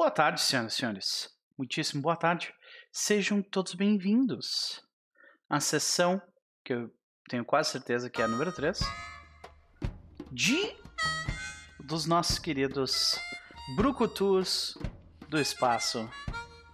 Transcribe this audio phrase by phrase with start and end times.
[0.00, 1.28] Boa tarde, senhoras e senhores.
[1.58, 2.54] Muitíssimo boa tarde.
[2.90, 4.82] Sejam todos bem-vindos
[5.46, 6.22] à sessão,
[6.64, 6.90] que eu
[7.28, 8.80] tenho quase certeza que é a número 3,
[10.32, 10.74] de
[11.80, 13.20] dos nossos queridos
[13.76, 14.78] brucutus
[15.28, 16.10] do espaço,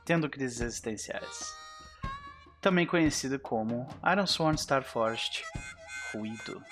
[0.05, 1.53] tendo crises existenciais.
[2.61, 5.43] Também conhecido como Iron Sworn Starforged
[6.15, 6.63] Ruído.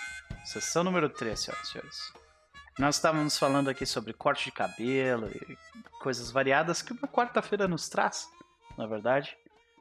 [0.45, 2.24] Sessão número 3, senhoras e senhores.
[2.79, 5.57] Nós estávamos falando aqui sobre corte de cabelo e
[6.01, 8.29] coisas variadas que uma quarta-feira nos traz,
[8.77, 9.37] na verdade.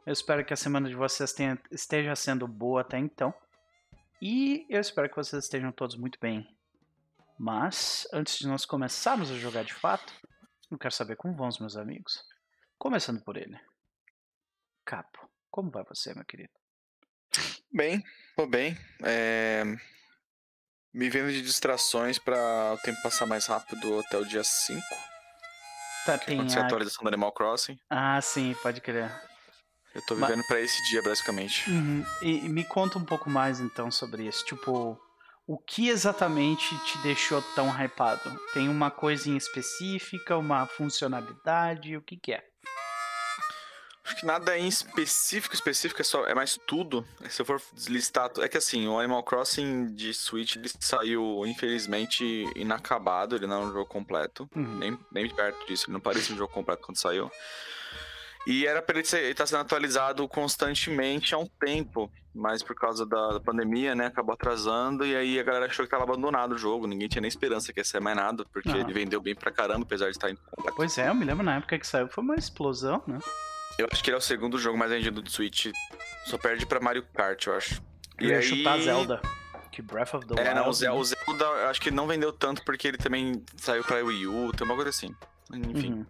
[0.05, 3.33] Eu espero que a semana de vocês tenha, esteja sendo boa até então.
[4.21, 6.47] E eu espero que vocês estejam todos muito bem.
[7.37, 10.13] Mas, antes de nós começarmos a jogar de fato,
[10.69, 12.23] eu quero saber como vão os meus amigos.
[12.77, 13.59] Começando por ele.
[14.85, 16.53] Capo, como vai você, meu querido?
[17.73, 18.03] Bem,
[18.35, 18.77] tô bem.
[19.03, 19.63] É...
[20.93, 24.79] Me vendo de distrações para o tempo passar mais rápido até o dia 5.
[26.05, 26.67] Tá, Que tem aconteceu a a...
[26.67, 27.79] atualização do Animal Crossing.
[27.89, 29.11] Ah, sim, pode crer.
[29.95, 31.69] Eu tô vivendo pra esse dia, basicamente.
[31.69, 32.03] Uhum.
[32.21, 34.43] E, e me conta um pouco mais então sobre isso.
[34.45, 34.99] Tipo,
[35.47, 38.39] o que exatamente te deixou tão hypado?
[38.53, 41.95] Tem uma coisa em específica, uma funcionalidade?
[41.95, 42.43] O que, que é?
[44.05, 47.07] Acho que nada em específico, específico, é, só, é mais tudo.
[47.29, 48.29] Se eu for listar.
[48.39, 53.35] É que assim, o Animal Crossing de Switch ele saiu, infelizmente, inacabado.
[53.35, 54.49] Ele não é um jogo completo.
[54.53, 54.77] Uhum.
[54.77, 55.85] Nem, nem perto disso.
[55.85, 57.31] Ele não parecia um jogo completo quando saiu.
[58.45, 62.11] E era pra ele estar sendo atualizado constantemente há um tempo.
[62.35, 65.05] Mas por causa da, pandemia, né, acabou atrasando.
[65.05, 66.87] E aí a galera achou que tava abandonado o jogo.
[66.87, 68.43] Ninguém tinha nem esperança que ia ser mais nada.
[68.51, 70.75] Porque ele vendeu bem pra caramba, apesar de estar incompleto.
[70.75, 73.19] Pois é, eu me lembro na época que saiu, foi uma explosão, né?
[73.77, 75.67] Eu acho que ele é o segundo jogo mais vendido do Switch.
[76.25, 77.81] Só perde pra Mario Kart, eu acho.
[78.19, 79.21] Eu ia chutar Zelda.
[79.71, 80.47] Que Breath of the Wild.
[80.47, 80.91] É, não, o Ze- né?
[80.91, 84.51] o Zelda, eu acho que não vendeu tanto porque ele também saiu pra Wii U,
[84.55, 85.15] tem uma coisa assim.
[85.51, 85.93] Enfim.
[85.93, 86.05] Uhum.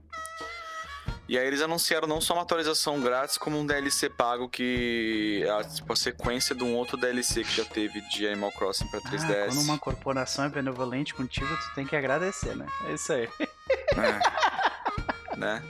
[1.30, 5.50] E aí eles anunciaram não só uma atualização grátis, como um DLC pago que é
[5.50, 9.00] a, tipo, a sequência de um outro DLC que já teve de Animal Crossing pra
[9.00, 9.46] Ah, 3DS.
[9.48, 12.66] quando uma corporação é benevolente contigo, tu tem que agradecer, né?
[12.90, 13.30] É isso aí.
[13.40, 15.36] É.
[15.40, 15.64] né?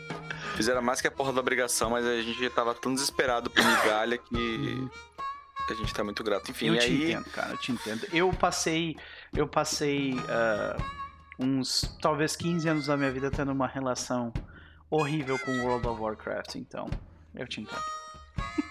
[0.56, 3.64] Fizeram mais que a porra da obrigação, mas a gente já tava tão desesperado por
[3.64, 4.90] migalha que
[5.70, 6.52] a gente tá muito grato.
[6.52, 7.12] Enfim, eu te aí...
[7.12, 8.08] entendo, cara, eu te entendo.
[8.14, 8.96] Eu passei,
[9.34, 10.78] eu passei ah,
[11.40, 14.32] uns talvez 15 anos da minha vida tendo uma relação
[14.90, 16.90] horrível com World of Warcraft, então
[17.36, 17.84] eu te entendo.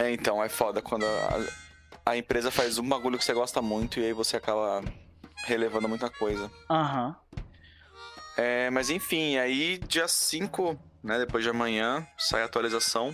[0.00, 3.98] É, então, é foda quando a, a empresa faz um bagulho que você gosta muito
[3.98, 4.80] e aí você acaba
[5.44, 6.48] relevando muita coisa.
[6.70, 7.16] Aham.
[8.36, 13.12] É, mas enfim, aí dia 5, né, depois de amanhã, sai a atualização.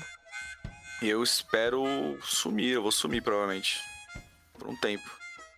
[1.03, 1.85] E eu espero
[2.23, 3.81] sumir, eu vou sumir provavelmente.
[4.59, 5.05] Por um tempo.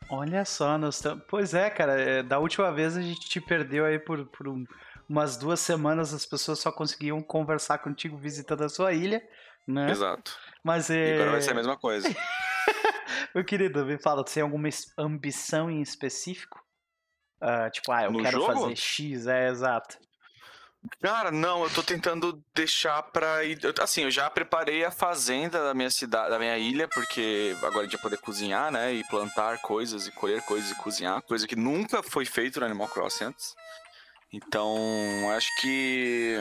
[0.08, 3.84] Olha só, nós tam- pois é, cara, é, da última vez a gente te perdeu
[3.84, 4.64] aí por, por um-
[5.08, 9.22] umas duas semanas, as pessoas só conseguiam conversar contigo visitando a sua ilha,
[9.66, 9.90] né?
[9.90, 10.36] Exato.
[10.64, 11.14] Mas E é.
[11.14, 12.08] agora vai ser a mesma coisa.
[13.34, 16.58] Meu querido, me fala, tu tem alguma ambição em específico?
[17.40, 18.52] Ah, tipo, ah, eu No quero jogo?
[18.60, 19.98] fazer X, é exato.
[21.00, 23.58] Cara, não, eu tô tentando deixar pra ir.
[23.80, 27.84] Assim, eu já preparei a fazenda da minha cidade, da minha ilha, porque agora a
[27.84, 28.92] gente poder cozinhar, né?
[28.92, 32.88] E plantar coisas, e colher coisas e cozinhar, coisa que nunca foi feito no Animal
[32.88, 33.54] Crossing antes.
[34.32, 34.76] Então,
[35.34, 36.36] acho que.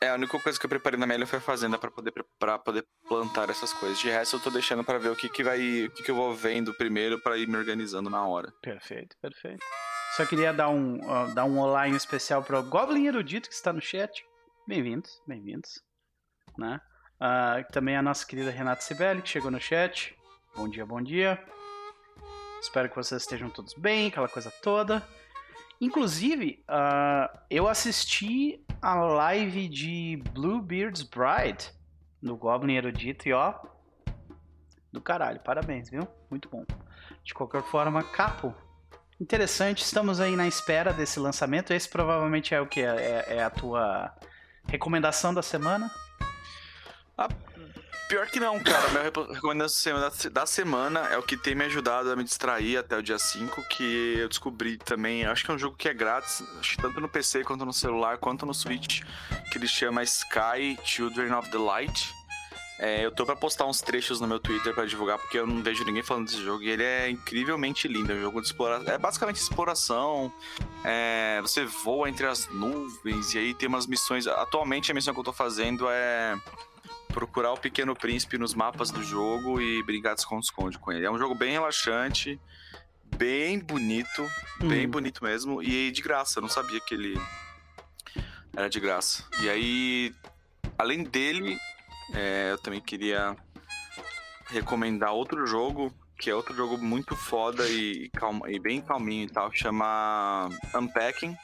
[0.00, 2.12] É, a única coisa que eu preparei na minha ilha foi a fazenda pra poder,
[2.38, 3.98] pra poder plantar essas coisas.
[3.98, 5.86] De resto, eu tô deixando pra ver o que, que vai.
[5.86, 8.52] O que, que eu vou vendo primeiro pra ir me organizando na hora.
[8.60, 9.64] Perfeito, perfeito.
[10.16, 13.54] Só queria dar um, ó, dar um olá em especial para o Goblin Erudito que
[13.56, 14.24] está no chat.
[14.64, 15.82] Bem-vindos, bem-vindos.
[16.56, 16.80] Né?
[17.18, 20.16] Ah, também a nossa querida Renata Sibeli, que chegou no chat.
[20.54, 21.44] Bom dia, bom dia.
[22.60, 25.04] Espero que vocês estejam todos bem, aquela coisa toda.
[25.80, 31.72] Inclusive, ah, eu assisti a live de Bluebeard's Bride
[32.22, 33.52] no Goblin Erudito e ó,
[34.92, 36.06] do caralho, parabéns, viu?
[36.30, 36.64] Muito bom.
[37.24, 38.54] De qualquer forma, Capo,
[39.20, 41.72] interessante, estamos aí na espera desse lançamento.
[41.72, 42.80] Esse provavelmente é o que?
[42.80, 44.12] É, é a tua
[44.68, 45.90] recomendação da semana?
[48.08, 48.88] Pior que não, cara.
[48.90, 49.02] Minha
[49.32, 52.96] recomendação da se- da semana é o que tem me ajudado a me distrair até
[52.98, 55.24] o dia 5, que eu descobri também.
[55.24, 56.42] Acho que é um jogo que é grátis,
[56.80, 59.00] tanto no PC quanto no celular, quanto no Switch,
[59.50, 62.14] que ele chama Sky Children of the Light.
[62.78, 65.62] É, eu tô pra postar uns trechos no meu Twitter pra divulgar, porque eu não
[65.62, 66.62] vejo ninguém falando desse jogo.
[66.64, 68.12] E ele é incrivelmente lindo.
[68.12, 68.92] É um jogo de exploração.
[68.92, 70.32] É basicamente exploração.
[70.84, 74.26] É, você voa entre as nuvens e aí tem umas missões.
[74.26, 76.36] Atualmente a missão que eu tô fazendo é
[77.08, 81.06] procurar o Pequeno Príncipe nos mapas do jogo e brincar de esconde-esconde com ele.
[81.06, 82.40] É um jogo bem relaxante,
[83.16, 84.28] bem bonito,
[84.60, 84.90] bem Hum.
[84.90, 86.38] bonito mesmo, e de graça.
[86.38, 87.16] Eu não sabia que ele
[88.56, 89.24] Era de graça.
[89.40, 90.14] E aí,
[90.78, 91.56] além dele,
[92.14, 93.36] é, eu também queria
[94.46, 99.30] recomendar outro jogo, que é outro jogo muito foda e, calma, e bem calminho e
[99.30, 101.36] tal, chama Unpacking.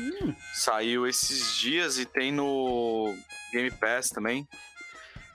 [0.00, 3.14] Hum, Saiu esses dias e tem no
[3.52, 4.48] Game Pass também.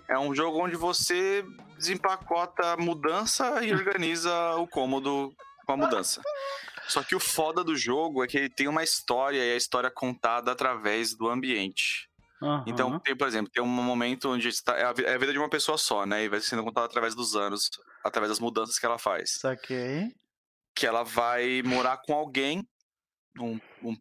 [0.07, 1.45] É um jogo onde você
[1.77, 5.33] desempacota a mudança e organiza o cômodo
[5.65, 6.21] com a mudança.
[6.87, 9.87] Só que o foda do jogo é que ele tem uma história e a história
[9.87, 12.08] é contada através do ambiente.
[12.41, 12.63] Aham.
[12.67, 15.39] Então, tem, por exemplo, tem um momento onde está, é, a, é a vida de
[15.39, 16.23] uma pessoa só, né?
[16.23, 17.69] E vai sendo contada através dos anos,
[18.03, 19.37] através das mudanças que ela faz.
[19.39, 20.13] Saquei.
[20.75, 22.67] Que ela vai morar com alguém,
[23.39, 23.95] um, um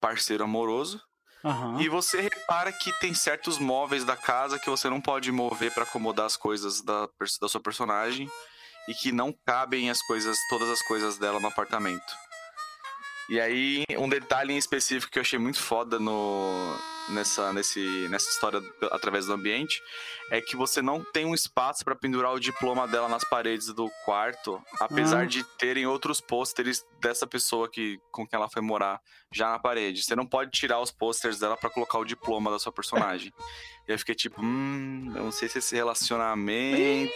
[0.00, 1.00] parceiro amoroso,
[1.44, 1.80] Aham.
[1.80, 5.84] e você repara que tem certos móveis da casa que você não pode mover para
[5.84, 7.08] acomodar as coisas da,
[7.40, 8.28] da sua personagem
[8.88, 12.25] e que não cabem as coisas, todas as coisas dela no apartamento.
[13.28, 16.76] E aí, um detalhe em específico que eu achei muito foda no,
[17.08, 18.62] nessa, nesse, nessa história
[18.92, 19.82] através do ambiente
[20.30, 23.90] é que você não tem um espaço para pendurar o diploma dela nas paredes do
[24.04, 25.26] quarto, apesar Ah.
[25.26, 29.00] de terem outros pôsteres dessa pessoa que, com quem ela foi morar
[29.32, 30.04] já na parede.
[30.04, 33.32] Você não pode tirar os posters dela para colocar o diploma da sua personagem.
[33.88, 37.12] e eu fiquei tipo, hum, eu não sei se esse relacionamento.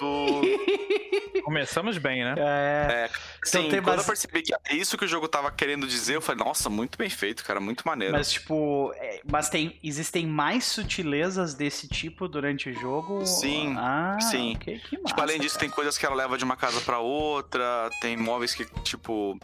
[1.44, 2.34] Começamos bem, né?
[2.38, 3.10] É,
[3.44, 6.16] Sim, tem quando base- eu percebi que é isso que o jogo tava querendo dizer,
[6.16, 8.12] eu falei, nossa, muito bem feito, cara, muito maneiro.
[8.14, 13.24] mas tipo, é, mas tem, existem mais sutilezas desse tipo durante o jogo?
[13.26, 14.54] Sim, ah, sim.
[14.56, 15.66] ok, que massa, Tipo, além disso, cara.
[15.66, 19.38] tem coisas que ela leva de uma casa pra outra, tem móveis que, tipo.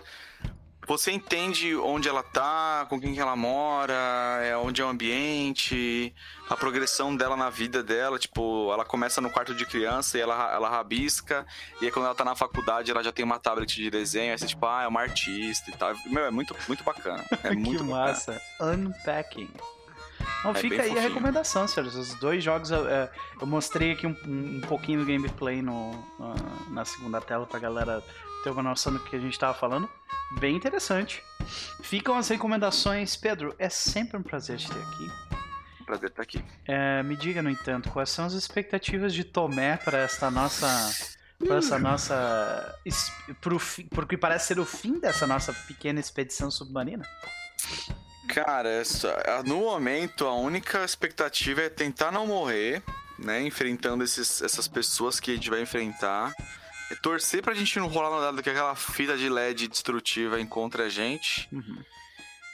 [0.91, 3.95] Você entende onde ela tá, com quem que ela mora,
[4.43, 6.13] é, onde é o ambiente,
[6.49, 8.19] a progressão dela na vida dela.
[8.19, 11.47] Tipo, ela começa no quarto de criança e ela, ela rabisca,
[11.81, 14.39] e aí quando ela tá na faculdade ela já tem uma tablet de desenho, aí
[14.39, 15.95] você, tipo, ah, é uma artista e tal.
[16.07, 17.25] Meu, é muito, muito bacana.
[17.45, 18.07] É muito que bacana.
[18.09, 18.43] massa.
[18.61, 19.49] Unpacking.
[20.43, 21.09] Não, É fica aí a fofinho.
[21.09, 21.95] recomendação, senhores.
[21.95, 23.09] Os dois jogos eu, é,
[23.41, 26.35] eu mostrei aqui um, um- pouquinho do gameplay no, na-
[26.71, 28.03] na segunda tela pra galera
[28.43, 29.89] ter uma noção do que a gente tava falando.
[30.39, 31.23] Bem interessante.
[31.83, 33.17] Ficam as recomendações.
[33.17, 35.11] Pedro, é sempre um prazer te ter aqui.
[35.85, 36.45] Prazer estar aqui.
[36.67, 40.67] É, me diga, no entanto, quais são as expectativas de Tomé para esta nossa.
[41.45, 42.79] Para essa nossa.
[43.41, 47.05] Pro, que parece ser o fim dessa nossa pequena expedição submarina?
[48.29, 48.83] Cara,
[49.45, 52.81] no momento a única expectativa é tentar não morrer,
[53.19, 53.43] né?
[53.43, 56.33] Enfrentando esses- essas pessoas que a gente vai enfrentar.
[56.91, 60.89] É torcer pra gente não rolar nada que aquela fita de LED destrutiva encontre a
[60.89, 61.49] gente.
[61.53, 61.83] Uhum.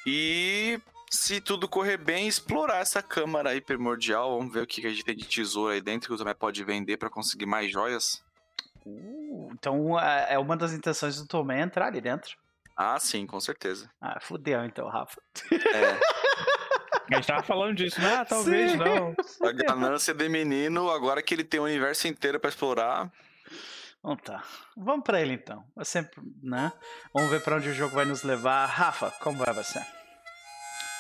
[0.06, 0.79] E
[1.11, 4.38] se tudo correr bem, explorar essa câmara aí primordial.
[4.38, 6.62] Vamos ver o que a gente tem de tesouro aí dentro que o Tomé pode
[6.65, 8.23] vender pra conseguir mais joias.
[8.85, 12.37] Uh, então é é uma das intenções do Tomé entrar ali dentro.
[12.77, 13.91] Ah, sim, com certeza.
[14.00, 15.19] Ah, fudeu então, Rafa.
[15.50, 15.99] É,
[17.11, 18.15] A gente tava falando disso, né?
[18.17, 18.77] Ah, talvez Sim.
[18.79, 19.15] não.
[19.49, 23.11] a ganância de menino, agora que ele tem o universo inteiro pra explorar.
[23.98, 24.43] Então tá.
[24.76, 25.64] Vamos pra ele então.
[25.78, 26.72] É sempre, né?
[27.12, 28.66] Vamos ver pra onde o jogo vai nos levar.
[28.66, 29.81] Rafa, como vai você?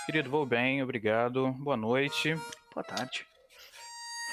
[0.06, 1.52] Querido, vou bem, obrigado.
[1.58, 2.34] Boa noite.
[2.74, 3.26] Boa tarde.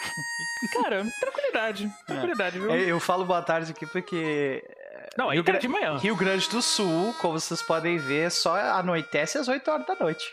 [0.74, 1.92] Cara, tranquilidade.
[2.06, 2.71] Tranquilidade, viu?
[2.71, 4.63] É, Eu falo boa tarde aqui porque
[5.18, 5.98] Não, aí Rio tá de manhã.
[5.98, 10.25] Rio Grande do Sul, como vocês podem ver, só anoitece às 8 horas da noite.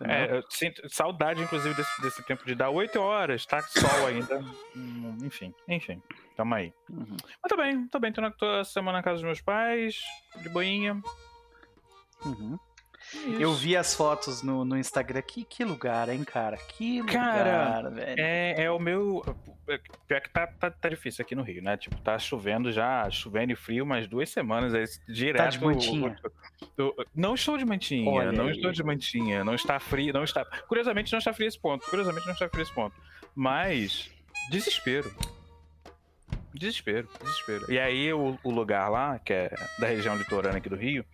[0.00, 4.38] É, eu sinto saudade, inclusive, desse, desse tempo de dar 8 horas, tá sol ainda.
[4.74, 6.02] Hum, enfim, enfim.
[6.36, 6.72] Tamo aí.
[6.90, 7.16] Uhum.
[7.42, 8.12] Mas tô bem, tô bem.
[8.12, 10.00] Tô, na, tô essa semana na casa dos meus pais,
[10.42, 11.00] de boinha.
[12.24, 12.58] Uhum.
[13.12, 13.40] Isso.
[13.40, 15.22] Eu vi as fotos no, no Instagram.
[15.22, 16.56] Que, que lugar, hein, cara?
[16.56, 18.20] Que Cara, lugar, velho.
[18.20, 19.22] É, é o meu.
[19.68, 21.76] é, Pior que tá, tá, tá difícil aqui no Rio, né?
[21.76, 24.74] Tipo, tá chovendo já, chovendo e frio umas duas semanas.
[24.74, 25.36] Aí, direto.
[25.44, 26.16] Tá de mantinha?
[27.14, 28.52] não estou de mantinha, Olha não aí.
[28.52, 29.44] estou de mantinha.
[29.44, 30.44] Não está frio, não está.
[30.66, 31.88] Curiosamente, não está frio esse ponto.
[31.88, 32.96] Curiosamente, não está frio esse ponto.
[33.34, 34.10] Mas,
[34.50, 35.14] desespero.
[36.54, 37.70] Desespero, desespero.
[37.70, 41.04] E aí, o, o lugar lá, que é da região litorânea aqui do Rio,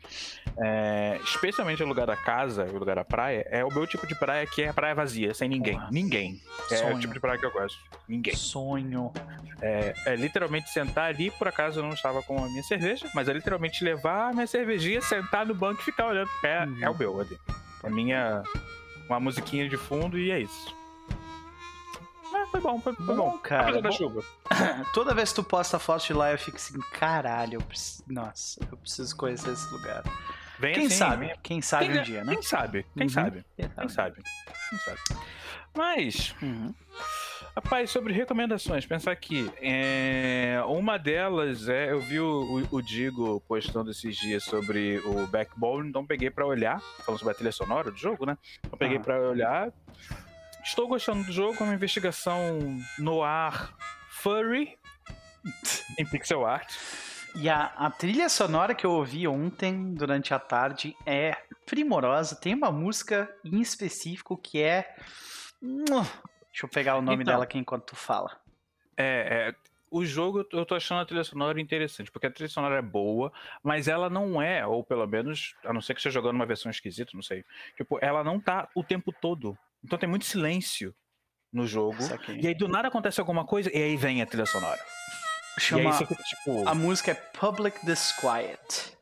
[0.59, 4.15] é, especialmente o lugar da casa, o lugar da praia, é o meu tipo de
[4.15, 5.79] praia que é praia vazia, sem ninguém.
[5.79, 5.91] Nossa.
[5.93, 6.41] Ninguém.
[6.71, 6.97] É Sonho.
[6.97, 7.79] o tipo de praia que eu gosto.
[8.07, 8.37] Ninguém.
[8.37, 9.13] Sonho.
[9.63, 13.29] É, é literalmente sentar ali, por acaso eu não estava com a minha cerveja, mas
[13.29, 16.31] é literalmente levar a minha cervejinha, sentar no banco e ficar olhando.
[16.45, 16.79] É, Uhum.
[16.85, 17.39] é o meu ali.
[17.83, 18.43] É minha.
[19.09, 20.75] Uma musiquinha de fundo e é isso.
[22.51, 23.39] Foi bom, foi, foi Bom, bom.
[23.39, 24.23] cara, Apesar da chuva.
[24.93, 28.03] Toda vez que tu posta foto de lá, eu fico assim, caralho, eu preciso...
[28.09, 30.03] nossa, eu preciso conhecer esse lugar.
[30.59, 31.27] Vem Quem assim, sabe?
[31.27, 32.33] vem- Quem sabe Quem- um dia, né?
[32.35, 32.87] Quem sabe?
[32.95, 33.09] Quem Uhum.
[33.09, 33.45] sabe?
[33.57, 34.23] Quem Quem sabe?
[34.69, 34.99] Quem sabe?
[35.75, 36.75] Mas, Uhum.
[37.55, 39.51] Rapaz, sobre recomendações, pensar aqui.
[39.61, 41.91] É, uma delas é.
[41.91, 46.47] Eu vi o, o, o, Digo postando esses dias sobre o Backbone, então peguei para
[46.47, 46.81] olhar.
[47.05, 48.39] Falando sobre a trilha sonora do jogo, né?
[48.65, 49.01] Então peguei ah.
[49.01, 49.73] para olhar.
[50.63, 52.59] Estou gostando do jogo, é uma investigação
[52.99, 53.75] no ar
[54.11, 54.79] furry
[55.99, 56.73] em pixel art.
[57.35, 62.35] E a, a, trilha sonora que eu ouvi ontem, durante a tarde, é primorosa.
[62.37, 64.95] Tem uma música em específico que é.
[65.61, 68.37] Deixa eu pegar o nome então, dela aqui enquanto tu fala.
[68.97, 69.55] É, é,
[69.91, 73.33] o jogo eu tô achando a trilha sonora interessante, porque a trilha sonora é boa,
[73.63, 76.71] mas ela não é, ou pelo menos, a não ser que esteja jogando uma versão
[76.71, 77.45] esquisita, não sei.
[77.77, 79.57] Tipo, ela não tá o tempo todo.
[79.85, 80.95] Então tem muito silêncio
[81.53, 81.99] no jogo.
[82.41, 84.81] E aí do nada acontece alguma coisa e aí vem a trilha sonora.
[85.59, 86.69] Chama, fica, tipo...
[86.69, 88.97] A música é Public Disquiet.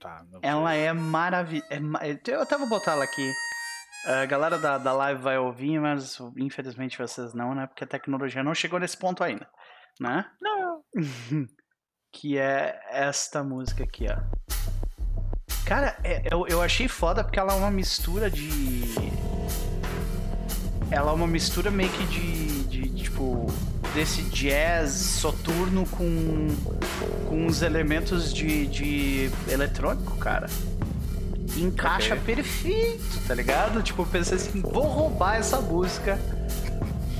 [0.00, 1.68] Tá, ela é maravilhosa.
[1.70, 3.32] É, eu até vou botar ela aqui.
[4.06, 7.66] A galera da, da live vai ouvir, mas infelizmente vocês não, né?
[7.66, 9.48] Porque a tecnologia não chegou nesse ponto ainda,
[9.98, 10.26] né?
[10.40, 10.82] Não.
[12.12, 14.16] que é esta música aqui, ó.
[15.66, 18.44] Cara, é, eu, eu achei foda porque ela é uma mistura de.
[20.94, 23.46] Ela é uma mistura meio que de, de tipo
[23.92, 26.48] desse jazz soturno com,
[27.28, 30.48] com uns elementos de, de eletrônico, cara.
[31.56, 32.36] encaixa okay.
[32.36, 33.82] perfeito, tá ligado?
[33.82, 36.16] Tipo, eu pensei assim, vou roubar essa música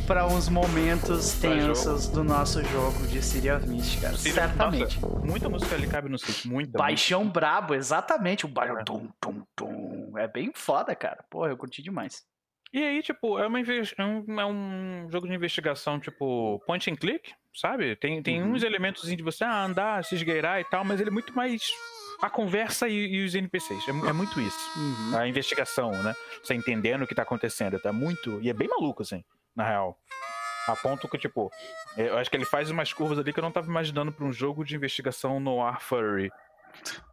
[0.06, 4.16] para uns momentos tensos do nosso jogo de of Mist, cara.
[4.16, 5.00] Certamente.
[5.00, 6.78] Nossa, muita música ali cabe no Switch, muita.
[6.78, 7.40] Baixão música.
[7.40, 8.44] brabo, exatamente.
[8.44, 8.78] O baixão.
[8.78, 8.84] É.
[8.84, 10.18] Tum, tum, tum.
[10.18, 11.24] É bem foda, cara.
[11.28, 12.22] Porra, eu curti demais.
[12.74, 16.96] E aí, tipo, é, uma, é, um, é um jogo de investigação, tipo, point and
[16.96, 17.94] click, sabe?
[17.94, 18.50] Tem, tem uhum.
[18.50, 21.62] uns elementos de você ah, andar, se esgueirar e tal, mas ele é muito mais
[22.20, 23.86] a conversa e, e os NPCs.
[23.86, 24.58] É, é muito isso.
[24.76, 25.16] Uhum.
[25.16, 26.16] A investigação, né?
[26.42, 27.78] Você entendendo o que tá acontecendo.
[27.78, 28.40] Tá muito.
[28.42, 29.22] E é bem maluco, assim,
[29.54, 29.96] na real.
[30.66, 31.52] A ponto que, tipo,
[31.96, 34.32] eu acho que ele faz umas curvas ali que eu não tava imaginando pra um
[34.32, 36.28] jogo de investigação no Ar Furry.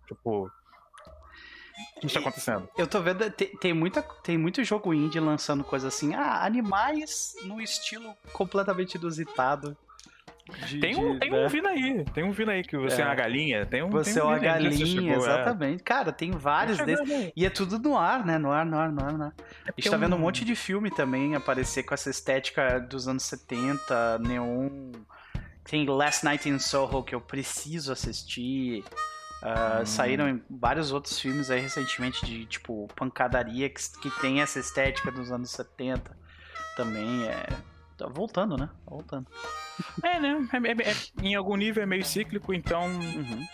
[0.08, 0.50] Tipo,
[2.00, 2.70] que está acontecendo?
[2.78, 7.36] Eu tô vendo, tem, tem, muita, tem muito jogo indie lançando coisa assim, ah, animais
[7.44, 9.76] no estilo completamente inusitado.
[10.68, 11.46] De, tem um, de, tem né?
[11.46, 13.90] um vindo aí, tem um vindo aí que você é, é uma galinha, tem um
[13.90, 15.16] Você tem um é uma galinha, é.
[15.16, 15.82] exatamente.
[15.82, 15.84] É.
[15.84, 17.32] Cara, tem vários desses.
[17.36, 18.38] E é tudo no ar, né?
[18.38, 19.34] No ar, no ar, no ar, no ar.
[19.66, 23.08] É a gente tá vendo um monte de filme também aparecer com essa estética dos
[23.08, 24.92] anos 70, neon.
[25.64, 28.84] Tem Last Night in Soho que eu preciso assistir.
[29.42, 29.86] Uh, hum.
[29.86, 35.32] Saíram vários outros filmes aí recentemente de tipo pancadaria que, que tem essa estética dos
[35.32, 36.16] anos 70
[36.76, 37.28] também.
[37.28, 37.48] É...
[37.98, 38.68] Tá voltando, né?
[38.68, 39.28] Tá voltando.
[40.04, 40.48] É, né?
[40.54, 42.86] É, é, é, em algum nível é meio cíclico, então.
[42.86, 43.48] Uhum.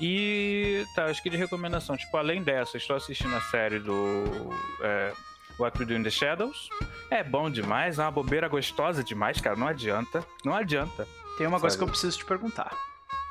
[0.00, 5.12] E tá, acho que de recomendação, tipo, além dessa, estou assistindo a série do é,
[5.60, 6.68] What We Do in the Shadows.
[7.08, 9.54] É bom demais, é uma bobeira gostosa demais, cara.
[9.54, 10.26] Não adianta.
[10.44, 11.06] Não adianta.
[11.38, 11.60] Tem uma sabe?
[11.60, 12.76] coisa que eu preciso te perguntar.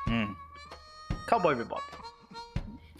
[0.08, 0.34] Hum.
[1.32, 1.82] Cowboy Bebop.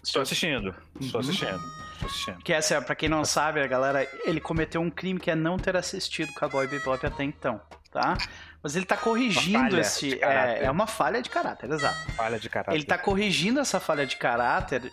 [0.02, 0.74] Estou assistindo.
[0.98, 1.28] Estou uhum.
[1.28, 1.60] assistindo.
[1.92, 2.38] Estou assistindo.
[2.38, 5.58] Que essa, pra quem não sabe, a galera, ele cometeu um crime que é não
[5.58, 7.60] ter assistido Cowboy Bebop até então,
[7.90, 8.16] tá?
[8.62, 10.18] Mas ele tá corrigindo esse.
[10.24, 12.10] É, é, uma falha de caráter, exato.
[12.12, 12.74] Falha de caráter.
[12.74, 14.90] Ele tá corrigindo essa falha de caráter,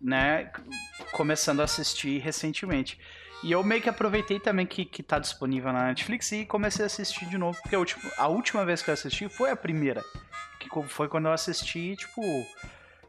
[0.00, 0.50] né?
[1.12, 2.98] Começando a assistir recentemente.
[3.44, 6.86] E eu meio que aproveitei também que, que tá disponível na Netflix e comecei a
[6.86, 10.02] assistir de novo, porque a última, a última vez que eu assisti foi a primeira.
[10.58, 12.22] Que foi quando eu assisti, tipo,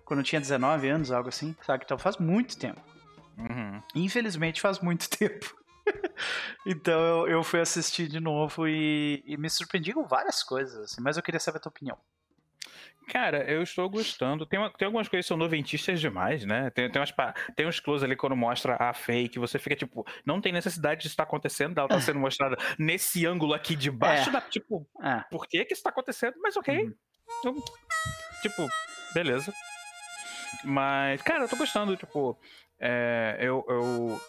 [0.10, 1.84] quando eu tinha 19 anos, algo assim, sabe?
[1.86, 2.82] Então faz muito tempo.
[3.38, 3.80] Uhum.
[3.94, 5.56] Infelizmente faz muito tempo.
[6.66, 11.00] então eu, eu fui assistir de novo e, e me surpreendi com várias coisas, assim,
[11.00, 11.98] mas eu queria saber a tua opinião.
[13.08, 14.48] Cara, eu estou gostando.
[14.48, 16.72] Tem, uma, tem algumas coisas que são noventistas demais, né?
[16.72, 17.14] Tem, tem, umas,
[17.56, 21.08] tem uns close ali quando mostra a fake, você fica tipo, não tem necessidade de
[21.08, 24.34] estar acontecendo, ela está sendo mostrada nesse ângulo aqui de baixo, é.
[24.34, 25.24] da, tipo, é.
[25.30, 26.34] por que que isso está acontecendo?
[26.42, 26.84] Mas ok.
[26.84, 26.94] Uhum.
[27.40, 27.56] Então,
[28.42, 28.68] tipo,
[29.14, 29.54] beleza.
[30.64, 32.38] Mas, cara, eu tô gostando, tipo,
[32.80, 34.22] é, eu, eu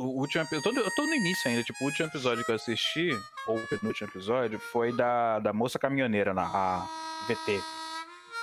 [0.00, 0.80] o último episódio.
[0.80, 3.10] Eu tô no início ainda, tipo, o último episódio que eu assisti,
[3.46, 6.86] ou o penúltimo episódio, foi da, da moça caminhoneira na a
[7.28, 7.60] VT.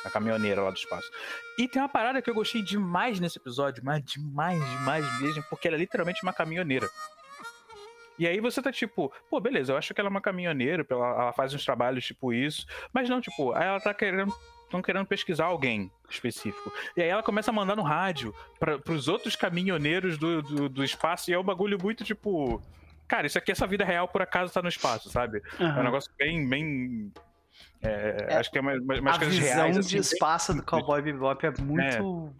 [0.05, 1.10] A caminhoneira lá do espaço.
[1.57, 5.67] E tem uma parada que eu gostei demais nesse episódio, mas demais, demais mesmo, porque
[5.67, 6.88] ela é literalmente uma caminhoneira.
[8.19, 11.07] E aí você tá tipo, pô, beleza, eu acho que ela é uma caminhoneira, ela,
[11.07, 14.34] ela faz uns trabalhos tipo isso, mas não, tipo, ela tá querendo
[14.67, 16.71] estão querendo pesquisar alguém específico.
[16.95, 20.83] E aí ela começa a mandar no rádio para os outros caminhoneiros do, do, do,
[20.83, 22.62] espaço, e é um bagulho muito tipo.
[23.07, 25.41] Cara, isso aqui, essa vida real, por acaso, tá no espaço, sabe?
[25.59, 25.67] Uhum.
[25.67, 26.47] É um negócio bem.
[26.47, 27.12] bem
[27.81, 29.77] é, é, acho que é mais, mais a coisas visão reais.
[29.77, 32.33] Assim, de espaço do Cowboy Bebop é muito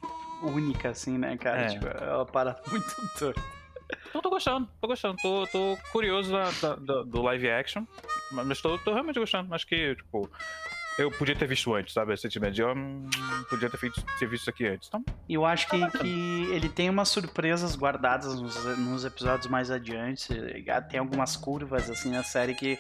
[0.44, 0.46] é.
[0.46, 1.62] única, assim, né, cara?
[1.62, 1.68] É.
[1.68, 3.42] Tipo, é uma parada muito doida.
[4.10, 5.16] Então tô gostando, tô gostando.
[5.22, 7.86] Tô, tô curioso da- da- do live action.
[8.32, 9.54] Mas tô, tô realmente gostando.
[9.56, 10.30] Acho que, tipo,
[10.98, 12.14] eu podia ter visto antes, sabe?
[12.14, 13.08] Esse sentimento de eu hum,
[13.50, 14.88] podia ter, feito, ter visto isso aqui antes.
[14.88, 19.70] Então, E eu acho que, que ele tem umas surpresas guardadas nos, nos episódios mais
[19.70, 20.34] adiante.
[20.90, 22.80] Tem algumas curvas, assim, na série que,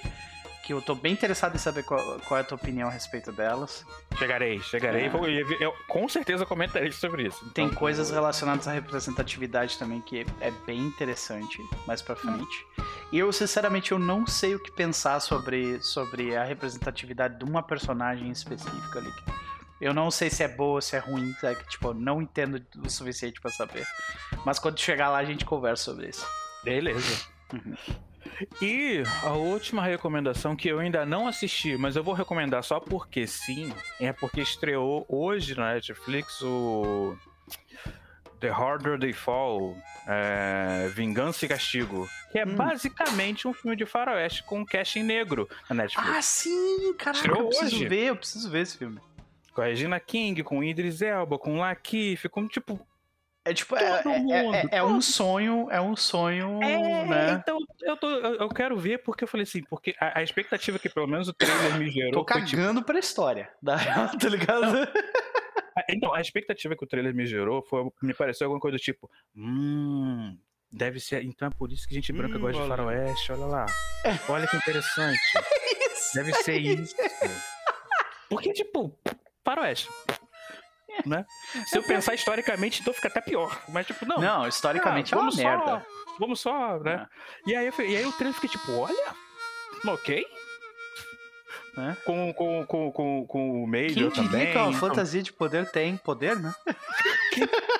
[0.67, 3.31] que eu tô bem interessado em saber qual, qual é a tua opinião a respeito
[3.31, 3.85] delas.
[4.19, 5.05] chegarei, chegarei.
[5.05, 5.09] É.
[5.09, 7.49] Vou- Eu, eu com certeza comentarei sobre isso.
[7.51, 11.57] Tem Então, coisas relacionadas à representatividade também que é bem interessante
[11.87, 12.65] mais pra frente.
[13.13, 17.63] E eu, sinceramente, eu não sei o que pensar sobre, sobre a representatividade de uma
[17.63, 19.13] personagem específica ali.
[19.79, 21.63] Eu não sei se é boa ou se é ruim, sabe?
[21.69, 23.85] Tipo, eu não entendo o suficiente pra saber.
[24.43, 26.27] Mas quando chegar lá, a gente conversa sobre isso.
[26.63, 27.25] Beleza.
[28.61, 33.25] E a última recomendação que eu ainda não assisti, mas eu vou recomendar só porque
[33.27, 37.17] sim, é porque estreou hoje na Netflix o
[38.39, 39.75] The Harder They Fall,
[40.07, 42.55] é, Vingança e Castigo, que é Hum.
[42.55, 46.09] basicamente um filme de faroeste com um casting negro na Netflix.
[46.09, 46.93] Ah, sim!
[46.97, 47.87] Caraca, Estreou eu preciso hoje.
[47.87, 48.99] ver, eu preciso ver esse filme.
[49.53, 52.79] Com a Regina King, com o Idris Elba, com o Lakeith, com tipo...
[53.49, 57.31] É tipo, é, é- é- é um sonho, é um sonho, É, né?
[57.39, 60.89] então eu, tô, eu, quero ver porque eu falei assim, porque a, a expectativa que
[60.89, 64.65] pelo menos o trailer me gerou Tô foi tipo, cagando pra história, tá ligado?
[65.77, 68.81] Ah, Então, a expectativa que o trailer me gerou foi, me pareceu alguma coisa do
[68.81, 70.37] tipo, hum,
[70.69, 72.75] deve ser, então é por isso que gente branca Hum, gosta de olha.
[72.75, 73.65] faroeste, olha lá.
[74.29, 75.19] Olha que interessante.
[76.13, 76.95] Deve ser isso.
[78.29, 78.93] Porque, tipo,
[79.43, 79.87] faroeste.
[81.05, 81.25] Né?
[81.67, 83.57] Se eu pensar historicamente, então fica até pior.
[83.69, 84.17] Mas, tipo, não.
[84.19, 85.85] Não, historicamente ah, é uma vamos só- merda.
[86.19, 87.07] Vamos só, né?
[87.45, 89.15] E, aí, e aí o trailer fica tipo, olha,
[89.87, 90.25] ok.
[91.77, 91.93] É.
[92.03, 94.29] Com, com, com, com, com o Major Quem também.
[94.39, 96.53] diria que uma então- fantasia de poder tem poder, né?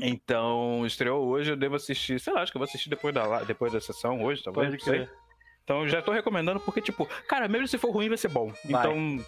[0.00, 3.42] Então, estreou hoje, eu devo assistir, sei lá, acho que eu vou assistir depois da,
[3.44, 5.04] depois da sessão hoje, talvez, Pode não sei.
[5.06, 5.10] crer.
[5.64, 8.52] Então, já tô recomendando porque, tipo, cara, mesmo se for ruim, vai ser bom.
[8.66, 8.80] Vai.
[8.86, 9.24] Então,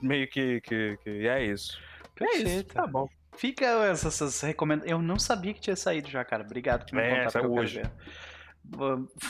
[0.00, 1.78] meio que, que, que é isso.
[2.20, 3.08] É isso, tá bom.
[3.36, 4.90] Fica essas, essas recomendações.
[4.92, 6.42] Eu não sabia que tinha saído já, cara.
[6.42, 7.82] Obrigado por me É, contar hoje.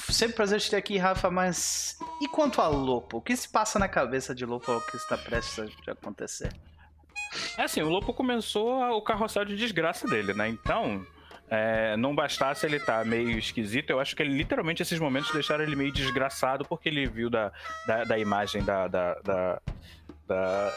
[0.08, 3.18] Sempre prazer te ter aqui, Rafa, mas e quanto a Lopo?
[3.18, 6.52] O que se passa na cabeça de Lopo ao que está prestes a acontecer?
[7.58, 10.48] É assim, o Lopo começou a- o carrossel de desgraça dele, né?
[10.48, 11.04] Então,
[11.50, 15.64] é, não bastasse ele estar meio esquisito, eu acho que ele literalmente esses momentos deixaram
[15.64, 17.52] ele meio desgraçado porque ele viu da,
[17.86, 19.60] da, da imagem da, da, da-
[20.26, 20.72] da-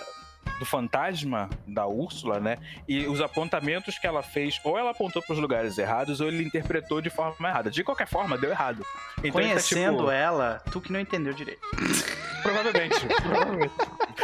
[0.57, 2.57] do fantasma da Úrsula, né?
[2.87, 6.43] E os apontamentos que ela fez, ou ela apontou para os lugares errados, ou ele
[6.43, 7.69] interpretou de forma errada.
[7.71, 8.85] De qualquer forma, deu errado.
[9.19, 11.61] Então, tá, Conhecendo tipo, ela, tu que não entendeu direito.
[12.41, 13.73] Provavelmente, provavelmente.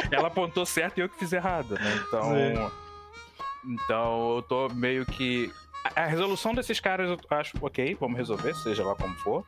[0.10, 2.04] Ela apontou certo e eu que fiz errado, né?
[2.08, 2.24] Então.
[2.34, 2.72] Sim.
[3.66, 5.52] Então eu tô meio que.
[5.96, 9.46] A resolução desses caras eu acho ok, vamos resolver, seja lá como for.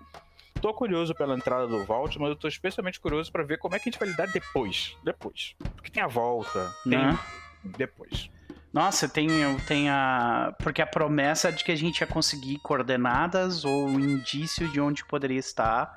[0.61, 3.79] Tô curioso pela entrada do Vault, mas eu tô especialmente curioso pra ver como é
[3.79, 4.97] que a gente vai lidar depois.
[5.03, 5.55] Depois.
[5.75, 6.97] Porque tem a volta, tem.
[6.97, 7.17] Né?
[7.63, 8.29] Depois.
[8.73, 9.29] Nossa, tem,
[9.67, 10.53] tem a.
[10.59, 15.39] Porque a promessa de que a gente ia conseguir coordenadas ou indício de onde poderia
[15.39, 15.95] estar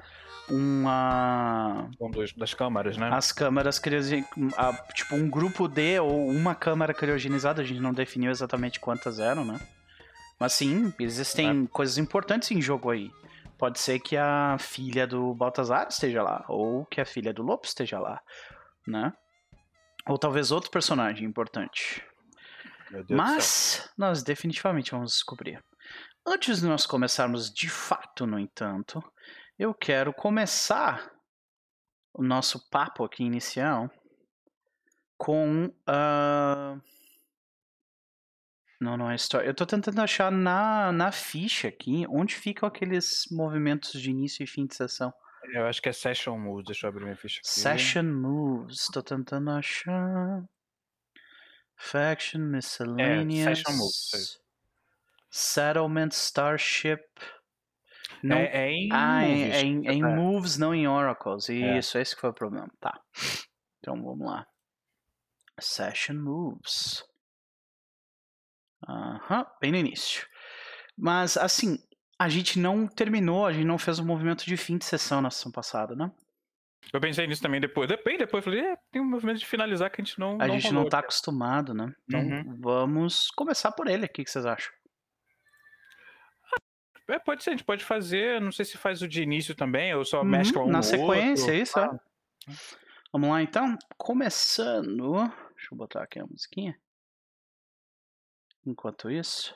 [0.48, 1.88] uma.
[2.00, 3.08] Um dos, das câmaras, né?
[3.12, 4.24] As câmaras criogen...
[4.56, 9.18] a- Tipo, um grupo de ou uma câmara criogenizada, a gente não definiu exatamente quantas
[9.18, 9.58] eram, né?
[10.38, 13.10] Mas sim, existem coisas importantes em jogo aí.
[13.60, 17.66] Pode ser que a filha do Baltazar esteja lá, ou que a filha do Lopo
[17.66, 18.18] esteja lá,
[18.86, 19.12] né?
[20.08, 22.02] Ou talvez outro personagem importante.
[23.10, 25.62] Mas nós definitivamente vamos descobrir.
[26.26, 29.04] Antes de nós começarmos de fato, no entanto,
[29.58, 31.10] eu quero começar
[32.14, 33.90] o nosso papo aqui inicial
[35.18, 36.78] com a.
[38.80, 39.46] Não, não é história.
[39.46, 44.46] Eu tô tentando achar na, na ficha aqui onde ficam aqueles movimentos de início e
[44.46, 45.12] fim de sessão.
[45.52, 47.48] Eu acho que é Session Moves, deixa eu abrir minha ficha aqui.
[47.48, 48.86] Session moves.
[48.92, 50.44] Tô tentando achar.
[51.76, 53.46] Faction, miscellaneous.
[53.46, 54.38] É, Session moves.
[55.30, 57.02] Settlement, Starship.
[58.22, 58.36] Não...
[58.36, 58.88] É, é em.
[58.92, 59.54] ah, é, movies.
[59.54, 60.14] é em, é em É.
[60.14, 61.48] moves, não em oracles.
[61.48, 61.78] É.
[61.78, 62.70] Isso, esse que foi o problema.
[62.80, 62.98] Tá.
[63.78, 64.46] Então vamos lá.
[65.58, 67.02] Session moves.
[68.88, 70.26] Aham, bem no início.
[70.96, 71.78] Mas assim,
[72.18, 75.30] a gente não terminou, a gente não fez o movimento de fim de sessão na
[75.30, 76.10] sessão passada, né?
[76.92, 77.88] Eu pensei nisso também depois.
[77.88, 80.38] Depois, depois eu falei, é, tem um movimento de finalizar que a gente não.
[80.40, 81.94] A gente não tá acostumado, né?
[82.04, 82.56] Então Uhum.
[82.60, 84.06] vamos começar por ele.
[84.06, 84.72] O que que vocês acham?
[87.08, 88.40] É, pode ser, a gente pode fazer.
[88.40, 91.42] Não sei se faz o de início também, ou só Uhum, mescla um na sequência,
[91.52, 91.62] outro.
[91.62, 91.88] isso é.
[93.12, 93.76] Vamos lá então.
[93.96, 95.12] Começando.
[95.56, 96.78] Deixa eu botar aqui a musiquinha.
[98.66, 99.54] Enquanto isso.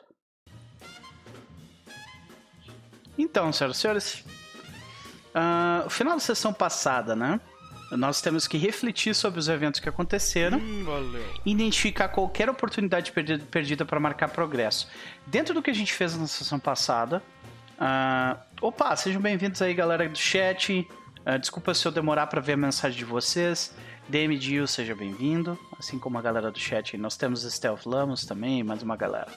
[3.16, 4.24] Então, senhoras e senhores,
[5.34, 7.40] ah, o final da sessão passada, né?
[7.92, 10.84] Nós temos que refletir sobre os eventos que aconteceram Hum,
[11.46, 14.88] identificar qualquer oportunidade perdi- perdida para marcar progresso.
[15.26, 17.22] Dentro do que a gente fez na sessão passada.
[17.78, 20.88] ah, opa, sejam bem-vindos aí, galera do chat.
[21.24, 23.72] Ah, desculpa se eu demorar para ver a mensagem de vocês.
[24.08, 25.58] DM seja bem-vindo.
[25.78, 26.96] Assim como a galera do chat.
[26.96, 29.32] Nós temos Stealth Lamos também, mais uma galera.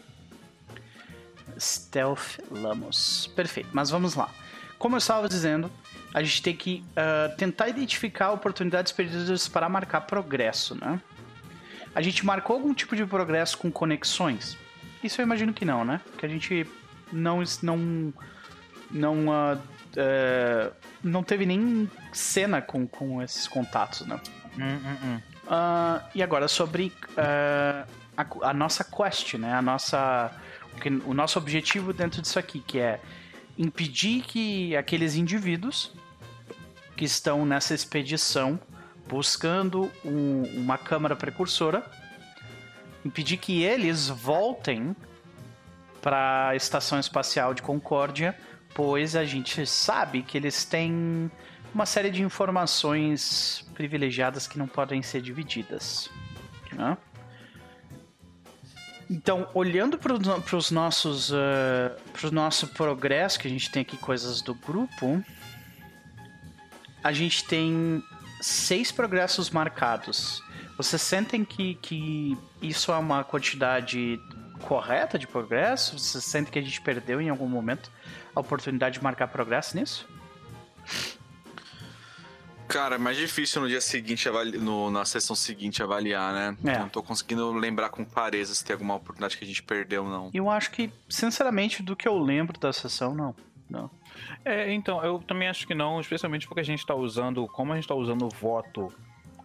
[1.59, 3.27] Stealth Lamos.
[3.35, 4.29] Perfeito, mas vamos lá.
[4.77, 5.71] Como eu estava dizendo,
[6.13, 11.01] a gente tem que ah, tentar identificar oportunidades perdidas para marcar progresso, né?
[11.95, 14.57] A gente marcou algum tipo de progresso com conexões?
[15.03, 16.01] Isso eu imagino que não, né?
[16.17, 16.67] Que a gente
[17.11, 18.13] não não
[18.91, 19.57] não ah,
[19.95, 20.71] eh,
[21.03, 24.19] não teve nem cena com, com esses contatos, né?
[25.47, 27.85] Ah, e agora sobre ah,
[28.17, 29.53] a, a nossa quest, né?
[29.53, 30.31] A nossa,
[30.75, 32.99] o, que- o nosso objetivo dentro disso aqui, que é
[33.57, 35.91] impedir que aqueles indivíduos
[36.95, 38.59] que estão nessa expedição
[39.07, 41.83] buscando um- uma câmara precursora,
[43.05, 44.95] impedir que eles voltem
[46.01, 48.35] para a estação espacial de Concórdia,
[48.73, 51.31] pois a gente sabe que eles têm
[51.77, 56.09] uma série de informações privilegiadas que não podem ser divididas.
[56.71, 56.97] né?
[59.07, 61.31] Então, olhando para os nossos,
[62.13, 65.23] para o nosso progresso, que a gente tem aqui coisas do grupo,
[67.03, 68.03] a gente tem
[68.41, 70.41] seis progressos marcados.
[70.77, 74.19] Vocês sentem que, que isso é uma quantidade
[74.63, 75.99] correta de progresso?
[75.99, 77.91] Vocês sentem que a gente perdeu em algum momento
[78.35, 80.07] a oportunidade de marcar progresso nisso?
[82.67, 84.57] Cara, é mais difícil no dia seguinte, avali...
[84.57, 86.57] no, na sessão seguinte avaliar, né?
[86.65, 86.79] É.
[86.79, 90.09] Não tô conseguindo lembrar com clareza se tem alguma oportunidade que a gente perdeu ou
[90.09, 90.29] não.
[90.33, 93.35] Eu acho que, sinceramente, do que eu lembro da sessão, não.
[93.69, 93.89] Não.
[94.43, 97.75] É, então, eu também acho que não, especialmente porque a gente tá usando, como a
[97.75, 98.93] gente tá usando o voto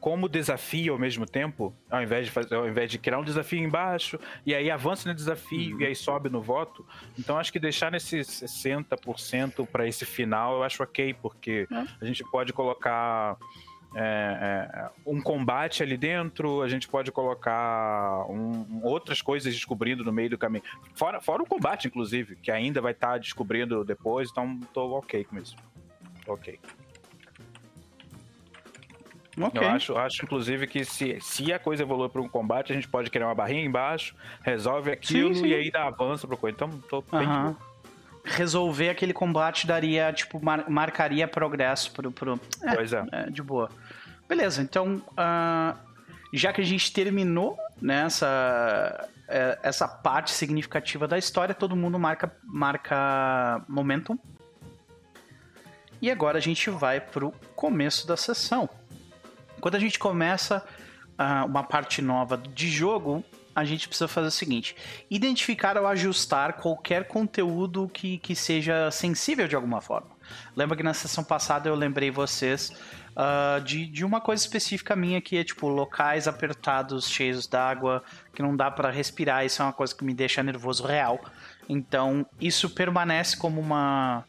[0.03, 3.61] como desafio ao mesmo tempo, ao invés de fazer, ao invés de criar um desafio
[3.63, 6.85] embaixo e aí avança no desafio e aí sobe no voto.
[7.17, 11.87] Então acho que deixar nesse 60% para esse final eu acho ok, porque É.
[12.01, 13.37] a gente pode colocar
[13.95, 20.11] é, é, um combate ali dentro, a gente pode colocar um- outras coisas descobrindo no
[20.11, 20.65] meio do caminho.
[20.95, 25.37] Fora, fora o combate, inclusive, que ainda vai estar descobrindo depois, então tô ok com
[25.37, 25.55] isso.
[26.27, 26.59] Ok.
[29.41, 29.63] Ok.
[29.63, 32.89] Eu acho, acho, inclusive, que se, se a coisa evolui para um combate, a gente
[32.89, 35.47] pode criar uma barrinha embaixo, resolve aquilo sim.
[35.47, 36.55] e aí dá avanço pro coisa.
[36.55, 37.43] Então, tô bem Aham.
[37.45, 37.73] boa.
[38.25, 42.13] Resolver aquele combate daria, tipo, mar- marcaria progresso pro.
[42.13, 42.41] pro...
[42.63, 43.05] É, Pois é.
[43.11, 43.69] é, de boa.
[44.29, 45.03] Beleza, então.
[45.17, 45.77] ah,
[46.33, 51.99] já que a gente terminou né, essa, é, essa parte significativa da história, todo mundo
[51.99, 54.19] marca, marca momentum.
[56.01, 58.69] E agora a gente vai pro começo da sessão.
[59.63, 60.61] Quando a gente começa
[61.17, 64.75] ah, uma parte nova de jogo, a gente precisa fazer o seguinte:
[65.09, 70.11] identificar ou ajustar qualquer conteúdo que, que seja sensível de alguma forma.
[70.57, 72.73] Lembra que na sessão passada eu lembrei vocês
[73.15, 78.03] ah, de, de uma coisa específica minha que é tipo locais apertados, cheios d'água,
[78.35, 79.47] que não dá para respirar.
[79.47, 81.21] Isso é uma coisa que me deixa nervoso real.
[81.69, 84.25] Então isso permanece como uma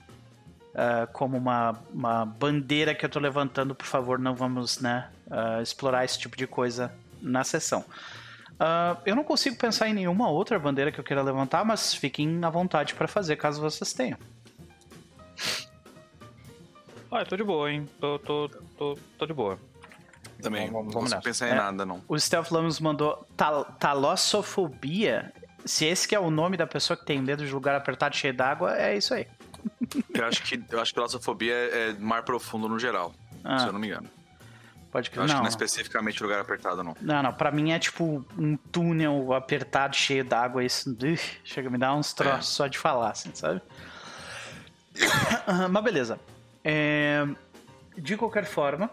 [0.76, 5.62] ah, como uma, uma bandeira que eu tô levantando, por favor, não vamos né, ah,
[5.62, 7.84] explorar esse tipo de coisa na sessão.
[8.60, 12.40] Ah, eu não consigo pensar em nenhuma outra bandeira que eu queira levantar, mas fiquem
[12.44, 14.18] à vontade para fazer caso vocês tenham.
[17.12, 17.88] Olha, tô de boa, hein?
[18.00, 19.60] Tô, tô, tô, tô de boa.
[20.42, 21.22] Também, Vamos- não vamos consigo nessa.
[21.22, 21.56] pensar em É.
[21.56, 22.02] nada, não.
[22.08, 25.32] O Stealth Lamos mandou tal talossofobia.
[25.64, 28.34] Se esse que é o nome da pessoa que tem medo de lugar apertado cheio
[28.34, 29.28] d'água, é isso aí.
[30.14, 33.60] Eu acho que, eu acho que claustrofobia é, é mar profundo no geral, Ah.
[33.60, 34.10] se eu não me engano.
[34.92, 35.24] Pode Eu crer.
[35.24, 36.96] acho Não, que não é especificamente lugar apertado, não.
[37.02, 37.34] não, não.
[37.34, 40.64] Pra mim é tipo um túnel apertado cheio d'água.
[40.64, 43.60] Isso ugh, chega a me dar uns troços só de falar, assim, sabe?
[45.72, 46.20] Mas beleza.
[46.64, 47.26] É,
[47.98, 48.90] De qualquer forma,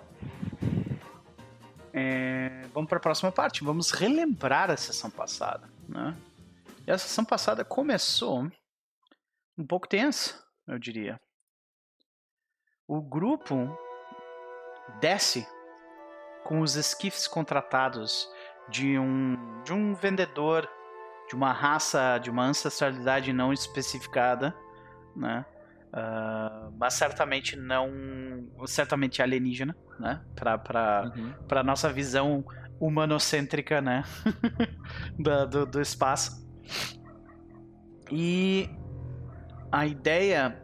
[1.92, 3.64] é, vamos para a próxima parte.
[3.64, 6.16] Vamos relembrar a sessão passada, né?
[6.86, 8.48] E a sessão passada começou
[9.58, 10.34] um pouco tensa,
[10.70, 11.20] eu diria.
[12.86, 13.68] O grupo
[15.00, 15.46] desce
[16.44, 18.28] com os esquifes contratados
[18.68, 20.68] de um de um vendedor
[21.28, 24.54] de uma raça, de uma ancestralidade não especificada,
[25.14, 25.46] né?
[25.92, 27.88] Ah, mas certamente não,
[28.66, 30.24] certamente alienígena, né?
[30.34, 31.12] Para para
[31.46, 32.44] para nossa visão
[32.80, 34.02] humanocêntrica, né?
[35.18, 36.48] da- do, do espaço.
[38.10, 38.68] E
[39.72, 40.60] a ideia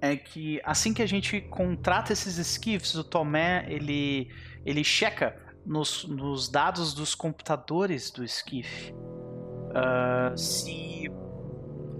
[0.00, 4.30] é que assim que a gente contrata esses skiffs, o Tomé ele,
[4.64, 11.10] ele checa nos, nos dados dos computadores do skiff uh, se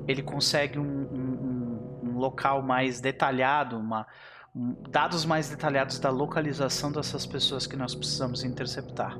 [0.06, 4.06] ele consegue um, um, um local mais detalhado, uma,
[4.54, 9.18] um, dados mais detalhados da localização dessas pessoas que nós precisamos interceptar.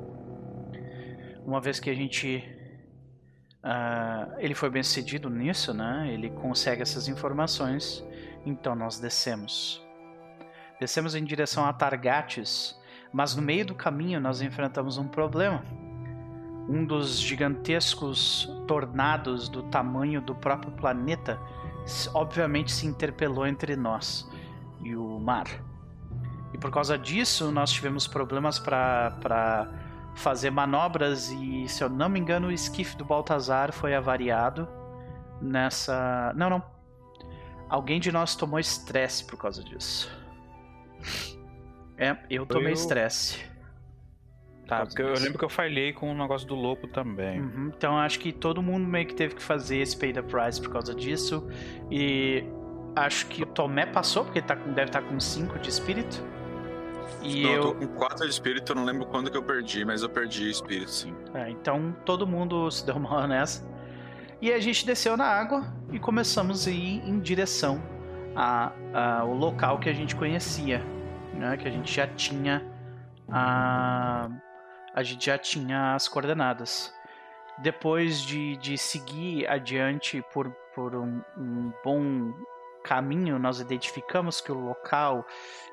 [1.44, 2.44] Uma vez que a gente
[3.64, 6.07] Uh, ele foi bem sucedido nisso, né?
[6.12, 8.05] Ele consegue essas informações,
[8.44, 9.83] então nós descemos.
[10.79, 12.79] Descemos em direção a Targates,
[13.11, 15.64] mas no meio do caminho nós enfrentamos um problema.
[16.68, 21.40] Um dos gigantescos tornados do tamanho do próprio planeta,
[22.12, 24.31] obviamente se interpelou entre nós
[24.83, 25.46] e o mar.
[26.53, 29.68] E por causa disso nós tivemos problemas para
[30.14, 34.68] fazer manobras e, se eu não me engano, o esquife do Baltazar foi avariado
[35.40, 36.33] nessa.
[36.37, 36.62] Não, não.
[37.68, 40.11] Alguém de nós tomou estresse por causa disso.
[41.96, 43.55] É, eu tomei estresse.
[44.66, 47.40] Tá, porque eu lembro que eu falhei com o negócio do lobo também.
[47.40, 50.61] Uhum, então acho que todo mundo meio que teve que fazer esse pay the price
[50.61, 51.46] por causa disso.
[51.90, 52.44] E
[52.96, 55.68] acho que o Tomé passou, porque ele tá com, deve estar tá com 5 de
[55.68, 56.24] espírito.
[57.22, 57.62] E não, eu...
[57.62, 60.50] tô com 4 de espírito, eu não lembro quando que eu perdi, mas eu perdi
[60.50, 61.14] espírito, sim.
[61.35, 63.66] É, então todo mundo se deu mal nessa.
[64.40, 67.83] E a gente desceu na água e começamos a ir em direção
[68.92, 70.81] ao local que a gente conhecia,
[71.33, 71.57] né?
[71.57, 72.62] Que a gente já tinha
[73.29, 74.29] a,
[74.94, 76.92] a gente já tinha as coordenadas.
[77.59, 82.35] Depois de, de seguir adiante por, por um, um bom
[82.83, 85.24] caminho, nós identificamos que o local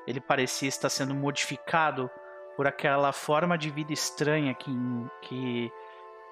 [0.06, 2.10] ele parecia estar sendo modificado
[2.56, 4.70] por aquela forma de vida estranha que,
[5.22, 5.72] que,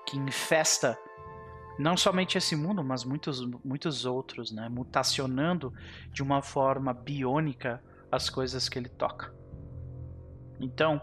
[0.07, 0.99] que infesta
[1.79, 4.69] não somente esse mundo, mas muitos, muitos outros, né?
[4.69, 5.73] mutacionando
[6.13, 9.33] de uma forma biônica as coisas que ele toca.
[10.61, 11.01] Então,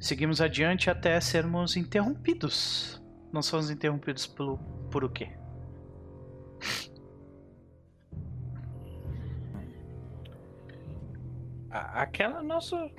[0.00, 3.00] seguimos adiante até sermos interrompidos.
[3.32, 4.58] Nós fomos interrompidos pelo,
[4.90, 5.30] por o quê?
[11.72, 12.90] Aquela nossa.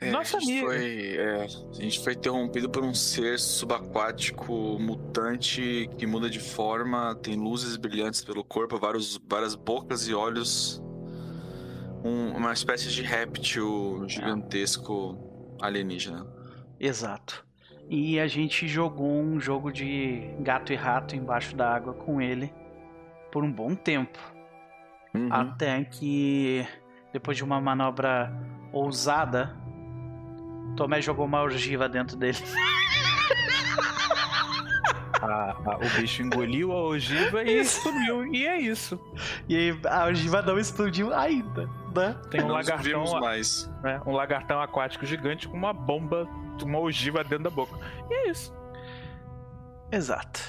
[0.00, 0.66] É, nossa a amiga.
[0.66, 7.14] Foi, é, a gente foi interrompido por um ser subaquático mutante que muda de forma,
[7.22, 10.82] tem luzes brilhantes pelo corpo, vários, várias bocas e olhos.
[12.04, 16.26] Um, uma espécie de réptil gigantesco alienígena.
[16.80, 17.46] Exato.
[17.88, 22.52] E a gente jogou um jogo de gato e rato embaixo da água com ele
[23.30, 24.18] por um bom tempo.
[25.14, 25.32] Uhum.
[25.32, 26.66] Até que
[27.12, 28.32] depois de uma manobra
[28.72, 29.56] ousada,
[30.76, 32.38] Tomé jogou uma ogiva dentro dele.
[35.24, 38.26] Ah, ah, o bicho engoliu a ogiva e explodiu.
[38.34, 39.00] E é isso.
[39.48, 42.16] E aí, a ogiva não explodiu ainda, né?
[42.28, 43.20] Tem um lagartão.
[43.20, 43.70] Mais.
[43.84, 46.28] Né, um lagartão aquático gigante com uma bomba,
[46.60, 47.78] uma ogiva dentro da boca.
[48.10, 48.52] E é isso.
[49.92, 50.40] Exato.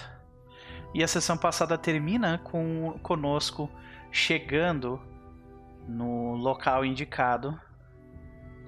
[0.92, 3.70] E a sessão passada termina com conosco
[4.12, 5.00] chegando
[5.88, 7.60] no local indicado,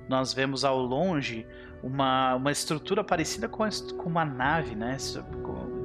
[0.07, 1.45] nós vemos ao longe
[1.81, 3.63] uma, uma estrutura parecida com,
[3.97, 4.97] com uma nave, né?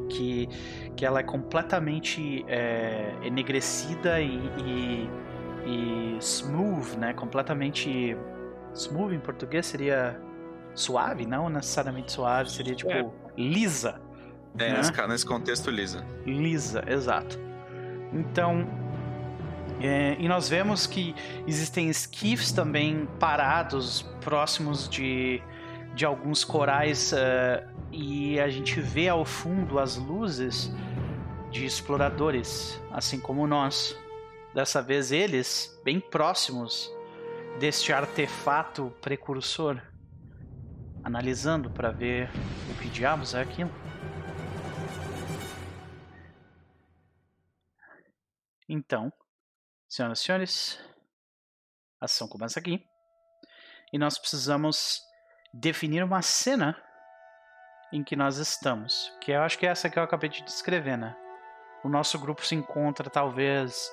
[0.09, 0.49] Que,
[0.97, 5.11] que ela é completamente é, enegrecida e, e,
[5.67, 7.13] e, smooth, né?
[7.13, 8.17] Completamente
[8.75, 10.21] smooth em português seria
[10.75, 13.07] suave, não necessariamente suave, seria tipo é.
[13.37, 14.01] lisa.
[14.59, 14.79] É, né?
[14.79, 16.05] nesse, nesse contexto lisa.
[16.27, 17.39] Lisa, exato.
[18.13, 18.67] Então
[19.81, 21.15] é, e nós vemos que
[21.47, 25.43] existem esquifes também parados próximos de,
[25.95, 30.71] de alguns corais uh, e a gente vê ao fundo as luzes
[31.51, 33.97] de exploradores, assim como nós.
[34.55, 36.93] Dessa vez eles bem próximos
[37.59, 39.81] deste artefato precursor,
[41.03, 42.31] analisando para ver
[42.71, 43.71] o que diabos é aquilo.
[48.69, 49.13] Então,
[49.91, 50.81] Senhoras e senhores,
[52.01, 52.81] a ação começa aqui.
[53.93, 55.01] E nós precisamos
[55.53, 56.81] definir uma cena
[57.93, 59.13] em que nós estamos.
[59.21, 61.17] Que eu acho que é essa que eu acabei de descrever, né?
[61.83, 63.93] O nosso grupo se encontra talvez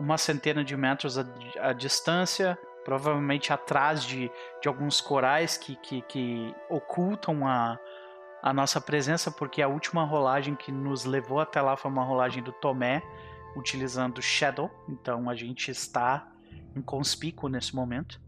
[0.00, 4.28] uma centena de metros à, distância, provavelmente atrás de,
[4.60, 7.78] de alguns corais que, que, que ocultam a,
[8.42, 12.42] a nossa presença, porque a última rolagem que nos levou até lá foi uma rolagem
[12.42, 13.00] do Tomé
[13.56, 16.32] utilizando Shadow, então a gente está
[16.76, 18.20] inconspícuo nesse momento.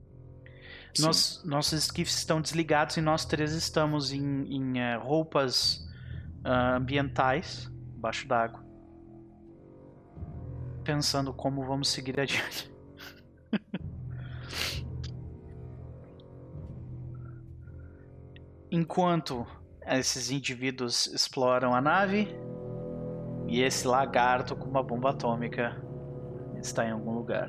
[0.98, 5.86] Nós, nossos skiffs estão desligados e nós três estamos em, em uh, roupas
[6.44, 8.64] uh, ambientais, embaixo d'água.
[10.82, 12.72] pensando como vamos seguir adiante.
[18.70, 19.44] Enquanto
[19.84, 22.28] esses indivíduos exploram a nave
[23.48, 25.76] e esse lagarto com uma bomba atômica
[26.58, 27.48] está em algum lugar.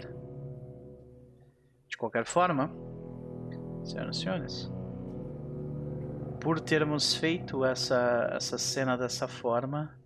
[1.87, 2.71] De qualquer forma,
[3.83, 4.71] senhoras e senhores,
[6.39, 9.97] por termos feito essa, essa cena dessa forma,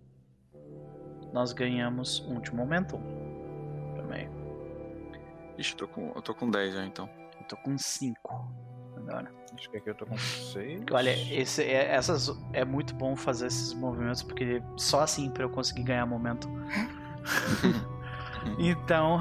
[1.32, 3.00] nós ganhamos um de momentum
[3.94, 4.28] também.
[5.58, 7.08] Ixi, eu tô com, eu tô com 10 já então.
[7.38, 8.52] Eu tô com 5
[8.96, 9.41] agora.
[9.54, 10.82] Acho que aqui eu tô com 6.
[10.90, 15.50] Olha, esse, é, essas, é muito bom fazer esses movimentos, porque só assim pra eu
[15.50, 16.48] conseguir ganhar momento.
[18.58, 19.20] então.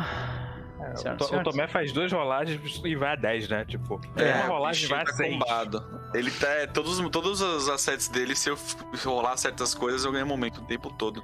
[0.80, 3.66] É, senhoras o, o Tomé faz duas rolagens e vai a 10, né?
[3.66, 5.34] Tipo, É, uma rolagem vai a tá 6.
[5.34, 6.02] combado.
[6.14, 6.48] Ele tá.
[6.48, 8.58] é, Todos, todos os assets dele, se eu
[9.06, 11.24] rolar certas coisas, eu ganho momento o tempo todo.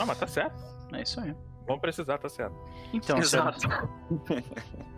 [0.00, 0.56] Ah, mas tá certo.
[0.92, 1.34] É isso aí.
[1.66, 2.56] Vamos precisar, tá certo.
[2.92, 3.88] Então, senhoras- Exato.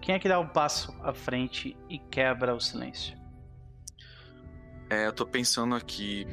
[0.00, 3.18] quem é que dá um passo à frente e quebra o silêncio?
[4.88, 6.26] É, eu tô pensando aqui.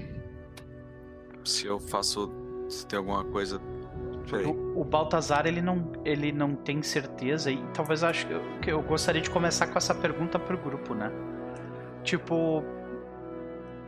[1.43, 2.32] Se eu faço.
[2.69, 3.62] Se tem alguma coisa.
[4.45, 8.71] O, o Baltazar ele não, ele não tem certeza e talvez acho que eu, que
[8.71, 11.10] eu gostaria de começar com essa pergunta pro grupo, né?
[12.03, 12.62] Tipo,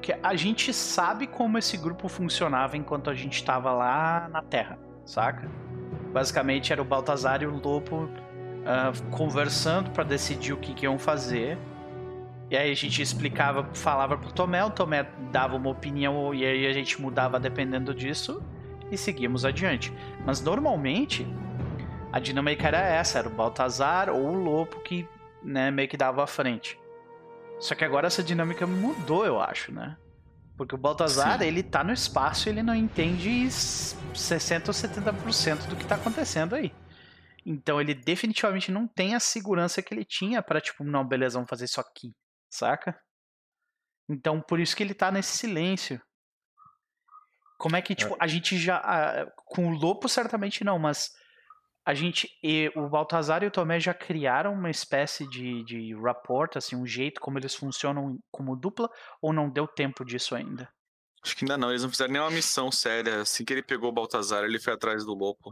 [0.01, 4.79] que a gente sabe como esse grupo funcionava enquanto a gente estava lá na Terra,
[5.05, 5.49] saca?
[6.13, 8.09] Basicamente era o Baltazar e o Lopo
[8.65, 11.57] ah, conversando para decidir o que, que iam fazer.
[12.49, 16.65] E aí a gente explicava, falava pro Tomé, o Tomé dava uma opinião e aí
[16.65, 18.41] a gente mudava dependendo disso
[18.91, 19.93] e seguimos adiante.
[20.25, 21.27] Mas normalmente
[22.11, 25.07] a dinâmica era essa, era o Baltazar ou o Lopo que
[25.43, 26.79] né, meio que dava à frente.
[27.59, 29.95] Só que agora essa dinâmica mudou, eu acho, né?
[30.57, 31.45] Porque o Baltazar, Sim.
[31.45, 35.95] ele tá no espaço e ele não entende s- 60 ou 70% do que tá
[35.95, 36.73] acontecendo aí.
[37.45, 41.49] Então ele definitivamente não tem a segurança que ele tinha pra tipo, não, beleza, vamos
[41.49, 42.13] fazer isso aqui,
[42.49, 42.99] saca?
[44.09, 46.01] Então por isso que ele tá nesse silêncio.
[47.59, 48.77] Como é que, tipo, a gente já.
[48.77, 51.11] ah, com o Lopo, certamente não, mas
[51.85, 52.29] a gente.
[52.41, 56.87] E o Baltazar e o Tomé já criaram uma espécie de, de rapport, assim, um
[56.87, 58.89] jeito como eles funcionam como dupla,
[59.21, 60.69] ou não deu tempo disso ainda?
[61.21, 63.21] Acho que ainda não, eles não fizeram nenhuma missão séria.
[63.21, 65.51] Assim que ele pegou o Baltazar, ele foi atrás do Lopo.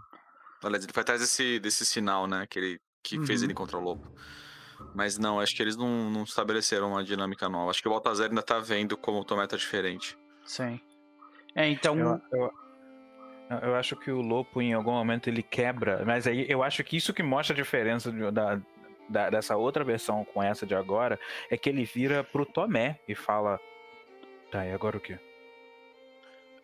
[0.63, 2.46] Aliás, ele foi atrás desse, desse sinal, né?
[2.50, 3.46] Que, ele, que fez Uhum.
[3.48, 4.08] ele contra o Lopo.
[4.96, 7.70] Mas não, acho que eles não, não estabeleceram uma dinâmica nova.
[7.70, 10.17] Acho que o Baltazar ainda tá vendo como o Tomé tá diferente.
[10.46, 10.80] Sim.
[11.54, 11.98] É, então.
[12.00, 12.22] Eu,
[13.52, 16.04] eu, eu acho que o Lopo, em algum momento, ele quebra.
[16.06, 18.60] Mas aí eu acho que isso que mostra a diferença de- da,
[19.10, 23.13] da- dessa outra versão com essa de agora é que ele vira pro Tomé e
[23.13, 23.60] fala:
[24.52, 25.20] Tá, e agora o quê?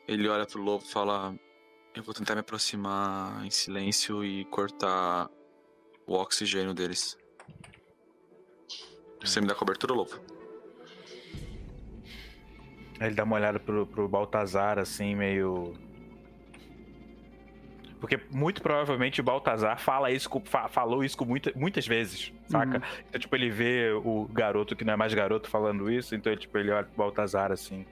[0.08, 1.36] Ele olha pro Lopo e fala:
[1.96, 5.30] Eu vou tentar me aproximar em silêncio e cortar
[6.08, 7.18] o oxigênio deles.
[9.22, 9.94] Você me dá cobertura?
[13.00, 15.74] Aí ele dá uma olhada pro, pro Baltazar, assim, meio.
[18.00, 22.34] Porque muito provavelmente o Baltazar fala isso com- fa- falou isso com muita, muitas vezes,
[22.50, 22.78] saca?
[22.80, 22.84] Uhum.
[23.08, 26.58] Então, tipo, ele vê o garoto que não é mais garoto falando isso, então, tipo,
[26.58, 27.86] ele olha pro Baltazar assim.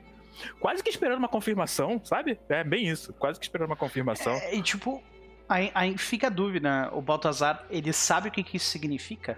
[0.59, 2.39] Quase que esperando uma confirmação, sabe?
[2.49, 3.13] É bem isso.
[3.13, 4.33] Quase que esperando uma confirmação.
[4.33, 5.03] É, e tipo,
[5.47, 9.37] aí, aí fica a dúvida, o Baltazar, ele sabe o que, que isso significa?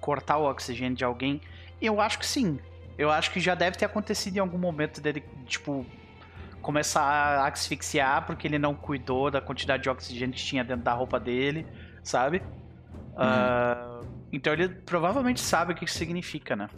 [0.00, 1.40] Cortar o oxigênio de alguém?
[1.80, 2.58] Eu acho que sim.
[2.98, 5.86] Eu acho que já deve ter acontecido em algum momento dele, tipo,
[6.60, 10.92] começar a asfixiar porque ele não cuidou da quantidade de oxigênio que tinha dentro da
[10.92, 11.66] roupa dele,
[12.02, 12.42] sabe?
[13.16, 14.00] Ah,
[14.32, 16.68] então ele provavelmente sabe o que isso significa, né?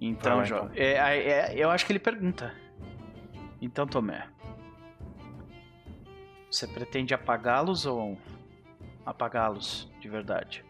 [0.00, 0.70] Então, Jó, então.
[0.74, 2.54] é- é- é- eu acho que ele pergunta.
[3.60, 4.28] Então, Tomé,
[6.50, 8.18] você pretende apagá-los ou
[9.06, 10.64] apagá-los de verdade?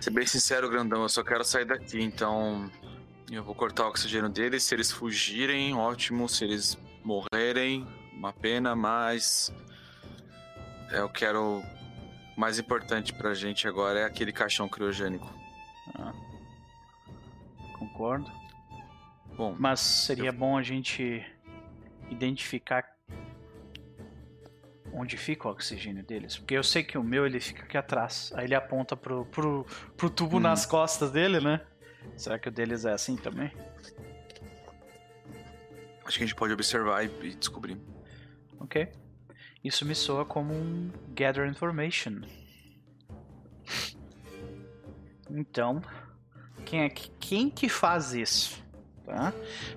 [0.00, 2.70] Ser bem sincero, grandão, eu só quero sair daqui, então
[3.30, 4.62] eu vou cortar o oxigênio deles.
[4.62, 6.28] Se eles fugirem, ótimo.
[6.28, 9.52] Se eles morrerem, uma pena, mas
[10.92, 11.62] eu quero.
[12.36, 15.28] O mais importante pra gente agora é aquele caixão criogênico.
[15.94, 16.12] Ah,
[17.78, 18.30] concordo.
[19.36, 21.24] Bom, Mas seria bom a gente
[22.10, 22.84] identificar
[24.92, 26.36] onde fica o oxigênio deles.
[26.36, 28.32] Porque eu sei que o meu ele fica aqui atrás.
[28.34, 29.64] Aí ele aponta pro, pro,
[29.96, 30.40] pro tubo Hum.
[30.40, 31.60] nas costas dele, né?
[32.16, 33.50] Será que o deles é assim também?
[36.04, 37.78] acho que a gente pode observar e, e descobrir.
[38.58, 38.88] Ok.
[39.62, 42.22] Isso me soa como um gather information.
[45.32, 45.80] Então,
[46.64, 48.62] quem é que, quem que faz isso?
[49.04, 49.32] Tá?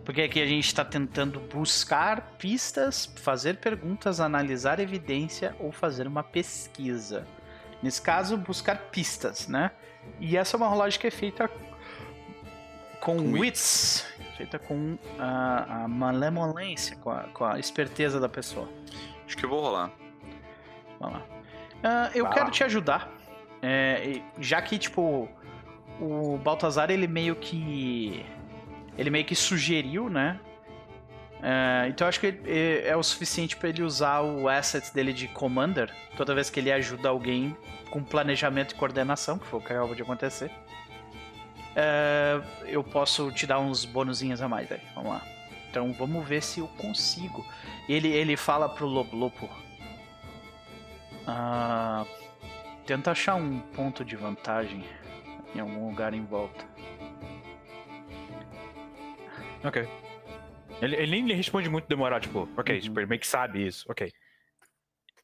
[0.05, 6.23] Porque aqui a gente está tentando buscar pistas, fazer perguntas, analisar evidência ou fazer uma
[6.23, 7.25] pesquisa.
[7.81, 9.71] Nesse caso, buscar pistas, né?
[10.19, 11.49] E essa é uma rolagem que é feita
[12.99, 14.05] com, Com wits,
[14.37, 18.69] feita com a, a malemolência, com a, com a esperteza da pessoa.
[19.25, 19.91] Acho que eu vou rolar.
[20.99, 21.25] Vamos lá.
[21.83, 22.51] Ah, eu Vai quero lá.
[22.51, 23.11] te ajudar.
[23.61, 25.27] é, já que, tipo,
[25.99, 28.25] o Baltazar, ele meio que.
[28.97, 30.39] Ele meio que sugeriu, né?
[31.41, 35.11] É, então eu acho que é, é o suficiente pra ele usar o asset dele
[35.11, 37.57] de Commander toda vez que ele ajuda alguém
[37.89, 40.49] com planejamento e coordenação, que foi o que acabou de acontecer.
[41.75, 44.81] É, eu posso te dar uns bonuzinhos a mais aí.
[44.95, 45.21] Vamos lá.
[45.69, 47.45] Então vamos ver se eu consigo.
[47.89, 49.49] Ele, ele fala pro Lobo Lobo.
[51.27, 52.05] Ah,
[52.85, 54.83] tenta achar um ponto de vantagem
[55.55, 56.65] em algum lugar em volta.
[59.63, 59.87] Ok.
[60.81, 62.81] Ele, ele nem responde muito demorado, tipo, ok, Uhum.
[62.81, 64.11] tipo, ele meio que sabe isso, ok.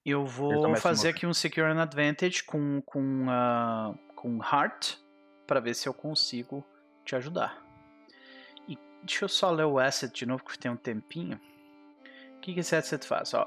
[0.06, 4.96] Eu vou fazer aqui um Secure an Advantage com, com, ah, com Heart
[5.46, 6.66] para ver se eu consigo
[7.04, 7.62] te ajudar.
[8.68, 11.40] E deixa eu só ler o asset de novo, que tem um tempinho.
[12.38, 13.34] O que, que esse asset faz?
[13.34, 13.46] Ó,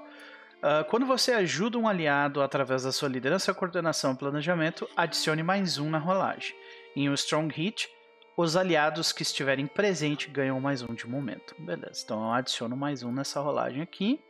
[0.62, 5.78] ah, quando você ajuda um aliado através da sua liderança, coordenação e planejamento, adicione mais
[5.78, 6.54] um na rolagem.
[6.94, 7.88] Em um Strong Hit,
[8.36, 11.54] os aliados que estiverem presentes ganham mais um de momento.
[11.58, 14.20] Beleza, então eu adiciono mais um nessa rolagem aqui.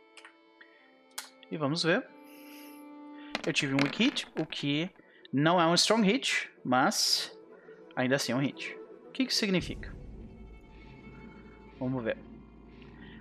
[1.51, 2.05] E vamos ver.
[3.45, 4.89] Eu tive um weak hit, o que
[5.31, 7.37] não é um strong hit, mas
[7.95, 8.77] ainda assim é um hit.
[9.07, 9.93] O que isso significa?
[11.79, 12.17] Vamos ver.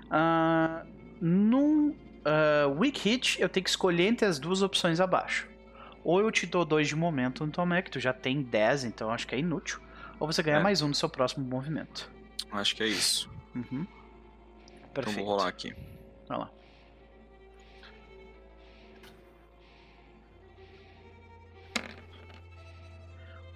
[0.08, 0.86] Ah,
[1.20, 5.51] num ah, weak hit, eu tenho que escolher entre as duas opções abaixo.
[6.04, 9.10] Ou eu te dou dois de momento no Tomé, que tu já tem 10, então
[9.10, 9.80] acho que é inútil.
[10.18, 10.62] Ou você ganha É.
[10.62, 12.10] mais um no seu próximo movimento.
[12.50, 13.30] Acho que é isso.
[13.54, 13.86] Uhum.
[14.76, 15.16] Então Perfeito.
[15.18, 15.74] vou rolar aqui.
[16.28, 16.50] Vai lá.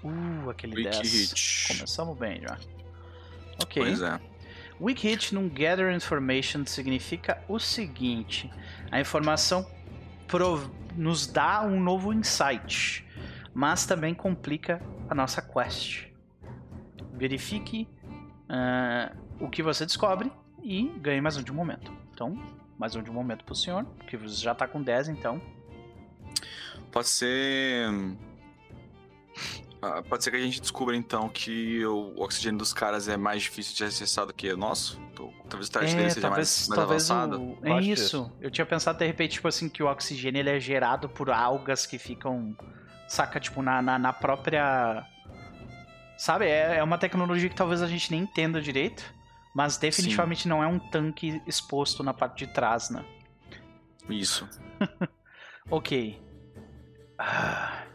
[0.03, 1.13] Uh, aquele Weak 10.
[1.33, 1.69] hit.
[1.69, 2.59] Começamos bem já.
[3.63, 3.83] Ok.
[3.83, 4.21] Pois é.
[4.81, 8.51] Weak hit num gather information significa o seguinte:
[8.91, 9.67] a informação
[10.29, 13.07] prov- nos dá um novo insight,
[13.55, 16.07] mas também complica a nossa quest.
[17.13, 17.89] Verifique
[18.49, 20.31] ah, o que você descobre
[20.63, 21.93] e ganhe mais um de um momento.
[22.13, 22.37] Então,
[22.79, 25.41] mais um de um momento pro senhor, que você já tá com 10, então.
[26.91, 27.89] Pode ser.
[29.81, 33.43] Ah, Pode ser que a gente descubra então que o oxigênio dos caras é mais
[33.43, 35.01] difícil de acessar do que o nosso.
[35.13, 37.57] Então, talvez o teste dele seja mais, mais avançado.
[37.63, 37.79] É, o...
[37.79, 38.33] É isso.
[38.41, 41.87] Eu tinha pensado de repente, tipo assim, que o oxigênio ele é gerado por algas
[41.87, 42.57] que ficam,
[43.09, 45.07] saca, tipo, na, na, na própria.
[46.17, 46.47] Sabe?
[46.47, 49.05] É, é uma tecnologia que talvez a gente nem entenda direito,
[49.55, 53.05] mas definitivamente não é um tanque exposto na parte de trás, né?
[54.09, 54.49] Isso.
[55.69, 56.23] Ok.
[57.19, 57.87] Ah.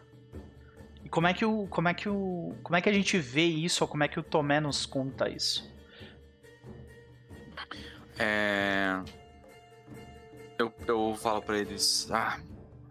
[1.12, 1.68] Como é que o.
[1.68, 2.56] Como é que o.
[2.64, 5.30] Como é que a gente vê isso, ou como é que o Tomé nos conta
[5.30, 5.70] isso?
[8.18, 9.02] É.
[10.58, 12.40] Eu, eu falo pra eles: Ah,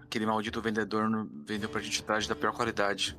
[0.03, 1.09] aquele maldito vendedor
[1.47, 3.17] vendeu pra gente traje da pior qualidade.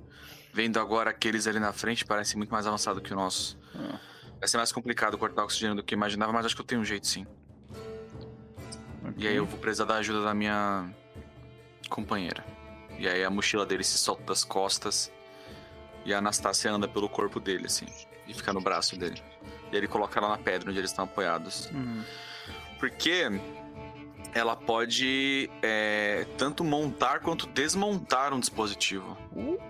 [0.54, 3.58] Vendo agora aqueles ali na frente, parecem muito mais avançado que o nosso.
[3.74, 4.00] Ah.
[4.40, 6.82] Vai ser mais complicado cortar oxigênio do que eu imaginava, mas acho que eu tenho
[6.82, 7.26] um jeito sim.
[9.18, 10.94] E aí eu vou precisar da ajuda da minha
[11.90, 12.44] companheira.
[12.98, 15.12] E aí a mochila dele se solta das costas
[16.06, 17.86] e a Anastácia anda pelo corpo dele, assim,
[18.28, 19.22] e fica no braço dele.
[19.72, 21.70] E ele coloca ela na pedra onde eles estão apoiados.
[21.74, 22.04] Hum.
[22.80, 23.28] Porque
[24.34, 29.18] ela pode é, tanto montar quanto desmontar um dispositivo.
[29.32, 29.62] Uh.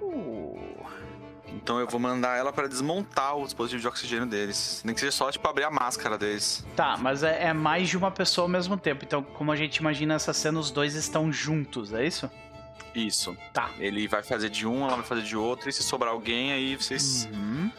[1.53, 4.81] Então eu vou mandar ela para desmontar o dispositivo de oxigênio deles.
[4.83, 6.65] Nem que seja só, tipo, abrir a máscara deles.
[6.75, 9.05] Tá, mas é, é mais de uma pessoa ao mesmo tempo.
[9.05, 12.29] Então, como a gente imagina essa cena, os dois estão juntos, é isso?
[12.93, 13.37] Isso.
[13.53, 13.69] Tá.
[13.79, 16.75] Ele vai fazer de um, ela vai fazer de outro, e se sobrar alguém, aí
[16.75, 17.71] vocês Uhum.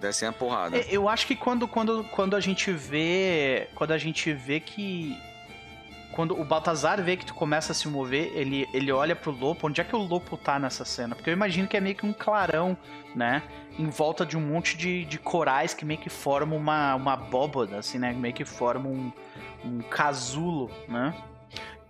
[0.00, 0.76] descem a porrada.
[0.78, 3.68] É, Eu acho que quando, quando, quando a gente vê.
[3.74, 5.16] Quando a gente vê que.
[6.12, 9.68] Quando o Baltazar vê que tu começa a se mover, ele, ele olha pro Lopo.
[9.68, 11.14] Onde é que o Lopo tá nessa cena?
[11.14, 12.76] Porque eu imagino que é meio que um clarão,
[13.14, 13.42] né?
[13.78, 17.78] Em volta de um monte de, de corais que meio que formam uma, uma abóboda,
[17.78, 18.12] assim, né?
[18.12, 19.12] Meio que formam um,
[19.64, 21.14] um casulo, né?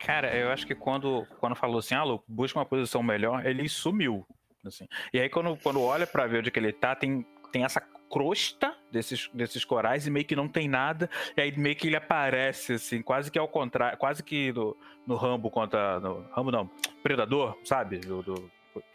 [0.00, 3.68] Cara, eu acho que quando, quando falou assim, ah, Lu, busca uma posição melhor, ele
[3.68, 4.26] sumiu.
[4.64, 4.86] Assim.
[5.12, 7.80] E aí, quando, quando olha pra ver onde que ele tá, tem, tem essa
[8.10, 11.08] crosta desses, desses corais e meio que não tem nada.
[11.36, 14.76] E aí meio que ele aparece, assim, quase que ao contrário, quase que no,
[15.06, 16.00] no Rambo contra.
[16.00, 16.70] No, Rambo não,
[17.02, 17.98] Predador, sabe?
[17.98, 18.50] Do, do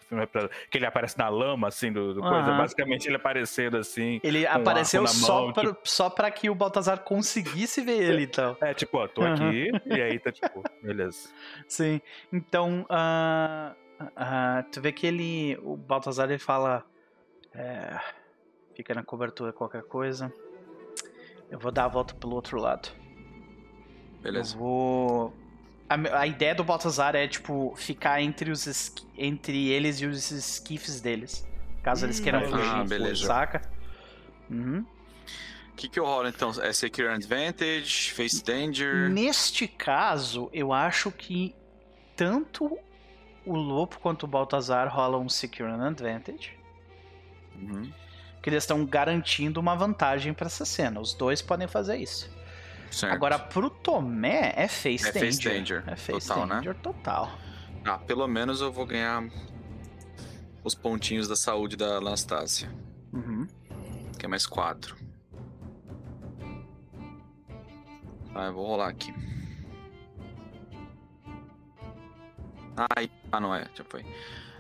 [0.07, 0.27] filme
[0.69, 2.53] que ele aparece na lama, assim, do, do coisa.
[2.53, 4.19] Basicamente ele aparecendo assim.
[4.23, 8.01] Ele um apareceu arco na só, mão, pra, só pra que o Baltazar conseguisse ver
[8.01, 8.57] ele, então.
[8.61, 9.33] É, tipo, ó, tô Aham.
[9.33, 11.29] aqui, e aí tá tipo, beleza.
[11.67, 12.01] Sim.
[12.31, 13.75] Então, ah,
[14.15, 15.57] ah, tu vê que ele.
[15.63, 16.83] O Baltazar ele fala.
[17.53, 17.99] é,
[18.75, 20.31] fica na cobertura qualquer coisa.
[21.49, 22.89] Eu vou dar a volta pelo outro lado.
[24.21, 24.55] Beleza.
[24.55, 25.44] Eu vou.
[25.87, 30.99] A, a ideia do Baltazar é, tipo, ficar entre, os entre eles e os esquifes
[30.99, 31.45] deles.
[31.83, 32.87] Caso eles Hum, queiram ah, fugir.
[32.87, 33.27] beleza.
[33.27, 33.61] Saca?
[34.49, 34.85] Uhum.
[35.71, 36.51] O que, que eu rolo então?
[36.61, 39.09] É Secure Advantage, Face Danger.
[39.09, 41.53] Neste caso, eu acho que
[42.15, 42.79] tanto
[43.45, 46.57] o Lopo quanto o Baltazar rolam um Secure and Advantage.
[47.55, 47.91] Uhum.
[48.41, 50.99] Que eles estão garantindo uma vantagem pra essa cena.
[50.99, 52.33] Os dois podem fazer isso.
[52.91, 53.13] Certo.
[53.13, 55.19] Agora, pro Tomé, é Face É Danger.
[55.19, 56.55] Face Danger, É Face total, né?
[56.55, 57.31] Danger total.
[57.83, 59.23] Ah, pelo menos eu vou ganhar
[60.63, 62.69] os pontinhos da saúde da Anastasia.
[63.13, 63.47] Uhum.
[64.17, 64.95] Que é mais quatro.
[68.33, 69.13] Tá, eu vou rolar aqui.
[72.97, 74.05] Ai, ah, não é, já foi.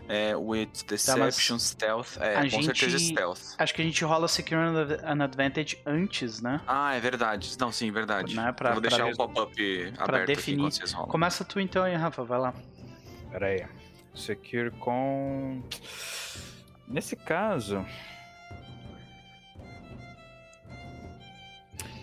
[0.07, 2.17] É, with Deception, Stealth.
[2.21, 3.39] É, com certeza gente- Stealth.
[3.57, 6.61] Acho que a gente rola Secure and an Advantage antes, né?
[6.67, 7.57] Ah, é verdade.
[7.59, 8.35] Não, sim, verdade.
[8.35, 10.55] Né, pra- eu vou deixar pra- o pop-up aberto definir.
[10.57, 11.09] aqui quando vocês rolam.
[11.09, 12.23] Começa tu então aí, Rafa.
[12.23, 12.53] Vai lá.
[13.31, 13.65] Pera aí.
[14.13, 15.61] Secure com.
[16.87, 17.83] Nesse caso.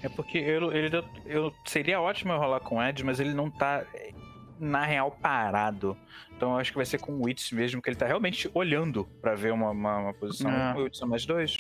[0.03, 0.91] É porque eu, ele,
[1.27, 3.85] eu, seria ótimo eu rolar com o Ed, mas ele não tá,
[4.63, 5.97] na real, parado.
[6.37, 9.05] Então eu acho que vai ser com o Wits mesmo, que ele tá realmente olhando
[9.21, 10.51] pra ver uma, uma, uma posição.
[10.51, 10.75] É.
[10.75, 11.59] O Wits é mais dois.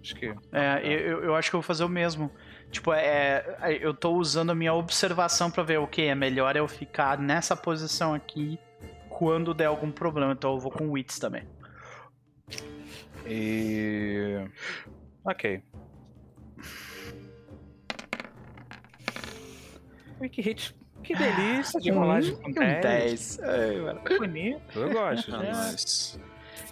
[0.00, 0.34] Acho que.
[0.52, 2.30] É, eu, eu acho que eu vou fazer o mesmo.
[2.70, 6.56] Tipo, é, é, eu tô usando a minha observação pra ver o que é melhor
[6.56, 8.58] eu ficar nessa posição aqui
[9.08, 10.32] quando der algum problema.
[10.32, 11.46] Então eu vou com Wits também.
[13.26, 14.48] E.
[15.24, 15.62] Ok.
[20.20, 20.74] Ui, que hit.
[21.02, 22.82] Que delícia de rolagem com Um 10.
[22.82, 23.40] 10.
[23.42, 24.00] Ai.
[24.06, 25.34] Que bonito, eu gosto.
[25.34, 25.50] Ah, né?
[25.54, 26.18] mas...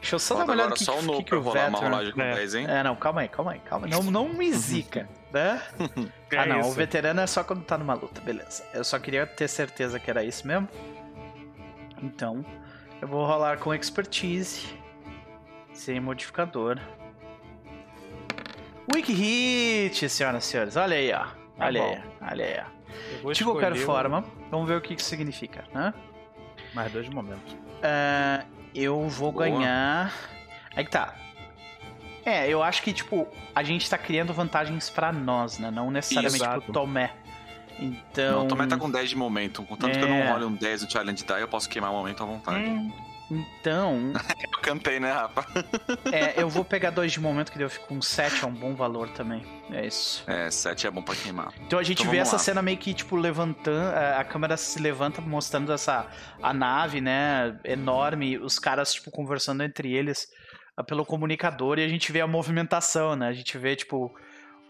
[0.01, 1.31] Deixa eu só dar Falta uma olhada agora no que, só o que, no que,
[1.31, 2.35] pra o rolar uma rolagem com É.
[2.35, 2.67] 10, hein?
[2.69, 3.91] É, não, calma aí, calma aí, calma aí.
[3.93, 5.61] Não, não me zica, né?
[6.31, 6.73] Ah, é não, o isso?
[6.73, 8.63] veterano é só quando tá numa luta, beleza.
[8.75, 10.69] Eu só queria ter certeza que era isso mesmo.
[12.03, 12.45] Então,
[13.01, 14.67] eu vou rolar com expertise,
[15.73, 16.79] sem modificador.
[18.95, 20.77] Weak hit, senhoras e senhores.
[20.77, 21.27] Olha aí, ó.
[21.59, 22.78] Olha aí, olha aí, ó.
[23.33, 25.93] De qualquer forma, vamos ver o que isso significa, né?
[26.75, 27.57] Mais dois momentos.
[27.83, 29.45] Ah, eu vou Boa.
[29.45, 30.13] ganhar.
[30.77, 31.15] Aí que tá.
[32.25, 35.71] É, eu acho que, tipo, a gente tá criando vantagens pra nós, né?
[35.71, 36.61] Não necessariamente Exato.
[36.63, 37.13] pro Tomé.
[37.79, 38.39] Então.
[38.41, 39.63] Não, o Tomé tá com 10 de momento.
[39.63, 40.25] Contanto que eu É.
[40.25, 42.69] não role um 10 no Challenge Die, eu posso queimar o momento à vontade.
[42.69, 42.93] Hum,
[43.31, 44.13] Então,
[44.43, 45.45] Eu cantei, né, Rafa?
[46.13, 48.53] é, eu vou pegar dois de momento, que daí eu fico com 7, é um
[48.53, 49.45] bom valor também.
[49.71, 50.25] É isso.
[50.27, 51.53] É, 7 é bom pra queimar.
[51.67, 52.39] Então a gente Então vê essa lá.
[52.39, 53.95] cena meio que, tipo, levantando.
[54.19, 56.07] A câmera se levanta mostrando essa.
[56.43, 57.59] A nave, né?
[57.65, 60.27] Enorme, os caras, tipo, conversando entre eles
[60.77, 63.29] ah, pelo comunicador e a gente vê a movimentação, né?
[63.29, 64.15] A gente vê, tipo.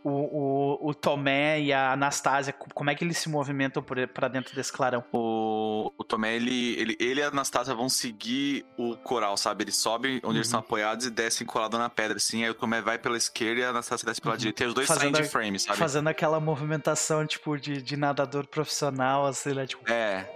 [0.05, 4.29] O, o, o Tomé e a Anastasia, co- como é que eles se movimentam pra
[4.29, 5.05] dentro desse clarão?
[5.13, 9.65] O, o Tomé, ele, ele, ele e a Anastasia vão seguir o coral, sabe?
[9.65, 10.33] Eles sobem onde Uhum.
[10.37, 12.45] eles estão apoiados e descem colado na pedra, assim.
[12.45, 14.39] Aí o Tomé vai pela esquerda e a Anastasia desce pela Uhum.
[14.39, 14.65] direita.
[14.65, 15.79] E os dois Fazendo saem de frame, sabe?
[15.79, 19.67] Fazendo aquela movimentação, tipo, de, de nadador profissional, assim, né?
[19.67, 20.31] Tipo, É.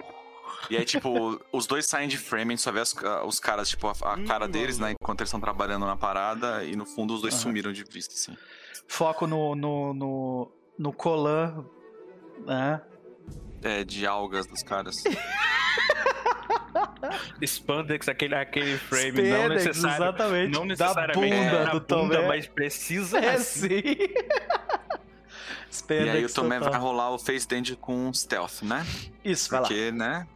[0.71, 2.95] E aí, tipo, os dois saem de frame, a gente só vê as-
[3.27, 4.93] os caras, tipo, a, a cara deles, né?
[4.93, 6.65] Enquanto eles estão trabalhando na parada.
[6.65, 7.43] E no fundo, os dois Aham.
[7.45, 8.37] sumiram de vista, assim.
[8.89, 11.65] Foco no, no, no, no Colan,
[12.47, 12.81] né?
[13.63, 15.03] É, de algas dos caras.
[17.45, 20.05] Spandex, aquele, aquele frame não Spandex, necessário.
[20.05, 20.53] exatamente.
[20.53, 22.03] Não necessariamente da bunda é, do da Tomé.
[22.17, 23.69] bunda, mas precisa É, assim.
[23.69, 23.83] sim.
[23.85, 26.73] e Spandex aí o Tomé total.
[26.73, 28.85] vai rolar o Face Danger com Stealth, né?
[29.25, 29.67] Isso, vai lá.
[29.69, 30.27] Porque, né?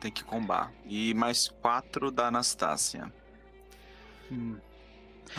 [0.00, 0.72] Tem que combar.
[0.84, 3.12] E mais quatro da Anastasia.
[4.30, 4.56] Hum.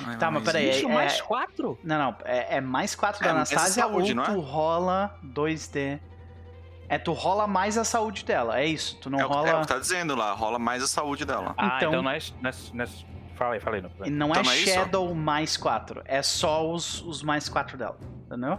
[0.05, 0.69] Ai, Tá, mas peraí, um.
[0.69, 1.79] é- Bicho, mais quatro?
[1.83, 4.25] Não, não, é, é mais 4 da É, é Anastasia saúde, ou não é?
[4.27, 5.99] tu rola 2D?
[6.89, 8.97] É, tu rola mais a saúde dela, é isso.
[9.01, 9.49] Tu não É o, rola.
[9.49, 11.53] é o que tá dizendo lá, rola mais a saúde dela.
[11.57, 12.87] Ah, Então- então não é, não é, não é-
[13.35, 13.81] Fala aí, fala aí.
[13.83, 13.89] Não.
[14.09, 14.73] Não é Então não é isso?
[14.73, 17.97] Shadow mais 4, é só os, os mais 4 dela.
[18.25, 18.57] Entendeu?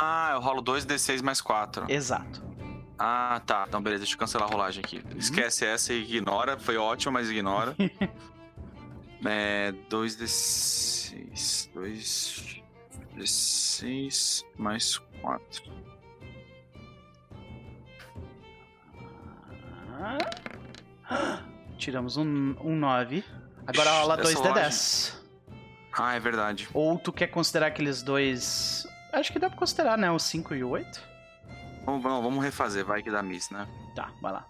[0.00, 1.84] Ah, eu rolo 2d6 mais 4.
[1.88, 2.42] Exato.
[2.98, 3.64] Ah, tá.
[3.68, 5.02] Então beleza, deixa eu cancelar a rolagem aqui.
[5.04, 5.18] Uhum.
[5.18, 6.58] Esquece essa e ignora.
[6.58, 7.74] Foi ótimo, mas ignora.
[9.28, 9.72] é.
[9.90, 11.70] 2d6.
[11.74, 15.62] 2d6 mais 4.
[21.78, 23.24] Tiramos um, um 9.
[23.66, 25.26] Agora rola Essa 2 de rolagem- 10.
[25.98, 26.68] Ah, é verdade.
[26.74, 28.86] Ou tu quer considerar aqueles dois.
[29.12, 30.10] Acho que dá pra considerar, né?
[30.10, 31.00] O 5 e o 8.
[31.84, 33.66] Vamos, vamos, refazer, vai que dá miss, né?
[33.94, 34.46] Tá, vai lá.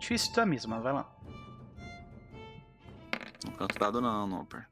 [0.00, 1.06] Difícil da mesma, vai lá.
[3.46, 4.66] Não canto dado não, Noper.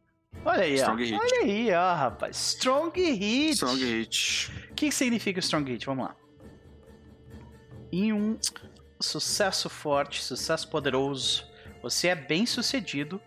[0.45, 1.07] Olha aí, Strong ó.
[1.07, 1.15] hit.
[1.15, 2.37] Olha aí, ó, rapaz.
[2.37, 3.53] Strong hit.
[3.53, 4.53] Strong hit.
[4.71, 5.87] O que, significa Strong Hit?
[5.87, 6.17] Vamos lá.
[7.93, 8.39] Em um
[9.01, 11.47] sucesso forte, sucesso poderoso,
[11.83, 13.21] você é bem sucedido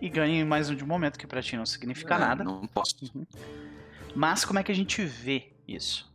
[0.00, 2.44] e ganha em mais um de momento, que pra ti não significa É, nada.
[2.44, 2.96] Não posso.
[4.14, 6.09] Mas como é que a gente vê isso?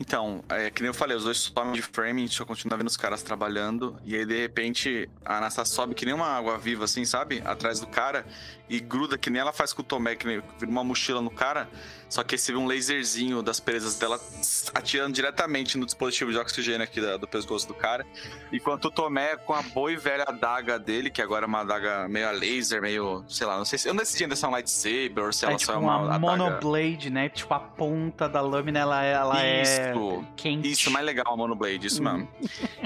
[0.00, 2.78] Então, é, que nem eu falei, os dois somem de frame, a gente só continua
[2.78, 3.96] vendo os caras trabalhando.
[4.04, 7.42] E aí, de repente, a Anastácia sobe que nem uma água viva, assim, sabe?
[7.44, 8.24] Atrás do cara.
[8.68, 11.30] E gruda que nem ela faz com o Tomé, que nem vira uma mochila no
[11.30, 11.68] cara.
[12.08, 14.18] Só que vê um laserzinho das presas dela
[14.74, 18.06] atirando diretamente no dispositivo de oxigênio aqui da- do pescoço do cara.
[18.50, 22.08] Enquanto o Tomé, com a boa e velha adaga dele, que agora é uma adaga
[22.08, 23.88] meio a laser, meio, sei lá, não sei se.
[23.88, 25.80] Eu não decidi ainda se é um lightsaber ou se é ela tipo só é
[25.80, 26.18] uma, uma, adaga.
[26.18, 27.28] monoblade, né?
[27.28, 29.62] Tipo, a ponta da lâmina, ela, ela é
[29.92, 30.24] Isso.
[30.36, 30.70] quente.
[30.70, 32.04] Isso, mais legal, a Monoblade, isso Hum.
[32.12, 32.28] mesmo.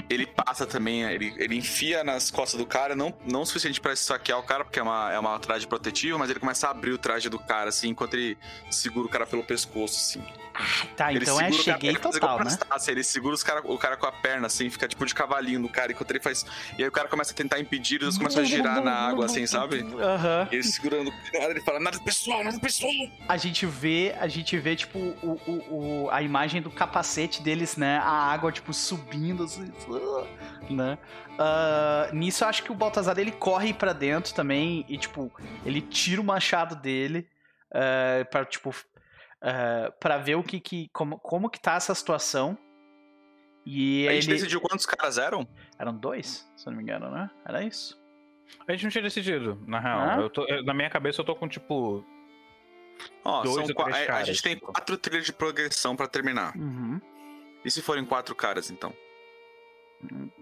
[0.09, 3.95] ele passa também, ele, ele enfia nas costas do cara, não, não o suficiente pra
[3.95, 6.91] saquear o cara, porque é uma, é uma traje protetiva, mas ele começa a abrir
[6.91, 8.37] o traje do cara, assim, enquanto ele
[8.69, 10.23] segura o cara pelo pescoço, assim.
[10.95, 12.41] Tá, ele então é cara- cheguei ele faz total, né?
[12.41, 15.59] Anastácia, Ele segura os cara, o cara com a perna, assim, fica tipo de cavalinho
[15.59, 16.45] no cara, enquanto ele faz.
[16.77, 19.47] E aí o cara começa a tentar impedir, eles começam a girar na água, assim,
[19.47, 19.79] sabe?
[19.99, 20.47] Aham.
[20.51, 22.91] E ele segurando o cara, ele fala, nada pessoal, nada pessoal.
[23.27, 27.75] a gente vê, a gente vê, tipo, o, o, o- a imagem do capacete deles,
[27.75, 27.97] né?
[27.97, 29.71] A água, tipo, subindo, assim,
[30.69, 30.97] né?
[31.39, 35.31] Ah, nisso, eu acho que o Baltazar, ele corre pra dentro também e, tipo,
[35.65, 37.27] ele tira o machado dele
[37.71, 42.57] uh, pra, tipo, uh, pra ver o que que, como, como que tá essa situação.
[43.65, 44.33] E A gente ele...
[44.35, 45.47] decidiu quantos caras eram?
[45.79, 47.29] Eram dois, se eu não me engano, né?
[47.45, 47.99] Era isso.
[48.67, 49.99] A gente não tinha decidido, na real.
[50.01, 50.17] Ah?
[50.21, 52.05] Eu tô- eu- na minha cabeça eu tô com, tipo.
[53.25, 54.71] Ó, Dois são ou três a caras, gente tem tipo.
[54.71, 56.55] quatro trilhas de progressão pra terminar.
[56.55, 57.01] Uhum.
[57.65, 58.93] E se forem quatro caras, então?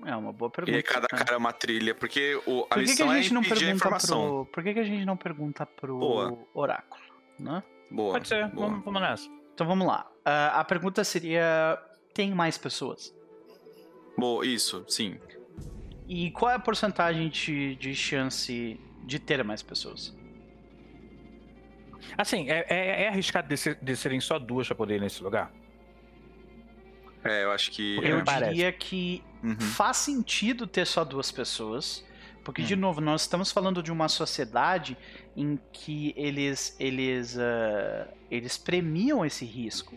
[0.05, 0.77] É uma boa E pergunta.
[0.77, 1.17] aí cada né?
[1.19, 3.41] cara é uma trilha, porque o, a Por que, que missão a é gente não
[3.41, 4.21] impedir a pergunta informação.
[4.21, 4.45] pro.
[4.53, 6.37] Por que, que a gente não pergunta pro Boa.
[6.53, 7.01] oráculo,
[7.39, 7.63] né?
[7.89, 8.13] Boa.
[8.13, 8.67] Pode ser, boa.
[8.67, 9.29] vamos, vamos nessa.
[9.53, 10.09] Então vamos lá.
[10.25, 11.77] Ah, a pergunta seria:
[12.13, 13.13] tem mais pessoas?
[14.17, 15.17] Boa, isso, sim.
[16.07, 20.15] E qual é a porcentagem de, de chance de ter mais pessoas?
[22.17, 25.23] Assim, é, é, é arriscado de, ser- de serem só duas pra poder ir nesse
[25.23, 25.51] lugar?
[27.23, 27.97] É, eu acho que.
[28.03, 28.23] Eu é.
[28.23, 29.59] diria que Uhum.
[29.59, 32.03] faz sentido ter só duas pessoas,
[32.43, 32.79] porque, de Hum.
[32.79, 34.97] novo, nós estamos falando de uma sociedade
[35.35, 39.95] em que eles, eles, ah, eles premiam esse risco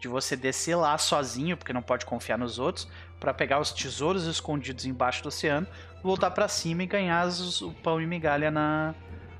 [0.00, 2.88] de você descer lá sozinho, porque não pode confiar nos outros,
[3.20, 5.66] pra pegar os tesouros escondidos embaixo do oceano,
[6.02, 8.94] voltar pra cima e ganhar os- o pão e migalha na,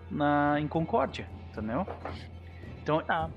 [0.09, 1.85] na, em Concórdia, entendeu?
[2.81, 3.29] Então, Ah.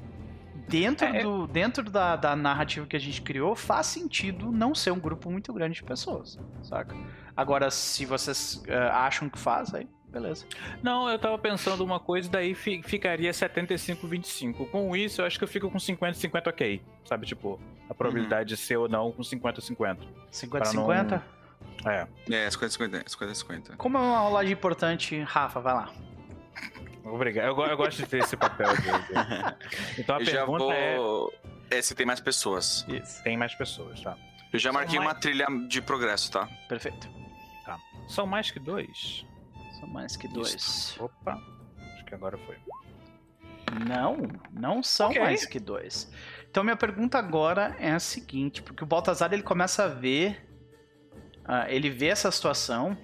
[0.67, 4.73] Dentro, É, é- do, dentro da, da narrativa que a gente criou, faz sentido não
[4.73, 6.95] ser um grupo muito grande de pessoas, saca?
[7.35, 10.45] Agora, se vocês ah, acham que faz, aí beleza.
[10.81, 14.69] Não, eu tava pensando uma coisa, daí fi- ficaria 75-25.
[14.69, 16.81] Com isso, eu acho que eu fico com 50-50 ok.
[17.03, 19.97] Sabe, tipo, a probabilidade de ser ou não com 50-50.
[20.31, 21.21] 50-50?
[21.85, 22.07] É.
[22.31, 23.03] É, 50-50.
[23.03, 23.75] 50-50.
[23.77, 25.89] Como é uma rolagem importante, Rafa, vai lá.
[27.05, 27.45] Obrigado.
[27.47, 28.67] Eu, eu gosto de ter esse papel.
[28.75, 28.81] de-
[30.01, 31.33] Então a Eu pergunta é: vou.
[31.69, 32.85] É, se tem mais pessoas.
[32.87, 33.23] Isso.
[33.23, 34.17] tem mais pessoas, tá?
[34.51, 36.47] Eu já São marquei mais- uma trilha de progresso, tá?
[36.67, 37.07] Perfeito.
[38.07, 39.25] São mais que dois?
[39.79, 40.95] São mais que dois.
[40.99, 41.41] Opa.
[41.93, 42.55] Acho que agora foi.
[43.87, 44.17] Não,
[44.51, 45.19] não são Ok.
[45.21, 46.11] mais que dois.
[46.49, 50.47] Então minha pergunta agora é a seguinte, porque o Baltazar ele começa a ver,
[51.43, 52.95] ah, ele vê essa situação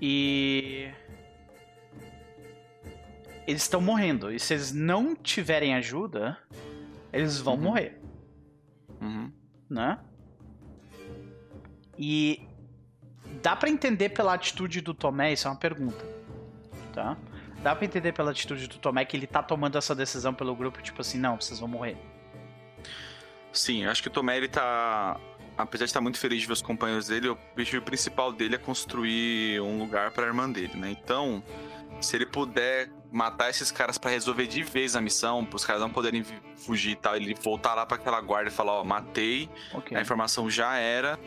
[0.00, 0.90] e
[3.46, 4.32] eles estão morrendo.
[4.32, 6.36] E se eles não tiverem ajuda,
[7.12, 7.60] eles vão Uhum.
[7.60, 8.00] morrer,
[9.00, 9.32] Uhum.
[9.70, 9.98] né?
[11.98, 12.46] E
[13.42, 16.04] dá pra entender pela atitude do Tomé, isso é uma pergunta,
[16.92, 17.16] tá?
[17.62, 20.82] Dá pra entender pela atitude do Tomé que ele tá tomando essa decisão pelo grupo,
[20.82, 21.96] tipo assim, não, vocês vão morrer.
[23.52, 25.18] Sim, acho que o Tomé, ele tá.
[25.56, 28.58] Apesar de estar muito feliz de ver os companheiros dele, o objetivo principal dele é
[28.58, 30.90] construir um lugar pra irmã dele, né?
[30.90, 31.42] Então,
[32.00, 35.88] se ele puder matar esses caras pra resolver de vez a missão, os caras não
[35.90, 36.22] poderem
[36.56, 39.96] fugir e tal, ele voltar lá pra aquela guarda e falar: Ó, matei, Ok.
[39.96, 41.18] a informação já era.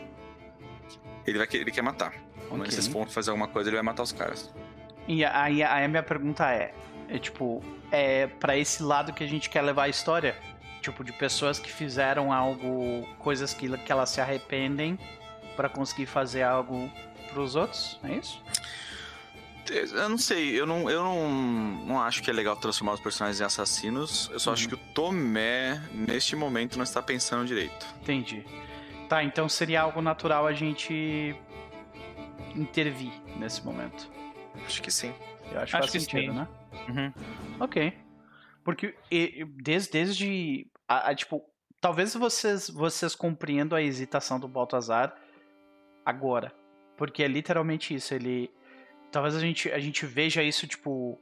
[1.26, 2.14] Ele, vai, ele quer matar.
[2.48, 2.72] Quando ok.
[2.72, 4.54] vocês for fazer alguma coisa, ele vai matar os caras.
[5.08, 6.74] E aí, aí a minha pergunta é,
[7.08, 10.36] é tipo, é para esse lado que a gente quer levar a história?
[10.82, 14.98] Tipo, de pessoas que fizeram algo, coisas que, que elas se arrependem
[15.56, 16.90] pra conseguir fazer algo
[17.34, 18.00] pros outros?
[18.04, 18.42] É isso?
[19.70, 21.30] Eu não sei, eu não, eu não,
[21.86, 24.28] não acho que é legal transformar os personagens em assassinos.
[24.34, 24.54] Eu só Uhum.
[24.56, 27.86] acho que o Tomé, neste momento, não está pensando direito.
[28.02, 28.44] Entendi.
[29.08, 31.36] Tá, então seria algo natural a gente
[32.56, 34.10] intervir nesse momento.
[34.66, 35.14] Acho que sim.
[35.52, 36.38] Eu acho, que Acho faz que sentido, sim.
[36.40, 36.48] né?
[36.88, 37.14] Uhum.
[37.60, 37.94] Ok.
[38.64, 38.96] Porque
[39.64, 41.44] desde, desde a, a, tipo,
[41.80, 45.16] talvez vocês vocês compreendam a hesitação do Baltazar
[46.06, 46.54] agora,
[46.98, 48.52] porque é literalmente isso, ele
[49.12, 51.20] talvez a gente a gente veja isso tipo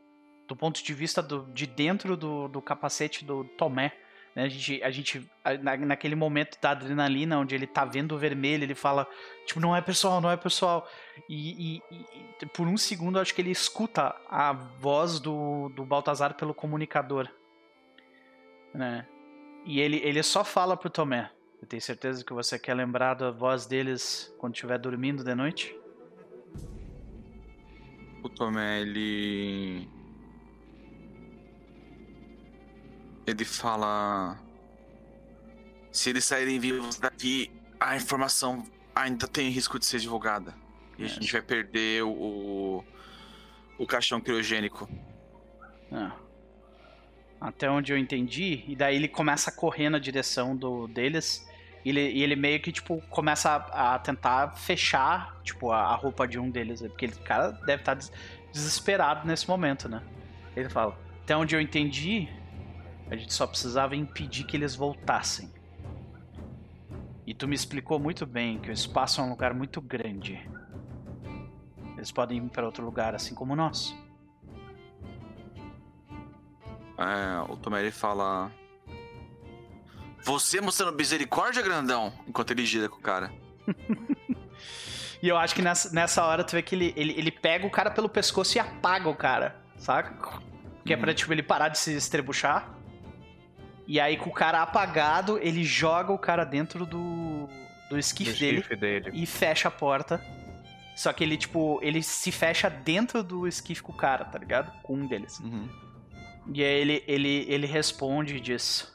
[0.48, 3.92] do ponto de vista do, de dentro do, do capacete do Tomé,
[4.38, 4.44] né?
[4.44, 5.32] A gente a gente
[5.64, 9.08] na, naquele momento da adrenalina onde ele tá vendo o vermelho, ele fala
[9.48, 10.88] tipo não é pessoal, não é pessoal.
[11.28, 16.36] E, e- e- por um segundo acho que ele escuta a voz do, do Baltazar
[16.36, 17.28] pelo comunicador.
[18.76, 19.08] Né?
[19.66, 21.32] E ele, ele só fala pro Tomé.
[21.60, 25.76] Eu tenho certeza que você quer lembrar da voz deles quando estiver dormindo de noite?
[28.24, 29.90] O Tomé, ele.
[33.28, 34.40] Ele fala.
[35.92, 38.64] Se eles saírem vivos daqui, a informação
[38.96, 40.56] ainda tem risco de ser divulgada.
[40.98, 41.10] E a É.
[41.10, 42.84] gente vai perder o.
[43.78, 44.90] o, caixão criogênico.
[45.92, 46.14] Ah.
[47.40, 48.64] Até onde eu entendi.
[48.68, 51.46] E daí ele começa a correr na direção do, deles.
[51.86, 55.96] E ele, e ele meio que, tipo, começa a, a tentar fechar, tipo, a, a
[55.96, 56.82] roupa de um deles.
[56.82, 58.12] Porque ele, o cara deve estar des-
[58.52, 60.02] desesperado nesse momento, né?
[60.56, 62.28] Ele fala, até onde eu entendi,
[63.10, 65.52] a gente só precisava impedir que eles voltassem.
[67.26, 70.50] E tu me explicou muito bem que o espaço é um lugar muito grande.
[71.96, 73.96] Eles podem ir para outro lugar, assim como nós.
[76.98, 78.52] É, o Tomé ele fala.
[80.24, 82.14] Você mostrando misericórdia, grandão?
[82.28, 83.32] Enquanto ele gira com o cara.
[85.22, 87.72] E eu acho que nessa, nessa hora tu vê que ele, ele, ele pega o
[87.72, 90.40] cara pelo pescoço e apaga o cara, saca?
[90.86, 92.77] Que é pra, tipo, ele parar de se estrebuchar.
[93.88, 97.48] E aí, com o cara apagado, ele joga o cara dentro do,
[97.90, 99.12] do esquife Do dele chifre dele.
[99.14, 100.22] e fecha a porta.
[100.94, 104.72] Só que ele, tipo, ele se fecha dentro do esquife com o cara, tá ligado?
[104.82, 105.40] Com um deles.
[105.40, 105.70] Uhum.
[106.54, 108.94] E aí ele, ele, ele responde e diz: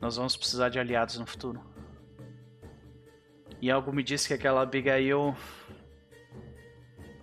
[0.00, 1.60] Nós vamos precisar de aliados no futuro.
[3.60, 5.36] E algo me diz que aquela Abigail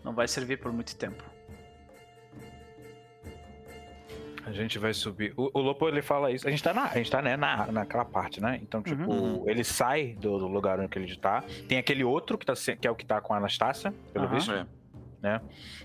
[0.03, 1.23] não vai servir por muito tempo.
[4.45, 5.33] A gente vai subir.
[5.37, 6.45] O, o Lopo ele fala isso.
[6.47, 8.59] A gente tá, na, a gente tá né, na, naquela parte, né?
[8.61, 9.43] Então, tipo, Uhum.
[9.49, 11.43] ele sai do, do lugar onde ele tá.
[11.67, 14.35] Tem aquele outro que, tá, que é o que tá com a Anastácia, pelo Aham.
[14.35, 14.51] visto.
[15.23, 15.39] É.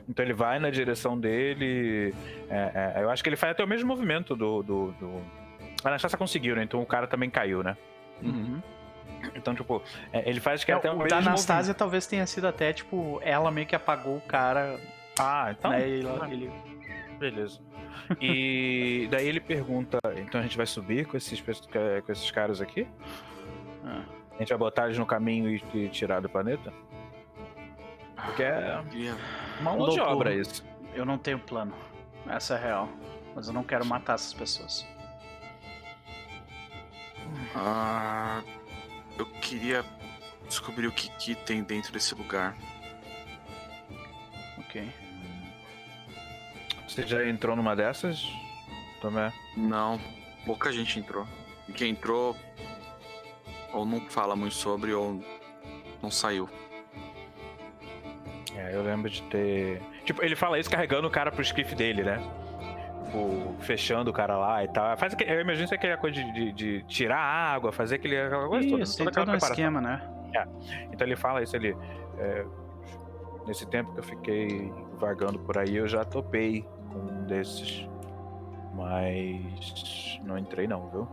[0.08, 2.12] Então ele vai na direção dele.
[2.50, 4.62] é, é, eu acho que ele faz até o mesmo movimento do.
[4.64, 5.22] do, do...
[5.84, 6.64] A Anastácia conseguiu, né?
[6.64, 7.76] Então o cara também caiu, né?
[8.20, 8.60] Uhum.
[9.36, 9.80] Então, tipo,
[10.12, 11.28] é, ele faz que É, até o o mesmo da movimento.
[11.34, 14.76] Anastasia talvez tenha sido até, tipo, ela meio que apagou o cara,
[15.16, 15.70] Ah, então.
[15.70, 15.88] né?
[15.88, 16.50] E ela- ele...
[17.20, 17.60] Beleza.
[18.20, 22.60] E daí ele pergunta: então a gente vai subir com esses, pe- com esses caras
[22.60, 22.86] aqui?
[23.84, 24.02] Ah.
[24.34, 26.72] A gente vai botar eles no caminho e, e tirar do planeta?
[28.24, 28.80] Porque é
[29.60, 30.64] uma mão de obra isso.
[30.94, 31.74] Eu não tenho plano.
[32.28, 32.88] Essa é real.
[33.34, 34.86] Mas eu não quero matar essas pessoas.
[37.54, 38.42] Ah,
[39.18, 39.84] eu queria
[40.48, 42.56] descobrir o que, que tem dentro desse lugar.
[44.58, 44.88] Ok.
[46.98, 48.28] Você já entrou numa dessas?
[49.00, 49.32] Tomé?
[49.56, 50.00] Não,
[50.44, 51.24] pouca gente entrou.
[51.68, 52.34] E quem entrou,
[53.72, 55.22] ou não fala muito sobre, ou
[56.02, 56.48] não saiu.
[58.56, 59.80] É, eu lembro de ter.
[60.04, 62.18] Tipo, ele fala isso carregando o cara pro skiff dele, né?
[63.04, 64.96] Tipo, fechando o cara lá e tal.
[64.98, 68.20] Faz aquele, eu imagino que aquela coisa de, de- de tirar a água, fazer aquele,
[68.20, 68.82] aquela coisa toda.
[68.82, 70.02] Isso, toda aquela todo um esquema, né?
[70.92, 71.76] Então ele fala isso ali.
[72.18, 72.44] é,
[73.46, 76.66] nesse tempo que eu fiquei vagando por aí, eu já topei
[77.00, 77.88] com um desses.
[78.74, 81.08] Mas não entrei não, viu?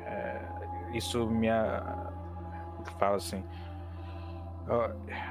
[0.00, 0.40] É,
[0.94, 1.48] isso me.
[1.48, 2.12] a-
[2.98, 3.42] Fala assim.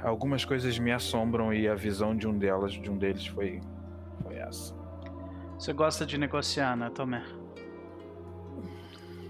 [0.04, 3.62] Algumas coisas me assombram e a visão de um delas, de um deles foi,
[4.24, 4.74] foi essa.
[5.58, 7.24] Você gosta de negociar, né, Tomé?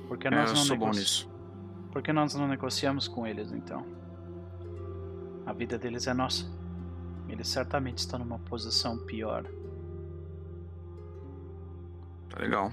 [0.08, 1.30] Porque É, nós eu não sou bom nisso.
[1.92, 3.86] Por que nós não negociamos com eles, então?
[5.46, 6.46] A vida deles é nossa.
[7.30, 9.46] Eles certamente estão numa posição pior.
[12.38, 12.72] Legal.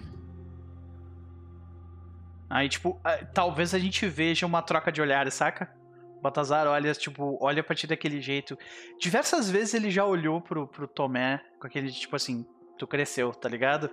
[2.51, 3.01] Aí, tipo,
[3.33, 5.73] talvez a gente veja uma troca de olhares, saca?
[6.21, 8.59] Baltazar olha, tipo, olha pra ti daquele jeito.
[9.01, 12.47] Diversas vezes ele já olhou pro, pro Tomé com aquele, tipo assim,
[12.79, 13.91] tu cresceu, tá ligado?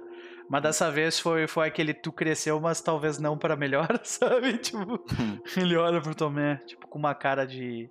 [0.50, 4.58] Mas dessa vez foi, foi aquele tu cresceu, mas talvez não pra melhor, sabe?
[4.58, 5.04] Tipo,
[5.56, 7.90] ele olha pro Tomé, tipo, com uma cara de.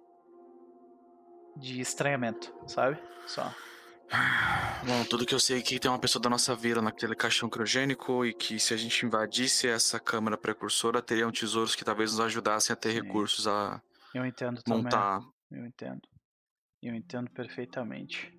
[1.56, 2.98] de estranhamento, sabe?
[3.26, 3.50] Só.
[4.86, 7.48] Bom, tudo que eu sei é que tem uma pessoa da nossa vila naquele caixão
[7.48, 12.20] criogênico e que se a gente invadisse essa câmara precursora, teriam tesouros que talvez nos
[12.20, 13.02] ajudassem a ter Sim.
[13.02, 13.82] recursos a
[14.14, 14.84] Eu entendo também.
[14.84, 15.20] montar.
[15.50, 16.02] Eu entendo.
[16.82, 18.32] Eu entendo perfeitamente.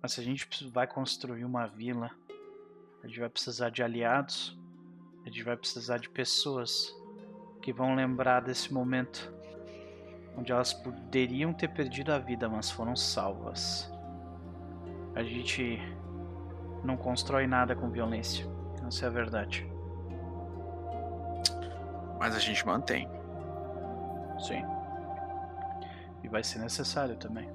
[0.00, 2.10] Mas se a gente vai construir uma vila,
[3.02, 4.56] a gente vai precisar de aliados,
[5.24, 6.94] a gente vai precisar de pessoas
[7.60, 9.32] que vão lembrar desse momento
[10.36, 13.93] onde elas poderiam ter perdido a vida, mas foram salvas.
[15.14, 15.80] A gente
[16.82, 18.46] não constrói nada com violência.
[18.86, 19.66] Essa é a verdade.
[22.18, 23.08] Mas a gente mantém.
[24.38, 24.62] Sim.
[26.22, 27.48] E vai ser necessário também.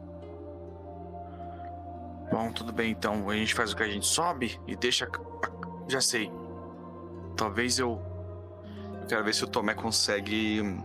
[2.32, 3.30] Bom, tudo bem então.
[3.30, 5.08] A gente faz o que a gente sobe e deixa.
[5.88, 6.32] Já sei.
[7.36, 8.02] Talvez eu.
[9.02, 10.82] Eu quero ver se o Tomé consegue hum,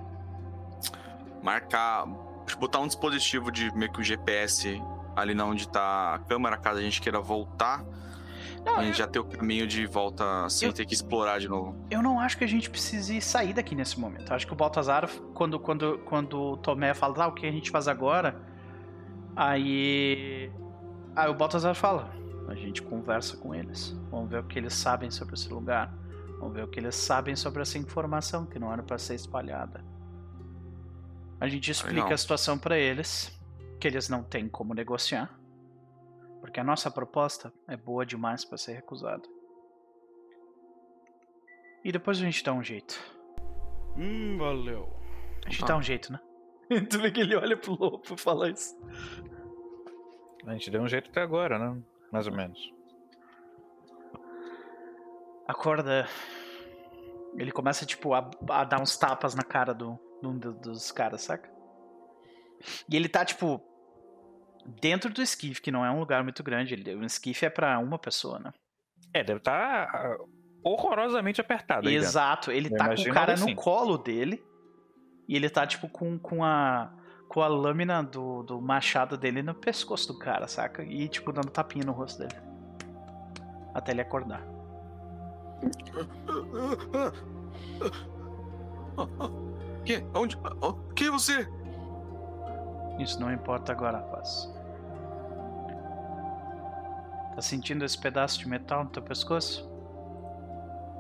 [1.43, 2.07] marcar.
[2.59, 4.81] Botar um dispositivo de meio que o GPS
[5.16, 7.84] ali na onde tá a câmera, caso a gente queira voltar.
[8.64, 11.48] Não, a gente já ter o caminho de volta sem Eu- ter que explorar de
[11.48, 11.76] novo.
[11.90, 14.32] Eu não acho que a gente precise sair daqui nesse momento.
[14.32, 17.70] Acho que o Baltazar, quando, quando, quando o Tomé fala, ah, o que a gente
[17.70, 18.40] faz agora?
[19.36, 20.50] Aí.
[21.14, 22.10] Aí o Baltazar fala,
[22.48, 23.90] a gente conversa com eles.
[24.10, 25.92] Vamos ver o que eles sabem sobre esse lugar.
[26.40, 29.84] Vamos ver o que eles sabem sobre essa informação que não era para ser espalhada.
[31.40, 33.30] A gente explica a situação para eles,
[33.81, 35.39] que eles não têm como negociar,
[36.41, 39.22] porque a nossa proposta é boa demais para ser recusada.
[41.85, 42.99] E depois a gente dá um jeito.
[43.97, 44.89] Hum, valeu.
[45.47, 45.66] A gente Tá.
[45.68, 46.18] dá um jeito, né?
[46.91, 48.75] tu vê que ele olha pro lobo e fala isso.
[50.47, 51.83] A gente deu um jeito até agora, né?
[52.11, 52.59] Mais ou menos.
[55.47, 56.07] Acorda.
[57.37, 61.53] Ele começa, tipo, a, a dar uns tapas na cara do, do- dos caras, saca?
[62.88, 63.60] E ele tá, tipo,
[64.80, 66.74] dentro do esquife, que não é um lugar muito grande.
[66.74, 68.52] Ele, o esquife é pra uma pessoa, né?
[69.12, 70.16] É, deve estar
[70.62, 72.08] horrorosamente apertado aí dentro.
[72.08, 72.50] Exato.
[72.50, 73.54] Ele Eu tá com o cara algo no assim.
[73.54, 74.42] colo dele.
[75.28, 76.92] E ele tá, tipo, com, com a.
[77.28, 80.84] Com a lâmina do, do machado dele no pescoço do cara, saca?
[80.84, 82.34] E, tipo, dando tapinha no rosto dele.
[83.74, 84.42] Até ele acordar.
[89.84, 90.04] Que?
[90.14, 90.36] Onde?
[90.94, 91.48] Quem é você?
[92.99, 94.53] Isso não importa agora, rapaz.
[97.34, 99.68] Tá sentindo esse pedaço de metal no teu pescoço?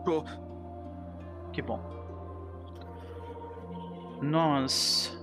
[0.04, 0.24] Tô.
[1.52, 1.80] Que bom.
[4.20, 5.16] Nós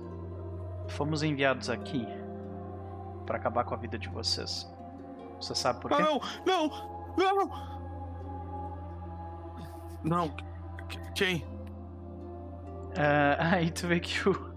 [0.88, 2.06] fomos enviados aqui
[3.26, 4.70] para acabar com a vida de vocês.
[5.40, 6.02] Você sabe por Ah, quê?
[6.02, 6.20] não!
[6.46, 6.70] Não!
[7.16, 7.72] Não!
[10.04, 10.28] Não.
[10.28, 11.44] Qu- Quem?
[12.96, 14.51] É, aí tu vê que o.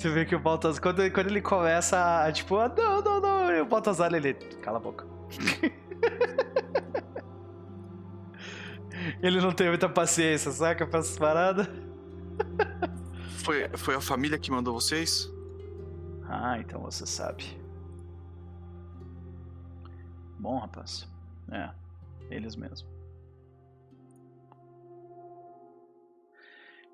[0.00, 0.80] Tu vê que o Baltazar.
[0.80, 3.52] Quando, quando ele começa a, tipo, ah, não, não, não.
[3.52, 4.32] E o Baltazar ele.
[4.62, 5.06] Cala a boca.
[9.22, 10.86] ele não tem muita paciência, saca?
[10.86, 11.68] Pra essas paradas.
[13.44, 15.30] Foi, foi a família que mandou vocês?
[16.26, 17.60] Ah, então você sabe.
[20.38, 21.06] Bom, rapaz.
[21.50, 21.68] É,
[22.30, 22.88] eles mesmo.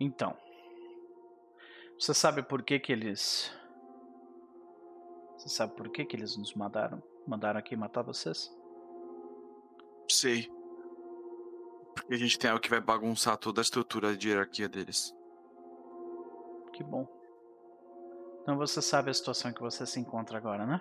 [0.01, 0.37] Então,
[1.99, 3.53] você sabe por que que eles
[5.37, 7.03] Você sabe por que que eles nos mandaram?
[7.27, 8.55] Mandaram aqui matar vocês?
[10.11, 10.51] Sei.
[11.95, 15.15] Porque a gente tem algo que vai bagunçar toda a estrutura de hierarquia deles.
[16.73, 17.07] Que bom.
[18.43, 20.81] Então você sabe a situação que você se encontra agora, né?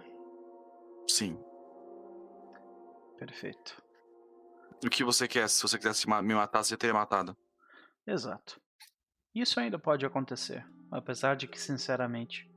[1.08, 1.40] Sim.
[3.18, 3.82] Perfeito.
[4.86, 5.50] O que você quer?
[5.50, 7.36] Se você quisesse me matar, você teria matado.
[8.06, 8.62] Exato.
[9.36, 12.50] Isso ainda pode acontecer, apesar de que, sinceramente,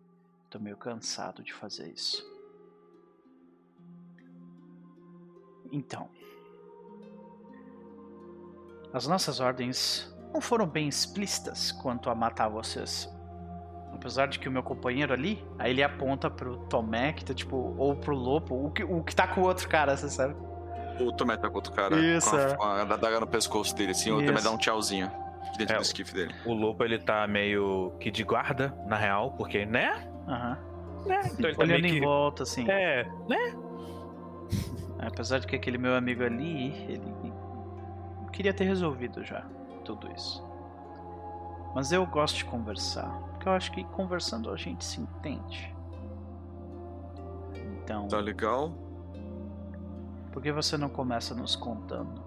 [0.49, 2.25] tô meio cansado de fazer isso.
[5.73, 6.09] Então,
[8.93, 13.11] as nossas ordens não foram bem explícitas quanto a matar vocês.
[13.93, 17.75] Apesar de que o meu companheiro ali, aí ele aponta pro Tomé, que tá tipo,
[17.77, 20.37] ou pro Lopo, o que, o que tá com o outro cara, você sabe?
[21.01, 21.99] O Tomé tá com outro cara.
[21.99, 22.57] Isso, Com a, é.
[22.57, 24.13] com a adaga no pescoço dele, assim.
[24.13, 25.11] O Tomé dá um tchauzinho.
[25.57, 26.35] Dentro É, do esquife dele.
[26.45, 30.09] O Lopo, ele tá meio que de guarda, na real, porque, né?
[30.27, 30.59] Aham.
[31.07, 31.21] Né?
[31.33, 32.05] Então ele tá Olhando meio em que...
[32.05, 32.69] volta, assim.
[32.71, 33.55] É, né?
[34.99, 37.33] Apesar de que aquele meu amigo ali, ele
[38.33, 39.45] queria ter resolvido já
[39.85, 40.45] tudo isso.
[41.75, 45.75] Mas eu gosto de conversar, porque eu acho que conversando a gente se entende.
[47.83, 48.73] Então, Tá legal?
[50.33, 52.23] por que você não começa nos contando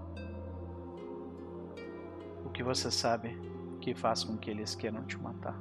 [2.51, 3.39] o que você sabe
[3.79, 5.57] que faz com que eles queiram te matar?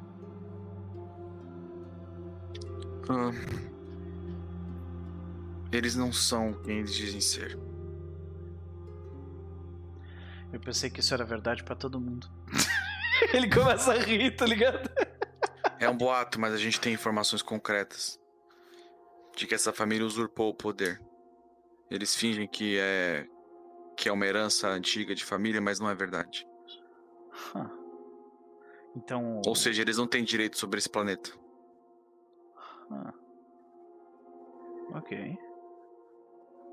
[3.08, 3.30] Ah,
[5.70, 7.56] Eles não são quem eles dizem ser.
[10.52, 12.28] Eu pensei que isso era verdade pra todo mundo.
[13.32, 14.90] Ele começa a rir, tá ligado?
[15.78, 18.18] É um boato, mas a gente tem informações concretas
[19.36, 21.00] de que essa família usurpou o poder.
[21.88, 23.28] Eles fingem que é
[23.96, 26.49] que é uma herança antiga de família, mas não é verdade.
[27.54, 27.80] Huh.
[28.96, 29.40] Então.
[29.46, 31.30] Ou seja, eles não têm direito sobre esse planeta.
[32.90, 33.14] Ah.
[34.94, 35.38] Ok.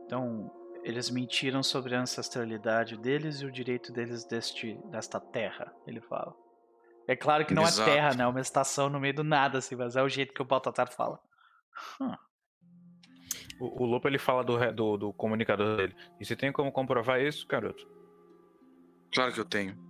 [0.06, 0.52] Então,
[0.84, 6.34] eles mentiram sobre a ancestralidade deles e o direito deles deste, desta terra, ele fala.
[7.08, 7.90] É claro que não Exato.
[7.90, 8.24] é terra, né?
[8.24, 10.92] É uma estação no meio do nada, assim, mas é o jeito que o Baltatar
[10.92, 11.20] fala.
[12.02, 12.16] Huh.
[13.60, 15.96] O, o Lopo ele fala do, do, do comunicador dele.
[16.20, 17.88] E você tem como comprovar isso, garoto?
[19.14, 19.87] Claro que eu tenho.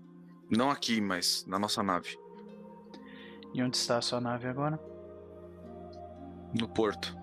[0.50, 2.18] Não aqui, mas na nossa nave,
[3.54, 4.80] E onde está a sua nave agora?
[6.60, 7.16] no porto.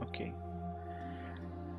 [0.00, 0.32] Ok.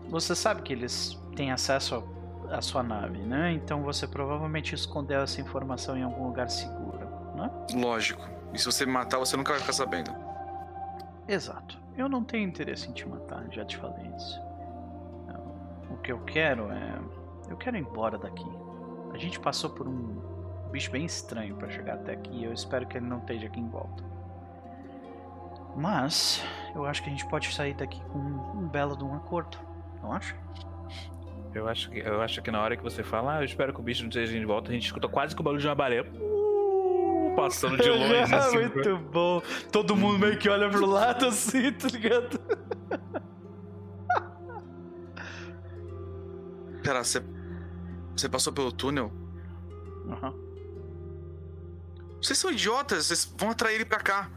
[0.09, 2.03] Você sabe que eles têm acesso
[2.51, 3.53] à sua nave, né?
[3.53, 7.49] Então você provavelmente escondeu essa informação em algum lugar seguro, né?
[7.73, 8.21] Lógico.
[8.53, 10.11] E se você me matar, você nunca vai ficar sabendo.
[11.27, 11.79] Exato.
[11.97, 14.39] Eu não tenho interesse em te matar, já te falei isso.
[15.27, 16.99] Não, O que eu quero é.
[17.49, 18.45] Eu quero ir embora daqui.
[19.16, 20.22] A gente passou por um
[20.74, 23.61] bicho bem estranho para chegar até aqui e eu espero que ele não esteja aqui
[23.61, 24.03] em volta.
[25.74, 26.43] Mas
[26.76, 29.57] eu acho que a gente pode sair daqui com um belo de um acordo,
[30.03, 30.36] não acha?
[31.53, 33.80] Eu acho, que, eu acho que na hora que você fala, ah, eu espero que
[33.80, 35.76] o bicho não esteja de volta, a gente escuta quase que o barulho de uma
[35.76, 36.03] baleia.
[36.03, 38.57] Uh, Passando de longe, assim.
[38.57, 39.41] Muito bom.
[39.72, 42.38] Todo mundo meio que olha pro lado assim, tá ligado?
[46.84, 47.24] Pera, você.
[48.16, 49.11] Você passou pelo túnel?
[50.09, 50.34] Aham.
[52.22, 54.32] Vocês são idiotas, vocês vão atrair ele pra cá.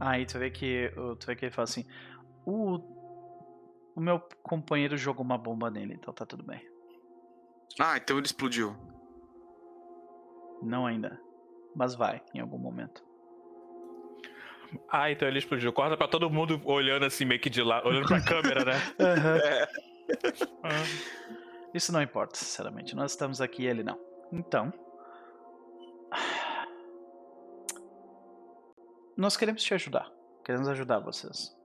[0.00, 0.90] Aí tu vê que
[1.20, 1.86] tu vê que ele fala assim:
[2.44, 2.78] "O
[3.94, 6.60] o meu companheiro jogou uma bomba nele, então tá tudo bem.
[7.78, 8.74] Ah, então ele explodiu.
[10.62, 11.20] Não ainda,
[11.76, 13.04] mas vai em algum momento."
[14.90, 15.72] Ah, então ele explodiu.
[15.72, 18.72] Corta pra todo mundo olhando assim, meio que de lado, olhando pra câmera, né?
[18.98, 19.93] Ah.
[21.74, 22.94] Isso não importa, sinceramente.
[22.94, 23.98] Nós estamos aqui e ele não.
[24.32, 24.72] Então,
[29.16, 30.10] nós queremos te ajudar.
[30.44, 31.56] Queremos ajudar vocês.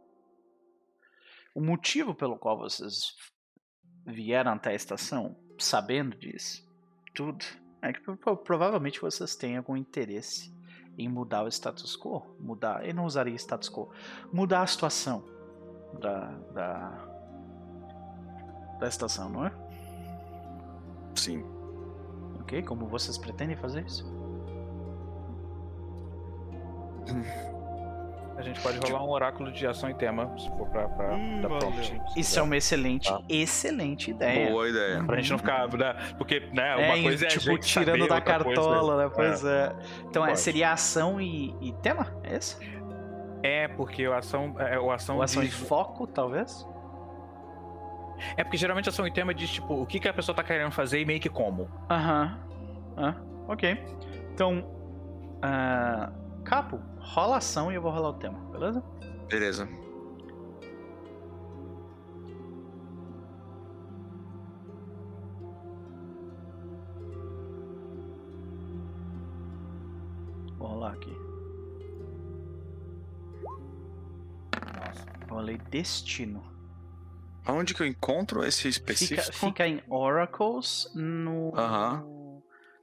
[1.53, 3.15] O motivo pelo qual vocês
[4.05, 6.67] vieram até a estação, sabendo disso,
[7.13, 7.43] tudo,
[7.81, 10.53] é que pro- provavelmente vocês têm algum interesse
[10.97, 12.35] em mudar o status quo.
[12.39, 13.91] Mudar, eu não usaria status quo.
[14.31, 15.23] Mudar a situação
[15.99, 17.08] da, da,
[18.79, 19.51] da estação, não é?
[21.15, 21.43] Sim.
[22.39, 22.61] Ok?
[22.63, 24.05] Como vocês pretendem fazer isso?
[28.37, 31.41] A gente pode rolar um oráculo de ação e tema, se for pra, pra Hum,
[31.41, 32.01] dar prompt.
[32.15, 33.21] Isso é uma excelente, Tá.
[33.27, 34.49] excelente ideia.
[34.49, 35.03] Boa ideia.
[35.03, 35.67] Pra gente não ficar.
[35.67, 35.93] Né?
[36.17, 39.11] Porque, né, uma É, coisa é a tipo, gente tirando saber, da coisa cartola, né?
[39.13, 39.75] Pois é.
[40.07, 42.07] Então é, seria ação e, e tema?
[42.23, 42.57] É isso?
[43.43, 44.55] É, porque o ação.
[44.57, 46.65] É, o ação Ou ação diz- e foco, talvez?
[48.35, 50.71] É porque geralmente ação e tema diz, tipo, o que, que a pessoa tá querendo
[50.71, 51.69] fazer e meio que como.
[51.89, 52.39] Aham.
[52.97, 53.15] Ah,
[53.47, 53.77] ok.
[54.33, 54.65] Então,
[55.41, 56.11] ah,
[56.43, 58.83] Capo, rola ação e eu vou rolar o tema, beleza?
[59.29, 59.67] Beleza.
[70.57, 71.15] Vou rolar aqui.
[74.75, 75.05] Nossa.
[75.29, 76.58] Rolei destino.
[77.49, 79.21] Aonde que eu encontro esse específico?
[79.21, 81.51] Fica, fica em Oracles no.
[81.55, 82.05] Aham.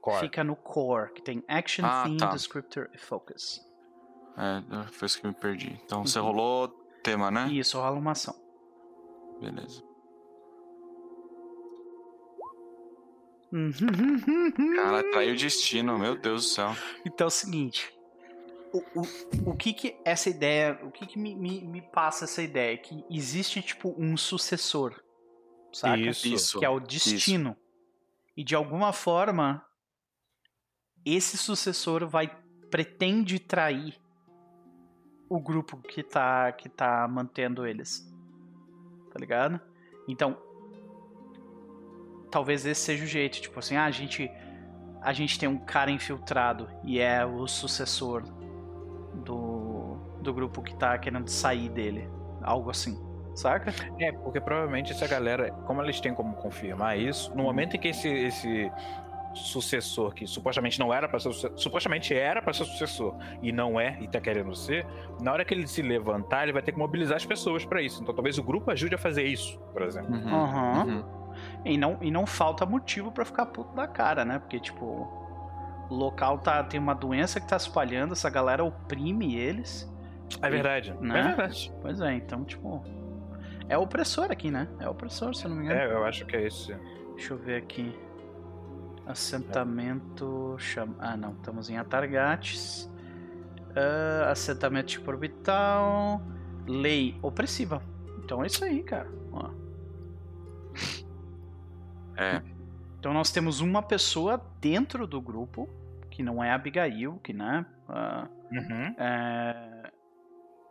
[0.01, 0.19] Core.
[0.21, 2.27] Fica no core, que tem Action, Ah, Theme, tá.
[2.27, 3.59] Descriptor e Focus.
[4.37, 5.81] É, foi isso que eu me perdi.
[5.83, 6.25] Então você Uhum.
[6.25, 6.67] rolou
[7.03, 7.49] tema, né?
[7.51, 8.33] Isso rola uma ação.
[9.41, 9.81] Beleza.
[13.51, 14.75] Uhum.
[14.75, 16.75] Cara, traiu o destino, meu Deus do céu.
[17.05, 17.89] Então é o seguinte.
[18.73, 20.79] O, o, o que que essa ideia.
[20.83, 22.77] O que que me, me, me passa essa ideia?
[22.77, 25.01] Que existe, tipo, um sucessor.
[25.73, 25.97] Saca?
[25.97, 26.27] Isso.
[26.27, 26.59] Isso.
[26.59, 27.55] Que é o destino.
[28.35, 29.65] E de alguma forma.
[31.05, 32.29] Esse sucessor vai.
[32.69, 33.97] Pretende trair
[35.29, 38.05] o grupo que tá, que tá mantendo eles.
[39.11, 39.59] Tá ligado?
[40.07, 40.37] Então.
[42.29, 43.41] Talvez esse seja o jeito.
[43.41, 44.29] Tipo assim, ah, a gente
[45.01, 48.23] a gente tem um cara infiltrado e é o sucessor
[49.17, 52.09] do, do grupo que tá querendo sair dele.
[52.41, 52.97] Algo assim,
[53.35, 53.73] saca?
[53.99, 57.89] É, porque provavelmente essa galera, como eles têm como confirmar isso, no momento em que
[57.89, 58.71] esse, esse
[59.33, 63.97] sucessor que supostamente não era para ser supostamente era para ser sucessor e não é
[64.01, 64.85] e tá querendo ser,
[65.21, 68.01] na hora que ele se levantar, ele vai ter que mobilizar as pessoas para isso.
[68.01, 70.13] Então talvez o grupo ajude a fazer isso, por exemplo.
[70.13, 70.33] Uhum.
[70.33, 71.17] uhum.
[71.63, 74.39] E, não, e não falta motivo para ficar puto da cara, né?
[74.39, 75.26] Porque, tipo,
[75.95, 79.89] local tá, tem uma doença que tá espalhando, essa galera oprime eles.
[80.41, 80.93] É verdade.
[80.99, 81.19] Né?
[81.19, 81.73] É verdade.
[81.81, 82.83] Pois é, então, tipo.
[83.69, 84.67] É opressor aqui, né?
[84.79, 85.79] É opressor, se eu não me engano.
[85.79, 86.73] É, eu acho que é isso.
[87.15, 87.97] Deixa eu ver aqui.
[89.05, 90.55] Assentamento.
[90.57, 90.95] Chama...
[90.99, 91.33] Ah, não.
[91.33, 92.89] Estamos em Atargates.
[93.71, 96.21] Uh, assentamento tipo orbital.
[96.65, 97.81] Lei opressiva.
[98.23, 99.09] Então é isso aí, cara.
[99.31, 99.49] Ó.
[102.15, 102.41] É.
[103.07, 105.69] Então nós temos uma pessoa dentro do grupo,
[106.11, 108.95] que não é Abigail, que né, uh, uhum.
[108.97, 109.91] é,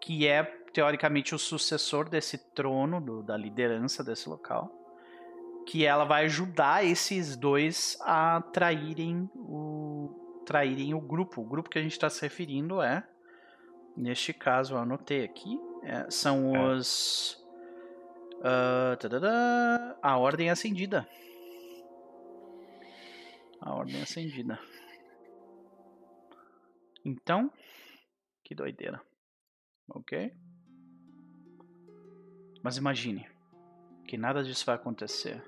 [0.03, 4.71] que é teoricamente o sucessor desse trono, do, da liderança desse local,
[5.67, 11.41] que ela vai ajudar esses dois a traírem o, traírem o grupo.
[11.41, 13.03] O grupo que a gente está se referindo é,
[13.97, 16.75] neste caso, eu anotei aqui, é, são é.
[16.75, 17.43] os.
[18.41, 21.09] Uh, a Ordem Acendida
[23.61, 24.59] a ordem acendida.
[27.05, 27.53] Então,
[28.45, 29.01] que doideira.
[29.89, 30.33] Ok?
[32.63, 33.29] Mas imagine
[34.07, 35.43] que nada disso vai acontecer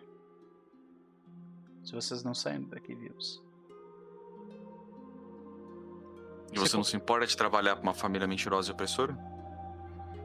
[1.85, 3.43] se vocês não saírem daqui vivos.
[6.53, 9.17] E você não se importa de trabalhar para uma família mentirosa e opressora?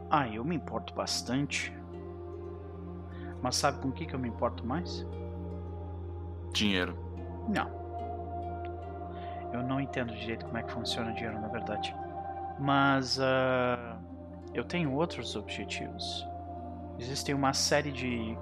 [0.09, 1.73] Ah, eu me importo bastante.
[3.41, 5.05] Mas sabe com o que, que eu me importo mais?
[6.53, 6.97] Dinheiro.
[7.47, 7.83] Não.
[9.51, 11.95] Eu não entendo direito como é que funciona o dinheiro, na verdade.
[12.59, 13.97] Mas uh,
[14.53, 16.27] eu tenho outros objetivos.
[16.99, 18.37] Existem uma série de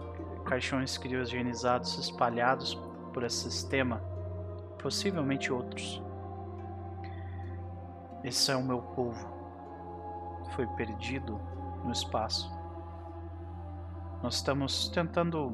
[0.46, 2.76] caixões criogenizados espalhados
[3.14, 4.02] por esse sistema,
[4.80, 6.02] possivelmente outros.
[8.24, 9.28] Esse é o meu povo.
[10.56, 11.40] Foi perdido
[11.84, 12.52] no espaço.
[14.22, 15.52] Nós estamos tentando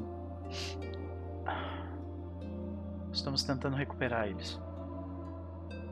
[3.11, 4.59] Estamos tentando recuperar eles.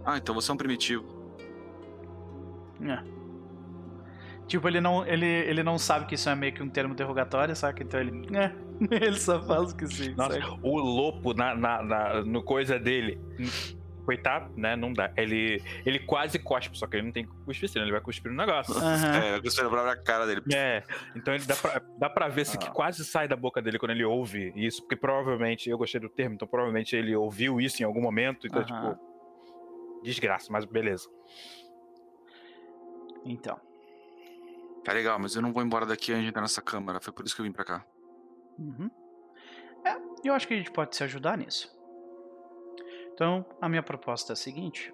[0.06, 1.06] Ah, então você é um primitivo.
[2.82, 3.16] É.
[4.48, 7.56] Tipo, ele não, ele, ele não sabe que isso é meio que um termo derrogatório,
[7.56, 7.84] sabe?
[7.84, 8.28] Então ele.
[8.92, 10.14] É, ele só faz o que sim.
[10.16, 13.18] Nossa, o lopo na, na, na, no coisa dele
[14.06, 14.76] coitado, né?
[14.76, 15.12] Não dá.
[15.18, 18.74] Ele, ele quase cospe, só que ele não tem cuspir, ele vai cuspir no negócio.
[18.74, 18.82] Uhum.
[18.82, 20.42] É, vai cuspir na própria cara dele.
[20.54, 20.84] É,
[21.16, 22.60] então ele dá pra, dá pra ver se ah.
[22.60, 26.10] que quase sai da boca dele quando ele ouve isso, porque provavelmente, eu gostei do
[26.10, 28.66] termo, então provavelmente ele ouviu isso em algum momento, então, uhum.
[28.66, 31.10] tipo, desgraça, mas beleza.
[33.26, 33.60] Então.
[34.84, 37.26] Tá legal, mas eu não vou embora daqui antes de entrar nessa câmara, foi por
[37.26, 37.86] isso que eu vim pra cá.
[38.60, 38.90] Uhum.
[39.84, 41.75] É, eu acho que a gente pode se ajudar nisso.
[43.16, 44.94] Então, a minha proposta é a seguinte: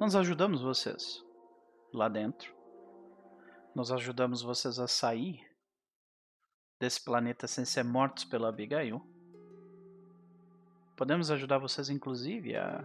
[0.00, 1.24] nós ajudamos vocês
[1.94, 2.52] lá dentro,
[3.72, 5.40] nós ajudamos vocês a sair
[6.80, 9.00] desse planeta sem ser mortos pela Abigail.
[10.96, 12.84] Podemos ajudar vocês, inclusive, a,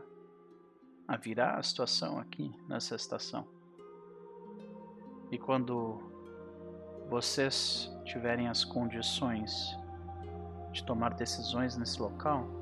[1.08, 3.48] a virar a situação aqui nessa estação.
[5.32, 6.00] E quando
[7.10, 9.76] vocês tiverem as condições
[10.72, 12.61] de tomar decisões nesse local,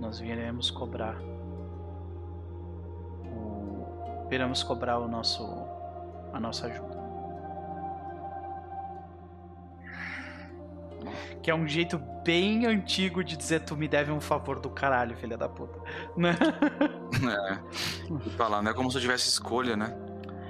[0.00, 1.16] nós viremos cobrar
[3.24, 5.44] o viremos cobrar o nosso
[6.32, 6.94] a nossa ajuda.
[11.42, 15.14] Que é um jeito bem antigo de dizer tu me deve um favor do caralho,
[15.16, 15.78] filha da puta.
[16.16, 16.34] Né?
[17.30, 18.30] É.
[18.30, 19.94] falar, não é como se eu tivesse escolha, né?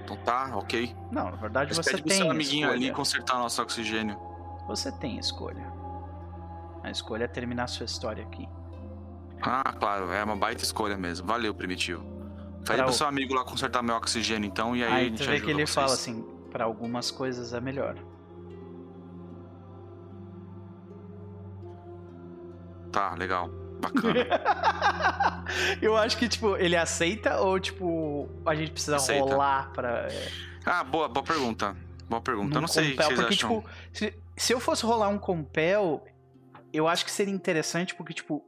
[0.04, 0.94] Então tá, ok.
[1.10, 2.86] Não, na verdade Mas você tem seu amiguinho escolha.
[2.86, 4.16] ali consertar nosso oxigênio.
[4.68, 5.72] Você tem escolha.
[6.82, 8.48] A escolha é terminar sua história aqui.
[9.43, 11.27] Ah, claro, é uma baita escolha mesmo.
[11.27, 12.15] Valeu, Primitivo.
[12.65, 12.94] Pede pro o...
[12.94, 15.51] seu amigo lá consertar meu oxigênio, então, e aí, aí a gente tu vê que
[15.51, 15.74] ele vocês.
[15.74, 17.97] fala assim, para algumas coisas é melhor.
[22.90, 23.51] Tá, legal.
[23.81, 24.15] Bacana.
[25.82, 29.24] Eu acho que, tipo, ele aceita ou, tipo, a gente precisa aceita.
[29.24, 30.09] rolar pra...
[30.11, 30.28] É?
[30.65, 31.77] Ah, boa, boa pergunta.
[32.09, 32.51] Boa pergunta.
[32.51, 33.61] Num eu não sei compel, porque, acham.
[33.61, 36.05] tipo, se, se eu fosse rolar um compel,
[36.73, 38.47] eu acho que seria interessante, porque, tipo,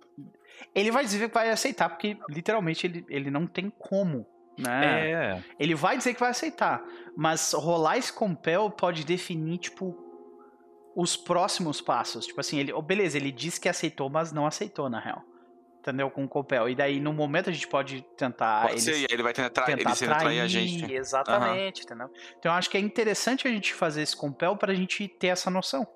[0.75, 4.27] ele vai dizer que vai aceitar, porque literalmente ele, ele não tem como.
[4.59, 5.11] Né?
[5.11, 5.45] É.
[5.59, 6.83] Ele vai dizer que vai aceitar.
[7.17, 9.95] Mas rolar esse compel pode definir, tipo,
[10.95, 12.27] os próximos passos.
[12.27, 12.73] Tipo assim, ele.
[12.73, 15.23] Oh, beleza, ele disse que aceitou, mas não aceitou, na real.
[15.81, 16.11] Entendeu?
[16.11, 16.69] Com o compel.
[16.69, 18.69] E daí, no momento, a gente pode tentar.
[18.69, 20.93] Pode ser, e ele vai tentar, tentar ele trair, trair a gente.
[20.93, 21.85] Exatamente, uhum.
[21.85, 22.11] entendeu?
[22.39, 25.51] Então eu acho que é interessante a gente fazer esse compel pra gente ter essa
[25.51, 25.87] noção?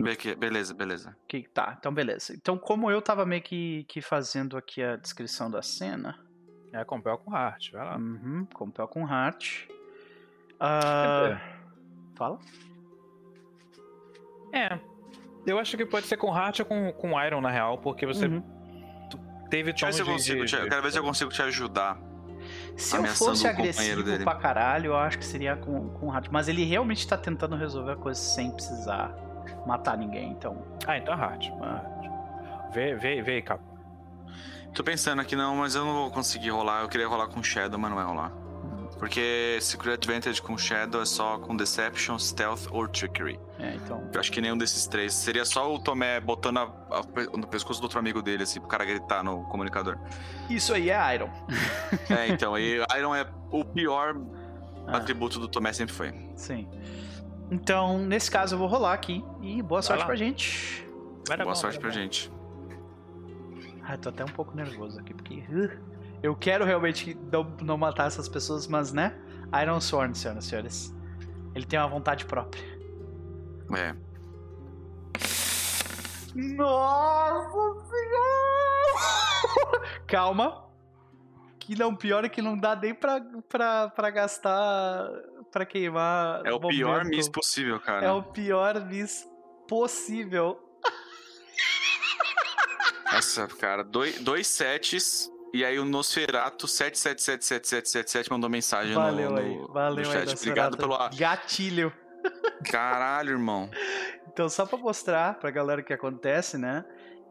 [0.00, 1.16] Be- Beleza, beleza.
[1.28, 2.32] Que, tá, então beleza.
[2.34, 6.18] Então, como eu tava meio que, que fazendo aqui a descrição da cena,
[6.72, 7.96] É compel com heart, vai lá.
[7.96, 9.68] uhum, compel com heart.
[10.58, 11.40] Ah,
[12.16, 12.38] fala?
[14.52, 14.78] É.
[15.46, 18.26] Eu acho que pode ser com heart ou com, com iron, na real, porque você
[18.26, 18.42] Uhum.
[19.50, 20.44] teve Deixa eu ver se eu tom de- consigo.
[20.44, 21.98] de- te- quero ver se eu consigo te ajudar.
[22.76, 24.24] Se eu fosse agressivo dele.
[24.24, 26.28] pra caralho, eu acho que seria com, com heart.
[26.30, 29.14] Mas ele realmente tá tentando resolver a coisa sem precisar
[29.66, 30.62] matar ninguém, então.
[30.86, 31.50] Ah, então heart.
[31.62, 31.82] Ah.
[32.72, 33.62] Vê, vê, vê aí, Capo.
[34.74, 36.82] Tô pensando aqui, não, mas eu não vou conseguir rolar.
[36.82, 38.32] Eu queria rolar com Shadow, mas não vai rolar.
[38.98, 43.38] Porque Secret Advantage com Shadow é só com Deception, Stealth ou Trickery.
[43.58, 44.08] É, então.
[44.12, 45.12] Eu acho que nenhum desses três.
[45.14, 48.68] Seria só o Tomé botando a- a- no pescoço do outro amigo dele, assim, pro
[48.68, 49.98] cara gritar no comunicador.
[50.48, 51.28] Isso aí é Iron.
[52.08, 54.16] É, então, aí Iron é o pior
[54.86, 54.96] Ah.
[54.98, 56.12] atributo do Tomé, sempre foi.
[56.36, 56.68] Sim.
[57.50, 59.24] Então, nesse caso, eu vou rolar aqui.
[59.42, 60.06] E boa sorte lá.
[60.06, 60.86] pra gente.
[61.28, 61.94] Vai dar Boa bom, sorte vai pra bom.
[61.94, 62.32] gente.
[63.82, 65.44] Ah, tô até um pouco nervoso aqui, porque.
[65.50, 65.78] uh,
[66.22, 69.14] eu quero realmente não, não matar essas pessoas, mas né?
[69.62, 70.94] Iron Sworn, senhoras e senhores.
[71.54, 72.62] Ele tem uma vontade própria.
[73.76, 73.94] É.
[76.34, 79.00] Nossa senhora!
[80.06, 80.64] Calma.
[81.58, 85.08] Que não, pior é que não dá nem pra, pra, pra gastar.
[85.54, 86.42] Pra queimar.
[86.44, 87.16] É o pior momento.
[87.16, 88.04] miss possível, cara.
[88.06, 89.24] É o pior miss
[89.68, 90.60] possível.
[93.12, 95.30] Nossa, cara, dois, dois sets.
[95.52, 99.56] E aí o Nosferatu 777777 mandou mensagem no- Valeu no, aí.
[99.68, 100.36] Valeu no aí, chat.
[100.36, 100.76] Obrigado Nosferatu.
[101.10, 101.16] pelo.
[101.20, 101.92] Gatilho.
[102.68, 103.70] Caralho, irmão.
[104.26, 106.84] Então, só pra mostrar pra galera o que acontece, né?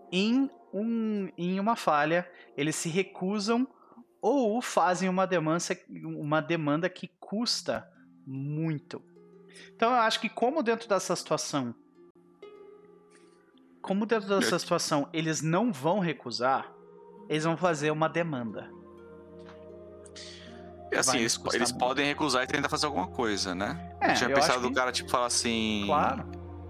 [0.09, 2.25] Em, um, em uma falha,
[2.55, 3.67] eles se recusam
[4.21, 5.59] ou fazem uma demanda,
[6.05, 7.85] uma demanda que custa
[8.25, 9.01] muito.
[9.75, 11.73] Então, eu acho que como dentro dessa situação,
[13.81, 16.71] como dentro dessa situação eles não vão recusar,
[17.29, 18.69] eles vão fazer uma demanda.
[20.91, 23.95] E assim, eles, eles podem recusar e tentar fazer alguma coisa, né?
[23.99, 25.83] É, eu tinha eu pensado do que- cara, tipo, falar assim.
[25.87, 26.25] Claro.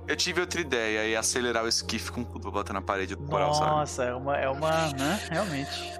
[0.07, 3.53] Eu tive outra ideia e acelerar o esquife com tudo, botar na parede do coral,
[3.53, 3.71] sabe?
[3.71, 5.27] Nossa, é uma, é uma, né?
[5.29, 5.93] Realmente.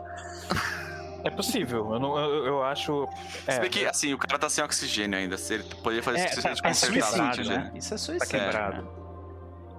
[1.24, 1.94] É possível.
[1.94, 3.08] Eu, não, eu, eu acho.
[3.46, 5.38] Se É, bem que, assim, o cara tá sem oxigênio ainda.
[5.38, 7.72] Se ele poderia fazer É, isso, se tá- ele tá suicídio, né?
[7.76, 8.40] Isso é suicídio.
[8.40, 8.82] quebrado.
[8.84, 8.88] né?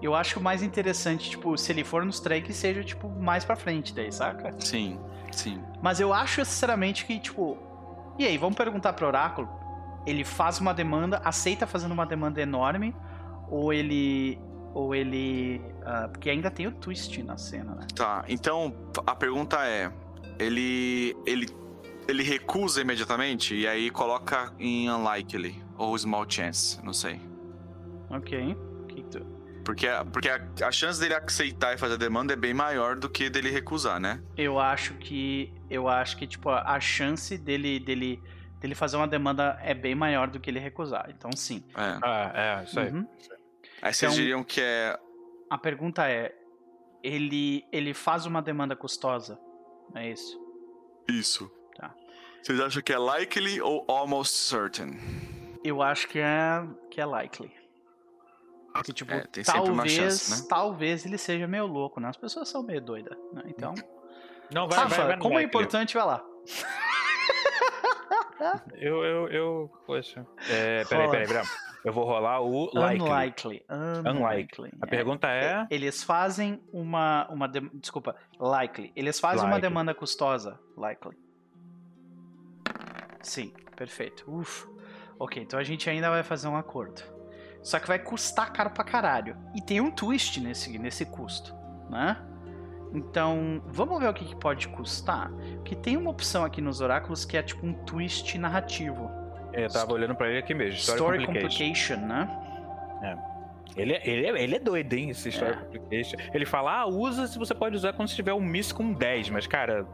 [0.02, 3.44] Eu acho que o mais interessante, tipo, se ele for nos que seja, tipo, mais
[3.44, 4.54] pra frente daí, saca?
[4.60, 5.00] Sim,
[5.32, 5.62] sim.
[5.82, 7.56] Mas eu acho, sinceramente, que, tipo...
[8.18, 9.48] E aí, vamos perguntar pro Oráculo?
[10.06, 12.94] Ele faz uma demanda, aceita fazendo uma demanda enorme,
[13.48, 14.38] ou ele...
[14.74, 15.62] Ou ele...
[15.86, 17.86] ah, porque ainda tem o twist na cena, né?
[17.94, 18.74] Tá, então
[19.06, 19.90] a pergunta é:
[20.38, 21.16] ele.
[21.26, 21.46] ele.
[22.08, 27.20] ele recusa imediatamente e aí coloca em unlikely ou small chance, não sei.
[28.10, 28.56] Ok.
[29.64, 33.08] Porque, porque a, a chance dele aceitar e fazer a demanda é bem maior do
[33.08, 34.22] que dele recusar, né?
[34.36, 35.54] Eu acho que...
[35.70, 37.80] Eu acho que, tipo, a a chance dele...
[37.80, 38.22] dele
[38.60, 41.10] dele fazer uma demanda é bem maior do que ele recusar.
[41.10, 41.62] Então, sim.
[41.76, 41.98] É.
[42.02, 42.90] Ah, é, isso aí.
[42.90, 43.06] Uhum.
[43.82, 44.98] Aí vocês Então- diriam que é.
[45.50, 46.34] A pergunta é:
[47.02, 49.38] ele, ele faz uma demanda custosa?
[49.94, 50.38] É isso?
[51.08, 51.50] Isso.
[51.76, 51.94] Tá.
[52.42, 54.98] Vocês acham que é likely ou almost certain?
[55.62, 57.52] Eu acho que é, que é likely.
[58.84, 60.46] Que, tipo, É, tem sempre uma talvez, chance, né?
[60.48, 62.08] talvez ele seja meio louco, né?
[62.08, 63.44] As pessoas são meio doidas, né?
[63.46, 63.72] Então,
[64.52, 66.24] Não, vai, Rafa, vai, vai no como é importante, vai lá.
[68.74, 69.72] Eu, eu, eu.
[69.86, 70.26] Poxa.
[70.50, 71.44] É, peraí, peraí, peraí.
[71.84, 73.10] Eu vou rolar o likely.
[73.10, 73.64] Unlikely.
[74.08, 74.72] Unlikely.
[74.80, 74.88] A é.
[74.90, 75.66] pergunta é.
[75.70, 77.28] Eles fazem uma.
[77.30, 78.92] uma dem- Desculpa, likely.
[78.96, 79.62] Eles fazem uma Likely.
[79.68, 80.58] demanda custosa.
[80.76, 81.16] Likely.
[83.22, 84.24] Sim, perfeito.
[84.26, 84.66] Uf.
[85.18, 87.02] Ok, então a gente ainda vai fazer um acordo.
[87.62, 89.36] Só que vai custar caro pra caralho.
[89.54, 91.54] E tem um twist nesse, nesse custo,
[91.88, 92.16] né?
[92.94, 95.30] Então, vamos ver o que, que pode custar.
[95.56, 99.10] Porque tem uma opção aqui nos oráculos que é tipo um twist narrativo.
[99.52, 100.74] Eu tava olhando pra ele aqui mesmo.
[100.78, 101.96] Story, Story complication.
[101.96, 103.20] complication, né?
[103.76, 105.10] Ele, é- ele, é, ele é doido, hein?
[105.10, 105.56] Esse Story É.
[105.56, 106.16] complication.
[106.32, 109.30] Ele fala, ah, usa se você pode usar quando você tiver um miss com 10.
[109.30, 109.84] Mas, cara,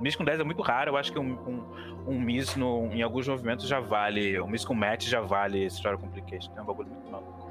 [0.00, 0.92] miss com 10 é muito raro.
[0.92, 4.40] Eu acho que um, um, um miss no, em alguns movimentos já vale.
[4.40, 6.52] Um miss com match já vale Story complication.
[6.56, 7.50] É um bagulho muito maluco.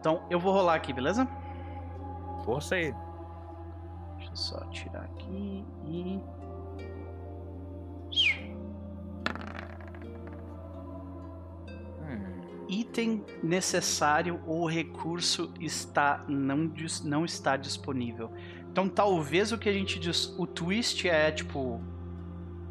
[0.00, 1.28] Então, eu vou rolar aqui, beleza?
[2.44, 2.92] Força aí.
[4.32, 6.18] Eu só tirar aqui e.
[12.00, 12.66] Hum.
[12.66, 16.72] Item necessário ou recurso está não,
[17.04, 18.32] não está disponível.
[18.70, 20.34] Então talvez o que a gente diz.
[20.38, 21.78] O twist é tipo.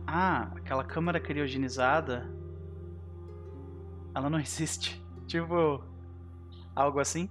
[0.08, 2.28] Ah, aquela câmara criogenizada.
[4.16, 5.00] Ela não existe.
[5.28, 5.84] Tipo.
[6.76, 7.30] Algo assim?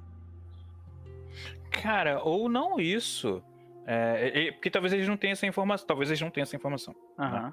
[1.69, 3.43] Cara, ou não isso.
[3.93, 5.85] É, é, porque talvez eles não tenham essa informação.
[5.85, 6.95] Talvez eles não tenham essa informação.
[7.19, 7.53] Aham.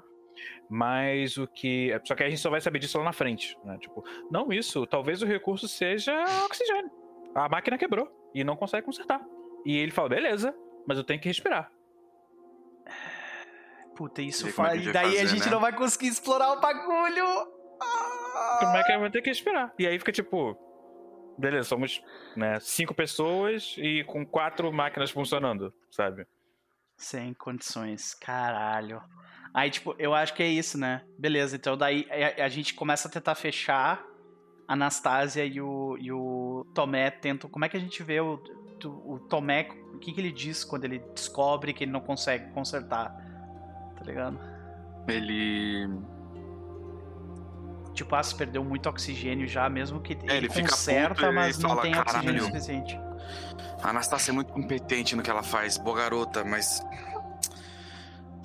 [0.70, 1.90] Mas o que.
[2.04, 3.58] Só que a gente só vai saber disso lá na frente.
[3.64, 3.76] Né?
[3.78, 4.86] Tipo, não isso.
[4.86, 6.92] Talvez o recurso seja oxigênio.
[7.34, 9.20] A máquina quebrou e não consegue consertar.
[9.66, 10.54] E ele fala, beleza,
[10.86, 11.72] mas eu tenho que respirar.
[13.96, 14.70] Puta, isso é faz.
[14.70, 15.50] a Daí gente vai a fazer, gente né?
[15.50, 17.26] não vai conseguir explorar o bagulho.
[18.60, 19.74] Como é que eu vou ter que respirar?
[19.76, 20.56] E aí fica tipo.
[21.38, 22.02] Beleza, somos
[22.36, 26.26] né, cinco pessoas e com quatro máquinas funcionando, sabe?
[26.96, 29.00] Sem condições, caralho.
[29.54, 31.04] Aí, tipo, eu acho que é isso, né?
[31.16, 34.04] Beleza, então daí a, a gente começa a tentar fechar.
[34.66, 37.48] A Anastasia e o, e o Tomé tentam.
[37.48, 38.34] Como é que a gente vê o,
[38.84, 39.66] o, o Tomé?
[39.94, 43.08] O que, que ele diz quando ele descobre que ele não consegue consertar?
[43.96, 44.38] Tá ligado?
[45.08, 45.88] Ele.
[47.98, 51.32] Tipo, ah, se perdeu muito oxigênio já, mesmo que ele, É, ele fica conserta, puto
[51.32, 53.00] mas ele não fala, tem oxigênio suficiente.
[53.82, 56.80] A Anastácia é muito competente no que ela faz, boa garota, mas.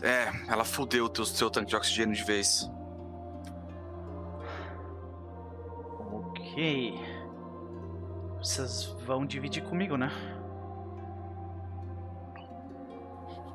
[0.02, 2.68] É, ela fudeu o teu, seu tanque de oxigênio de vez.
[6.12, 7.00] Ok.
[8.40, 10.12] Vocês vão dividir comigo, né?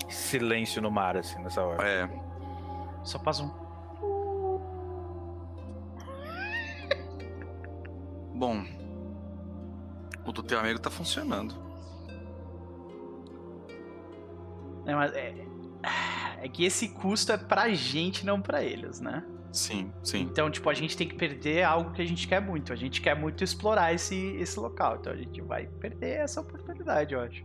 [0.08, 1.84] Silêncio no mar, assim, nessa hora.
[1.84, 2.08] É.
[3.02, 3.67] Só faz um.
[8.38, 8.64] Bom.
[10.24, 11.56] O do teu amigo tá funcionando.
[14.86, 15.34] É, mas é,
[16.40, 19.24] é que esse custo é pra gente, não pra eles, né?
[19.52, 20.20] Sim, sim.
[20.20, 22.72] Então, tipo, a gente tem que perder algo que a gente quer muito.
[22.72, 24.98] A gente quer muito explorar esse, esse local.
[25.00, 27.44] Então a gente vai perder essa oportunidade, eu acho.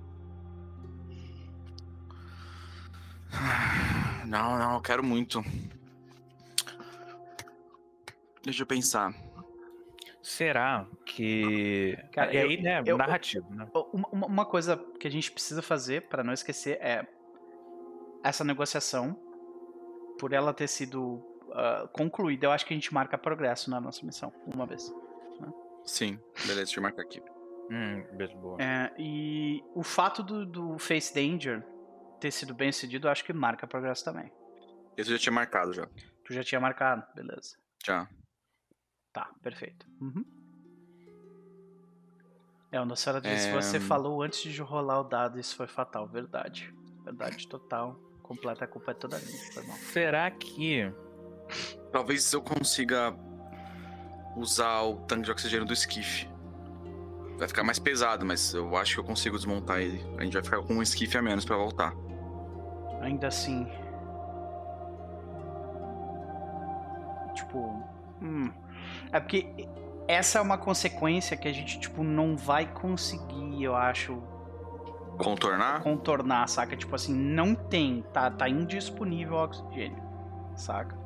[4.27, 5.43] Não, não, eu quero muito.
[8.43, 9.11] Deixa eu pensar.
[10.23, 11.97] Será que.
[12.13, 12.81] Cara, e eu- aí, né?
[12.85, 13.69] eu- narrativo, né?
[13.91, 17.05] Uma, uma- coisa que a gente precisa fazer, pra não esquecer, é
[18.23, 19.19] essa negociação,
[20.17, 21.21] por ela ter sido
[21.51, 24.91] ah, concluída, eu acho que a gente marca progresso na nossa missão, uma vez.
[25.85, 27.21] Sim, beleza, deixa eu marcar aqui.
[27.69, 28.57] Hum, beijo boa.
[28.61, 31.61] É, e o fato do, do Face Danger
[32.19, 34.31] ter sido bem sucedido, eu acho que marca progresso também.
[34.95, 35.85] Esse eu já tinha marcado já.
[36.23, 37.57] Tu já tinha marcado, beleza.
[37.85, 38.07] Já.
[39.13, 39.85] Tá, perfeito.
[40.01, 40.25] Uhum.
[42.71, 46.07] É, o Nossara disse, É, você falou antes de rolar o dado, isso foi fatal,
[46.07, 46.73] verdade.
[47.05, 49.77] Verdade total, completa, a culpa é toda minha, foi mal.
[49.77, 50.91] Será que.
[51.91, 53.15] Talvez eu consiga
[54.35, 56.27] usar o tanque de oxigênio do esquife.
[57.37, 60.03] Vai ficar mais pesado, mas eu acho que eu consigo desmontar ele.
[60.17, 61.93] A gente vai ficar com um esquife a menos pra voltar.
[63.01, 63.67] Ainda assim.
[67.35, 67.83] Tipo.
[68.21, 68.51] hum,
[69.13, 69.67] É porque
[70.07, 74.21] essa é uma consequência que a gente, tipo, não vai conseguir, eu acho,
[75.17, 75.81] Contornar?
[75.83, 76.75] contornar, saca?
[76.75, 80.01] Tipo assim, não tem, tá, tá indisponível oxigênio,
[80.55, 80.97] saca?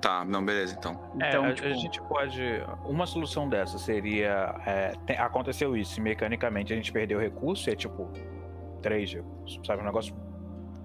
[0.00, 1.10] Tá, não, beleza então.
[1.16, 2.40] Então, é, a, tipo, a gente pode.
[2.84, 4.54] Uma solução dessa seria.
[4.64, 8.08] é, tem- aconteceu isso, e mecanicamente a gente perdeu recurso, e é tipo.
[8.80, 9.82] Três recursos, sabe?
[9.82, 10.14] Um negócio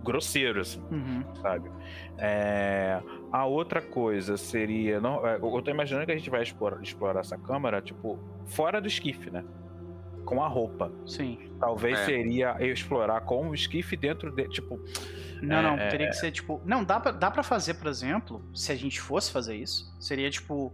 [0.03, 0.81] grosseiro, assim.
[0.91, 1.71] uhum, sabe?
[2.17, 3.01] É,
[3.31, 4.99] a outra coisa seria.
[4.99, 8.80] Não, é, eu tô imaginando que a gente vai explorar, explorar essa câmara, tipo, fora
[8.81, 9.43] do esquife, né?
[10.25, 10.91] Com a roupa.
[11.05, 11.38] sim.
[11.59, 12.05] Talvez É.
[12.05, 14.47] seria eu explorar com o esquife dentro de.
[14.49, 14.80] Tipo,
[15.41, 16.61] Não, É, não, é, teria que ser tipo.
[16.65, 20.30] Não, dá pra, dá pra fazer, por exemplo, se a gente fosse fazer isso, seria
[20.30, 20.73] tipo.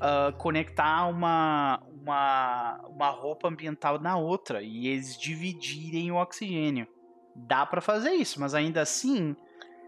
[0.00, 6.86] ah, conectar uma, uma, uma roupa ambiental na outra e eles dividirem o oxigênio.
[7.34, 9.36] Dá pra fazer isso, mas ainda assim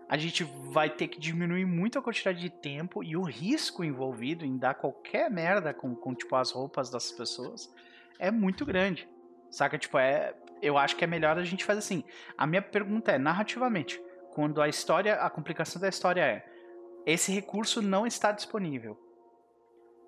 [0.08, 4.44] a gente vai ter que diminuir muito a quantidade de tempo e o risco envolvido
[4.44, 7.72] em dar qualquer merda com, com tipo as roupas das pessoas
[8.18, 9.08] é muito grande.
[9.50, 9.78] Saca?
[9.78, 10.34] Tipo, é.
[10.62, 12.02] Eu acho que é melhor a gente fazer assim.
[12.36, 14.00] A minha pergunta é, narrativamente,
[14.30, 16.56] quando a história, a complicação da história é
[17.04, 18.98] esse recurso não está disponível.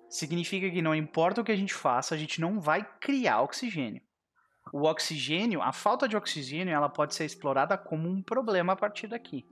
[0.09, 4.01] Significa que não importa o que a gente faça, a gente não vai criar oxigênio.
[4.71, 9.07] O oxigênio, a falta de oxigênio, ela pode ser explorada como um problema a partir
[9.07, 9.45] daqui.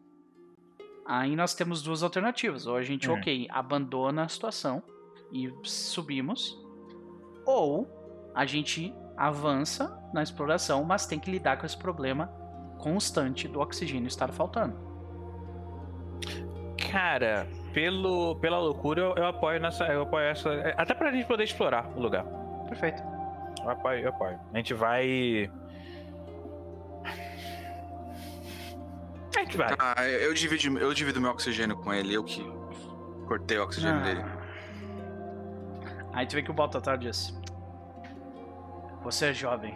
[1.05, 2.67] Aí nós temos duas alternativas.
[2.67, 3.13] Ou a gente, Hum.
[3.15, 4.83] ok, abandona a situação
[5.31, 6.57] e subimos.
[7.45, 7.87] Ou
[8.35, 12.27] a gente avança na exploração, mas tem que lidar com esse problema
[12.77, 14.85] constante do oxigênio estar faltando.
[16.91, 19.85] cara, pelo, pela loucura, eu, eu apoio nessa.
[19.85, 20.49] Eu apoio essa.
[20.49, 22.25] é, Até pra gente poder explorar o lugar.
[22.67, 23.01] Perfeito.
[23.67, 24.39] Eu apoio, eu apoio.
[24.53, 25.51] A gente vai.
[29.35, 29.75] A gente vai.
[29.77, 32.41] Ah, eu divido, eu divido meu oxigênio com ele, eu que
[33.27, 34.23] cortei o oxigênio dele.
[36.13, 37.37] Aí tu vê que o Baltatar diz:
[39.03, 39.75] Você é jovem.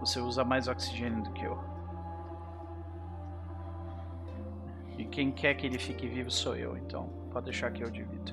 [0.00, 1.62] Você usa mais oxigênio do que eu.
[4.96, 8.32] E quem quer que ele fique vivo sou eu, então pode deixar que eu divido.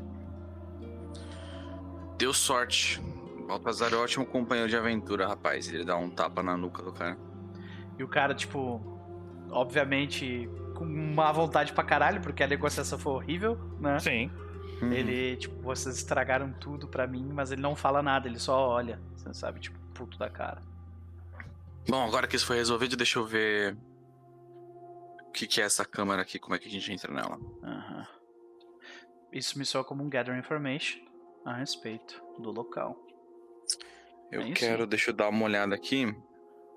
[2.17, 3.01] Deu sorte.
[3.47, 5.71] Baltazar é um ótimo companheiro de aventura, rapaz.
[5.71, 7.17] Ele dá um tapa na nuca do cara.
[7.97, 8.81] E o cara, tipo,
[9.49, 13.99] obviamente com má vontade pra caralho, porque a negociação foi horrível, né?
[13.99, 14.31] Sim.
[14.81, 14.91] Uhum.
[14.91, 18.99] Ele, tipo, vocês estragaram tudo pra mim, mas ele não fala nada, ele só olha,
[19.15, 20.61] você sabe, tipo, puto da cara.
[21.87, 23.77] Bom, agora que isso foi resolvido, deixa eu ver.
[25.27, 26.39] O que, que é essa câmera aqui?
[26.39, 27.39] Como é que a gente entra nela?
[27.63, 28.07] Aham.
[29.31, 30.99] Isso me soa como um gather information
[31.45, 32.95] a respeito do local.
[34.33, 36.05] Eu É quero, deixa eu dar uma olhada aqui.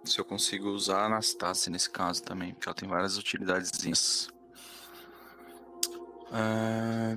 [0.05, 4.29] Se eu consigo usar a Anastácia nesse caso também, porque ela tem várias utilidadezinhas.
[6.31, 7.17] Ah,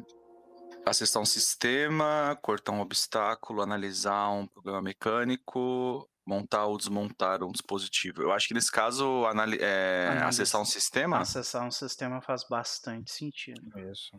[0.85, 8.21] acessar um sistema, cortar um obstáculo, analisar um problema mecânico, montar ou desmontar um dispositivo.
[8.21, 11.19] Eu acho que nesse caso, anali- é, acessar um sistema.
[11.19, 13.61] Acessar um sistema faz bastante sentido.
[13.91, 14.11] Isso.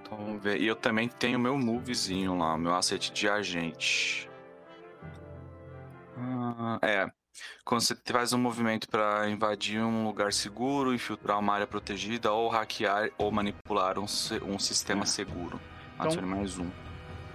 [0.00, 0.60] Então, vamos ver.
[0.60, 4.27] E eu também tenho meu movezinho lá, meu asset de agente.
[6.20, 7.06] Ah, é.
[7.64, 12.48] Quando você faz um movimento para invadir um lugar seguro, infiltrar uma área protegida, ou
[12.48, 14.06] hackear ou manipular um,
[14.46, 15.06] um sistema É.
[15.06, 15.60] seguro.
[15.94, 16.68] Então- Adicione mais um.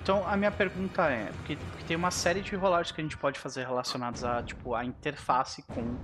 [0.02, 3.16] Então, a minha pergunta é, porque, porque tem uma série de rolagens que a gente
[3.18, 5.98] pode fazer relacionados a, tipo, a interface com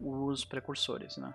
[0.00, 1.32] os precursores, né?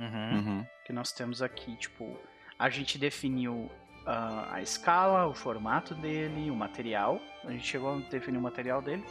[0.00, 0.34] Uhum.
[0.38, 0.66] Uhum.
[0.84, 2.18] que nós temos aqui, tipo,
[2.58, 3.70] a gente definiu
[4.04, 7.20] ah, a escala, o formato dele, o material.
[7.44, 9.04] A gente chegou a definir o material dele.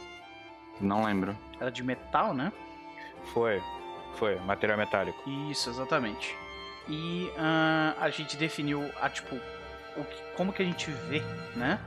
[0.80, 1.36] Não lembro.
[1.60, 2.52] Era de metal, né?
[3.32, 3.62] Foi.
[4.14, 4.36] Foi.
[4.40, 5.18] Material metálico.
[5.50, 6.36] Isso, exatamente.
[6.88, 9.36] E ah, a gente definiu a tipo
[9.96, 11.22] o que, como que a gente vê,
[11.56, 11.80] né?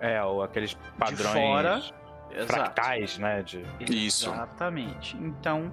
[0.00, 1.82] É, ou aqueles padrões fora,
[2.46, 3.42] fractais, né?
[3.42, 3.64] De...
[3.80, 4.30] Isso.
[4.30, 5.16] Exatamente.
[5.16, 5.72] Então,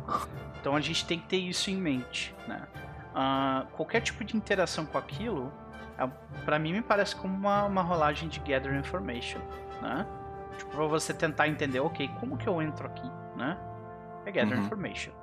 [0.59, 2.67] então a gente tem que ter isso em mente, né?
[3.13, 5.53] Ah, qualquer tipo de interação com aquilo,
[5.97, 6.07] é,
[6.43, 9.39] pra mim me parece como uma, uma rolagem de gather information,
[9.81, 10.05] né?
[10.57, 13.57] Tipo, pra você tentar entender, ok, como que eu entro aqui, né?
[14.25, 14.63] É gather Uhum.
[14.63, 15.13] information.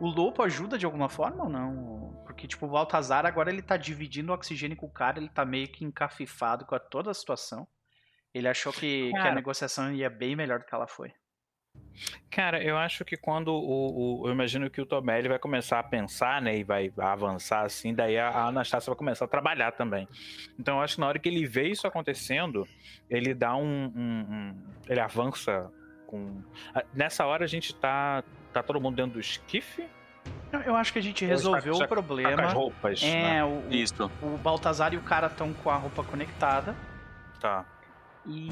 [0.00, 2.22] O Lopo ajuda de alguma forma ou não?
[2.24, 5.44] Porque, tipo, o Baltazar agora ele tá dividindo o oxigênio com o cara, ele tá
[5.44, 7.66] meio que encafifado com a toda a situação.
[8.32, 11.12] Ele achou que, que a negociação ia bem melhor do que ela foi.
[12.30, 15.78] Cara, eu acho que quando o, o- Eu imagino que o Tomé ele vai começar
[15.80, 16.56] a pensar, né?
[16.58, 20.06] E vai avançar assim, daí a, a Anastácia vai começar a trabalhar também.
[20.58, 22.66] Então eu acho que na hora que ele vê isso acontecendo,
[23.10, 23.62] ele dá um.
[23.94, 24.54] um- um-
[24.88, 25.70] ele avança
[26.06, 26.40] com.
[26.94, 28.22] Nessa hora a gente tá.
[28.52, 29.84] Tá todo mundo dentro do esquife?
[30.52, 32.44] Eu, acho que a gente resolveu o Tá com problema.
[32.44, 33.02] as roupas.
[33.02, 33.38] né?
[33.38, 34.10] É, o, Isso.
[34.22, 36.74] o, o Baltazar e o cara estão com a roupa conectada.
[37.40, 37.64] Tá.
[38.26, 38.50] E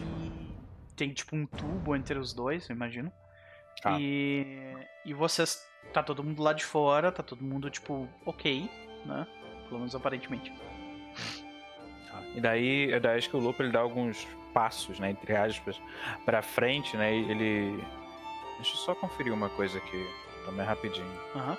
[0.96, 3.12] tem tipo um tubo entre os dois, eu imagino.
[3.80, 3.96] Tá.
[4.00, 4.74] E,
[5.04, 5.64] e vocês.
[5.92, 8.68] Tá todo mundo lá de fora, tá todo mundo, tipo, ok,
[9.04, 9.26] né?
[9.68, 10.52] Pelo menos aparentemente.
[12.10, 12.22] Tá.
[12.34, 15.80] E daí, daí acho que o Lupo ele dá alguns passos, né, entre aspas,
[16.24, 17.84] pra frente, né, e ele...
[18.56, 20.06] Deixa eu só conferir uma coisa aqui,
[20.46, 21.20] também rapidinho.
[21.34, 21.58] Aham.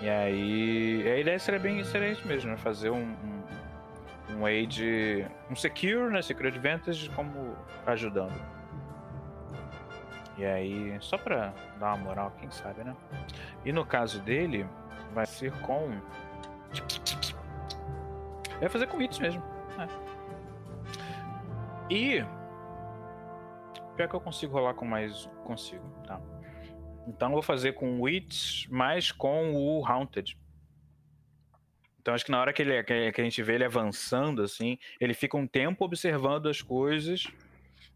[0.00, 3.44] E aí, a ideia seria bem, seria isso mesmo, né, fazer um, um,
[4.36, 7.56] um aid, um secure, né, secure advantage como
[7.86, 8.34] ajudando.
[10.38, 12.96] E aí, só pra dar uma moral, quem sabe, né?
[13.64, 14.66] E no caso dele,
[15.14, 15.90] vai ser com...
[18.58, 19.42] Vai fazer com hits mesmo.
[19.78, 19.88] É.
[21.92, 22.24] E.
[23.96, 25.28] Pior que eu consigo rolar com mais.
[25.44, 26.20] Consigo, tá.
[27.06, 30.38] Então eu vou fazer com o Wits, mais com o Haunted.
[32.02, 35.14] Então acho que na hora que, ele, que a gente vê ele avançando, assim, ele
[35.14, 37.24] fica um tempo observando as coisas.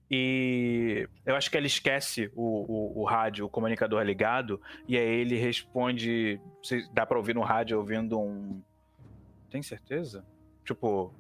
[0.09, 2.43] E eu acho que ele esquece o,
[2.99, 6.41] o, o rádio, o comunicador ligado, e aí ele responde.
[6.63, 8.63] se- Dá pra ouvir no rádio ouvindo um.
[9.51, 10.25] Tem certeza?
[10.65, 11.13] Tipo,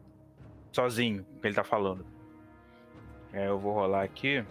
[0.72, 2.06] sozinho, que ele tá falando.
[3.32, 4.44] É, eu vou rolar aqui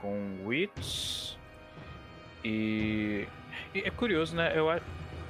[0.00, 1.36] com Wits.
[2.42, 3.26] E,
[3.74, 4.52] e é curioso, né?
[4.58, 4.80] Eu, a-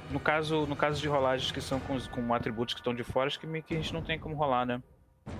[0.09, 3.27] no, caso, no caso de rolagens que são com, com atributos que estão de fora,
[3.27, 4.81] acho que, meio que a gente não tem como rolar, né?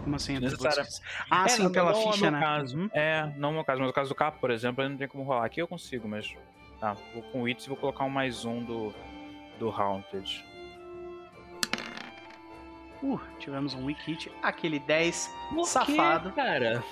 [0.04, 0.38] Como assim?
[0.40, 0.84] Necessário.
[1.32, 2.40] Ah, É, sim, não- pela não é ficha, meu né?
[2.40, 2.78] caso.
[2.78, 2.90] Uhum.
[2.94, 5.24] É, não no meu caso, mas no caso do capo, por exemplo, não tem como
[5.24, 5.46] rolar.
[5.46, 6.34] Aqui eu consigo, mas.
[6.80, 8.94] Tá, vou com o Wits e vou colocar um mais um do,
[9.58, 10.46] do Haunted.
[13.02, 14.32] Uh, tivemos um weak hit.
[14.44, 15.34] Aquele 10
[15.66, 16.32] safado.
[16.34, 16.84] cara?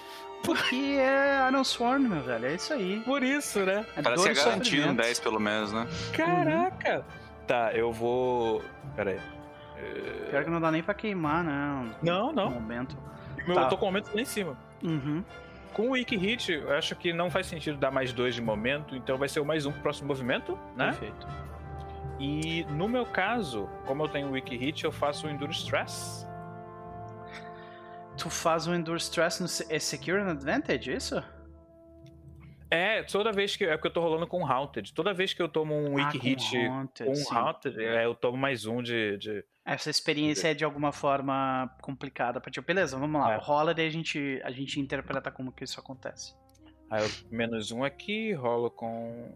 [0.44, 2.45] Porque é Iron Sworn, meu velho.
[2.48, 3.02] É isso aí.
[3.02, 3.86] Por isso, né?
[3.95, 5.02] É Parece que é garantido um sofrimento.
[5.04, 5.88] 10 pelo menos, né?
[6.14, 7.06] Caraca!
[7.48, 8.61] Tá, eu vou.
[8.95, 9.19] Pera aí.
[9.78, 11.95] É, Pior que não dá nem pra queimar, né?
[12.02, 12.52] Não, não.
[12.52, 12.98] momento.
[13.45, 13.61] Meu, Tá.
[13.64, 14.57] Eu tô com o momento lá em cima.
[14.84, 15.24] Uhum.
[15.74, 18.95] com o Wiki Hit, eu acho que não faz sentido dar mais dois de momento,
[18.95, 20.88] então vai ser o mais um pro próximo movimento, né?
[20.88, 21.28] Perfeito.
[22.19, 26.28] E no meu caso, como eu tenho o Wiki Hit, eu faço o Endure Stress.
[28.18, 31.24] Tu faz um Endure Stress no é Secure and Advantage, isso?
[32.69, 33.65] É, toda vez que.
[33.65, 34.94] É porque eu tô rolando com Haunted.
[34.94, 37.35] Toda vez que eu tomo um Wiki ah, Hit com Haunted, com sim.
[37.35, 39.18] Haunted, é, eu tomo mais um de.
[39.18, 39.44] de...
[39.65, 42.60] Essa experiência é de alguma forma complicada pra ti.
[42.61, 43.34] Beleza, vamos lá.
[43.34, 43.38] É.
[43.38, 46.35] Rola daí a gente, a gente interpreta como que isso acontece.
[46.89, 49.31] Aí eu menos um aqui, rolo com.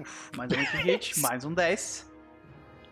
[0.00, 2.12] Uf, mais um Wiki Hit, mais um 10.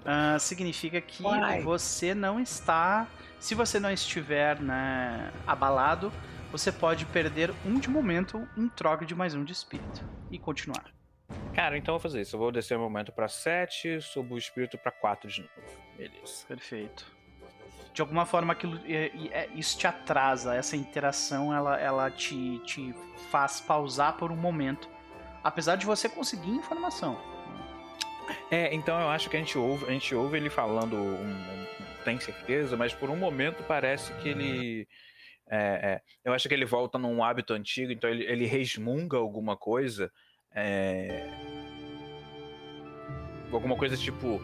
[0.04, 1.62] Ah, significa que Uai.
[1.62, 3.08] você não está.
[3.42, 6.12] Se você não estiver né, abalado,
[6.52, 10.08] você pode perder um de momento em troca de mais um de espírito.
[10.30, 10.84] E continuar.
[11.52, 12.36] Cara, então eu vou fazer isso.
[12.36, 15.52] Eu vou descer o momento pra 7, subo o espírito pra 4 de novo.
[15.98, 16.46] Beleza.
[16.46, 17.04] Perfeito.
[17.92, 20.54] De alguma forma, aquilo, é- é- isso te atrasa.
[20.54, 22.94] Essa interação ela, ela te, te
[23.32, 24.88] faz pausar por um momento.
[25.42, 27.18] Apesar de você conseguir informação.
[28.52, 31.66] É, então eu acho que a gente ouve, a gente ouve ele falando, um,
[32.04, 34.88] tem certeza, mas por um momento parece que ele.
[35.48, 39.56] é, é, eu acho que ele volta num hábito antigo, então ele, ele resmunga alguma
[39.56, 40.10] coisa.
[40.54, 41.28] é,
[43.52, 44.40] alguma coisa tipo.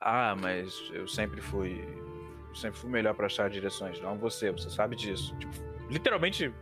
[0.00, 1.82] Ah, mas eu sempre fui.
[2.54, 4.00] Sempre fui melhor pra achar direções.
[4.00, 5.36] Não você, você sabe disso.
[5.38, 5.54] Tipo,
[5.90, 6.52] literalmente.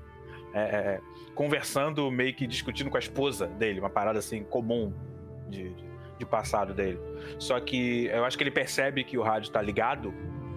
[0.55, 1.01] é, é,
[1.35, 4.93] conversando, meio que discutindo com a esposa dele, uma parada assim comum
[5.49, 5.92] de, de
[6.23, 6.99] de passado dele.
[7.39, 10.15] Só que eu acho que ele percebe que o rádio tá ligado,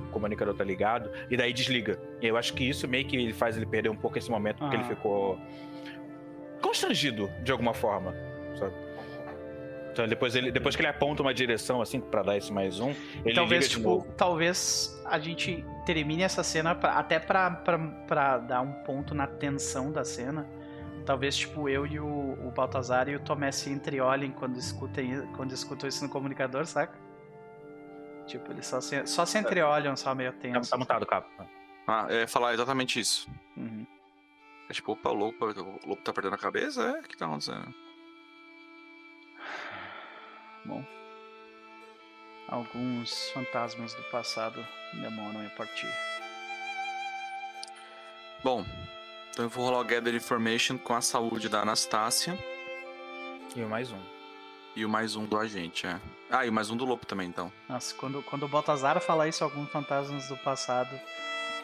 [0.08, 2.00] o comunicador tá ligado, e daí desliga.
[2.22, 4.76] E eu acho que isso meio que faz ele perder um pouco esse momento, porque
[4.76, 4.80] Ah.
[4.80, 5.40] ele ficou
[6.62, 8.14] constrangido de alguma forma,
[8.58, 8.74] sabe?
[9.92, 12.94] Então depois, ele, depois que ele aponta uma direção assim pra dar esse mais um,
[13.24, 19.16] ele talvez, tipo, talvez a gente termine essa cena pra- até pra dar um ponto
[19.16, 20.46] na tensão da cena.
[21.06, 22.08] Talvez, tipo, eu e o,
[22.48, 26.98] o Baltazar e o Tomé se entreolhem quando escutem, quando escutam isso no comunicador, saca?
[28.26, 30.72] Tipo, eles só se, só se entreolham, só meio Tá, tenso.
[30.72, 31.28] tá mutado, cabo.
[31.88, 33.30] Ah, ia falar exatamente isso.
[33.56, 33.86] Uhum.
[34.68, 36.82] É tipo, opa, o lobo, o lobo tá perdendo a cabeça?
[36.82, 37.00] É?
[37.00, 37.72] O que tá acontecendo?
[40.66, 40.84] Bom.
[42.48, 45.88] Alguns fantasmas do passado demoram a partir.
[48.44, 48.66] Bom,
[49.36, 52.38] então eu vou rolar o Gather Information com a saúde da Anastácia
[53.56, 54.00] E o mais um.
[54.76, 56.00] e o mais um do agente, é.
[56.30, 57.52] Ah, e o mais um do lobo também, então.
[57.70, 60.90] Nossa, quando, quando o Baltazar fala isso, alguns fantasmas do passado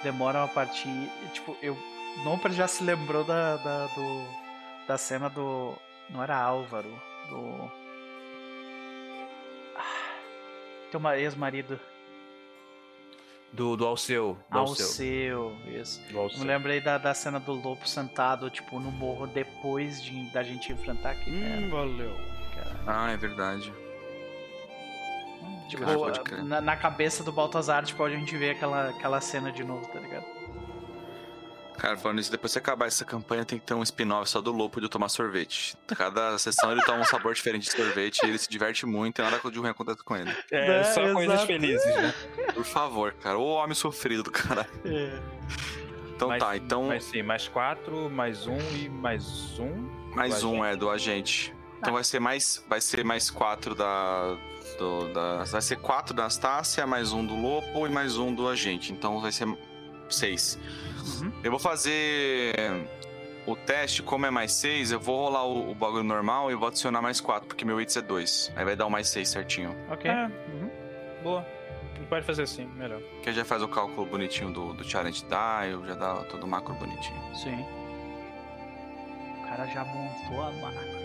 [0.03, 0.89] demoram a partir.
[1.33, 1.77] Tipo, eu.
[2.25, 4.25] Nomper já se lembrou da, da, do,
[4.87, 5.73] da cena do.
[6.09, 6.89] Não era Álvaro,
[7.29, 7.71] do.
[9.75, 10.11] Ah,
[10.91, 11.79] Teu ma- ex-marido.
[13.53, 14.37] Do, do Alceu.
[14.49, 14.85] Do Alceu.
[14.85, 16.01] Alceu, isso.
[16.07, 16.39] Do Eu Alceu.
[16.39, 20.71] me lembrei da, da cena do lobo sentado, tipo, no morro depois de, da gente
[20.71, 22.15] enfrentar aquele Hum, valeu.
[22.87, 23.73] Ah, é verdade.
[25.67, 25.83] Tipo,
[26.23, 26.43] crer.
[26.43, 29.99] na, na cabeça do Baltazar, tipo, a gente vê aquela, aquela cena de novo, tá
[29.99, 30.25] ligado?
[31.77, 34.51] Cara, falando isso, depois que acabar essa campanha, tem que ter um spin-off só do
[34.51, 35.75] lobo de tomar sorvete.
[35.95, 39.21] Cada sessão ele toma um sabor diferente de sorvete e ele se diverte muito e
[39.23, 40.31] nada de ruim acontece com ele.
[40.51, 41.47] É, Né, só coisas exato.
[41.47, 42.13] felizes, né?
[42.53, 43.37] Por favor, cara.
[43.39, 44.69] Ô homem sofrido do caralho.
[46.15, 49.89] Então Mais- tá, então Mas sim, mais quatro, mais um e mais um.
[50.15, 50.73] mais um agente.
[50.73, 51.55] é do agente.
[51.79, 52.63] Então vai ser mais.
[52.69, 54.37] Vai ser mais quatro da.
[54.77, 58.47] do- da vai ser quatro da Anastácia, mais um do Lopo e mais um do
[58.47, 58.93] agente.
[58.93, 59.47] Então vai ser
[60.11, 60.59] seis.
[61.01, 61.31] Uhum.
[61.43, 62.53] Eu vou fazer
[63.45, 66.67] o teste, como é mais seis, eu vou rolar o, o bagulho normal e vou
[66.67, 68.51] adicionar mais quatro, porque meu hits é dois.
[68.55, 69.75] Aí vai dar um mais seis certinho.
[69.89, 70.09] Ok.
[70.09, 70.25] É.
[70.25, 70.69] Uhum.
[71.23, 71.45] Boa.
[72.09, 72.99] Pode fazer assim, melhor.
[73.23, 76.47] Que aí já faz o cálculo bonitinho do, do challenge dial, já dá todo o
[76.47, 77.35] macro bonitinho.
[77.35, 77.65] Sim.
[79.39, 81.00] O cara já montou a macro,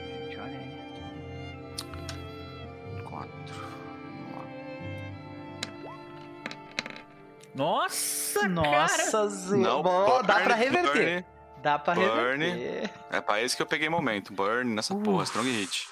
[7.57, 9.57] Nossa, Nossa, Zu...
[9.57, 9.83] Não,
[10.23, 11.23] dá pra reverter.
[11.23, 11.25] burn.
[11.63, 12.45] Dá pra Burn.
[12.45, 12.91] reverter.
[13.11, 14.33] É pra esse que eu peguei momento.
[14.33, 15.25] Burn nessa porra, Uf.
[15.25, 15.89] strong hit.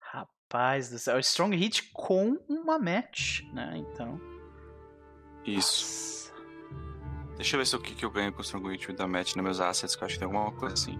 [0.00, 1.18] Rapaz do céu.
[1.18, 3.74] Strong hit com uma match, né?
[3.76, 4.20] Então.
[5.44, 6.32] Isso.
[6.32, 7.36] Nossa.
[7.36, 9.36] Deixa eu ver se o que, que eu ganho com o strong hit da match
[9.36, 10.98] nos meus assets, que eu acho que tem alguma coisa assim.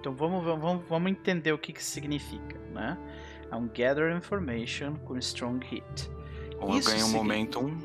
[0.00, 2.98] Então vamos, vamos, vamos entender o que, que isso significa, né?
[3.50, 6.10] É um Gather Information com Strong Hit.
[6.62, 7.78] Ou Isso eu ganho um signi- momentum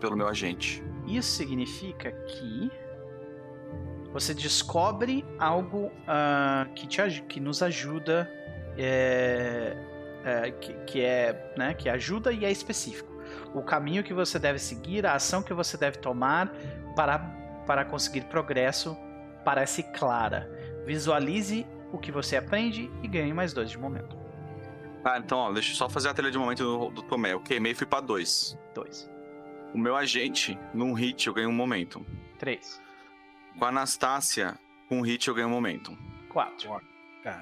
[0.00, 0.82] pelo meu agente.
[1.06, 2.70] Isso significa que
[4.12, 8.30] você descobre algo ah, que, te, que nos ajuda,
[8.76, 9.76] é,
[10.24, 13.08] é, que, que é, né, que ajuda e é específico.
[13.54, 16.52] o caminho que você deve seguir, a ação que você deve tomar
[16.94, 17.18] para,
[17.66, 18.96] para conseguir progresso
[19.44, 20.50] parece clara.
[20.84, 24.17] Visualize o que você aprende e ganhe mais dois de momento.
[25.04, 27.32] Ah, então, ó, deixa eu só fazer a trilha de momento do, do Tomé.
[27.32, 28.58] Eu queimei e fui pra dois.
[28.74, 29.08] Dois.
[29.72, 32.04] O meu agente, num hit, eu ganhei um momento.
[32.38, 32.80] Três.
[33.58, 34.58] Com a Anastácia,
[34.88, 35.96] com um hit, eu ganhei um momento.
[36.28, 36.80] Quatro.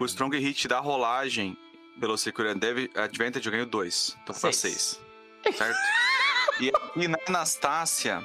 [0.01, 1.57] O Strong Hit da rolagem
[2.01, 4.17] pelo Secure Advantage, eu ganho dois.
[4.23, 5.01] Então pra Seis.
[5.43, 5.57] seis.
[5.57, 5.79] Certo?
[6.61, 8.25] e aqui na Anastácia,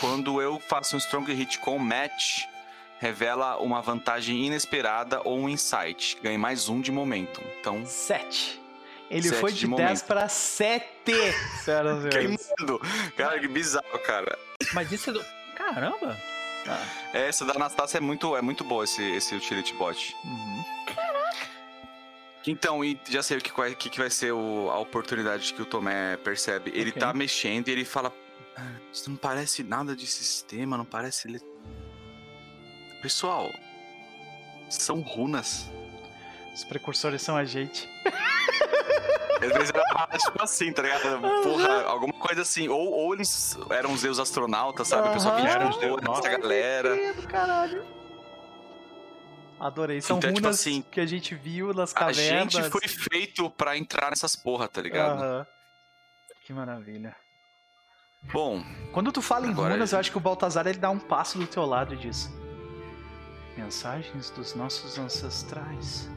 [0.00, 2.44] quando eu faço um Strong Hit com match,
[2.98, 6.18] revela uma vantagem inesperada ou um insight.
[6.22, 7.40] Ganhei mais um de momento.
[7.60, 8.60] Então, Sete.
[9.10, 9.86] Ele Sete foi de de, momento.
[9.86, 10.86] 10 para 7,
[11.64, 12.50] senhoras e senhores.
[12.58, 12.80] queimando.
[13.16, 14.38] Cara, que bizarro, cara.
[14.74, 15.24] Mas isso é do.
[15.56, 16.16] Caramba!
[16.66, 20.14] Ah, Essa da Anastácia é muito, é muito boa, esse, esse Utility Bot.
[20.24, 20.64] uhum.
[22.46, 25.60] Então, e já sei o que, vai- que, que vai ser o- a oportunidade que
[25.60, 26.70] o Tomé percebe.
[26.74, 27.00] Ele Ok.
[27.00, 28.12] tá mexendo e ele fala:
[28.56, 31.28] "Ah, Isso não parece nada de sistema, não parece.
[33.02, 33.50] Pessoal,
[34.70, 35.66] são runas.
[36.58, 37.88] Os precursores são a gente.
[39.40, 41.20] Às vezes era tipo assim, tá ligado?
[41.44, 42.66] Porra, alguma coisa assim.
[42.68, 45.08] Ou, ou eles eram os deus astronautas, sabe?
[45.08, 45.46] O pessoal que.
[45.46, 46.38] Eram os inspirou deus- essa nossa.
[46.38, 47.14] galera.
[47.28, 47.86] Caralho.
[49.60, 50.00] Adorei.
[50.00, 52.52] São Então, tipo runas assim, que a gente viu nas A cavernas.
[52.52, 55.22] gente foi feito pra entrar nessas porra, tá ligado?
[55.22, 55.46] Aham.
[56.44, 57.14] Que maravilha.
[58.32, 61.38] Bom, Quando tu fala em runas, eu acho que o Baltazar ele dá um passo
[61.38, 62.28] do teu lado e diz:
[63.56, 66.08] Mensagens dos nossos ancestrais.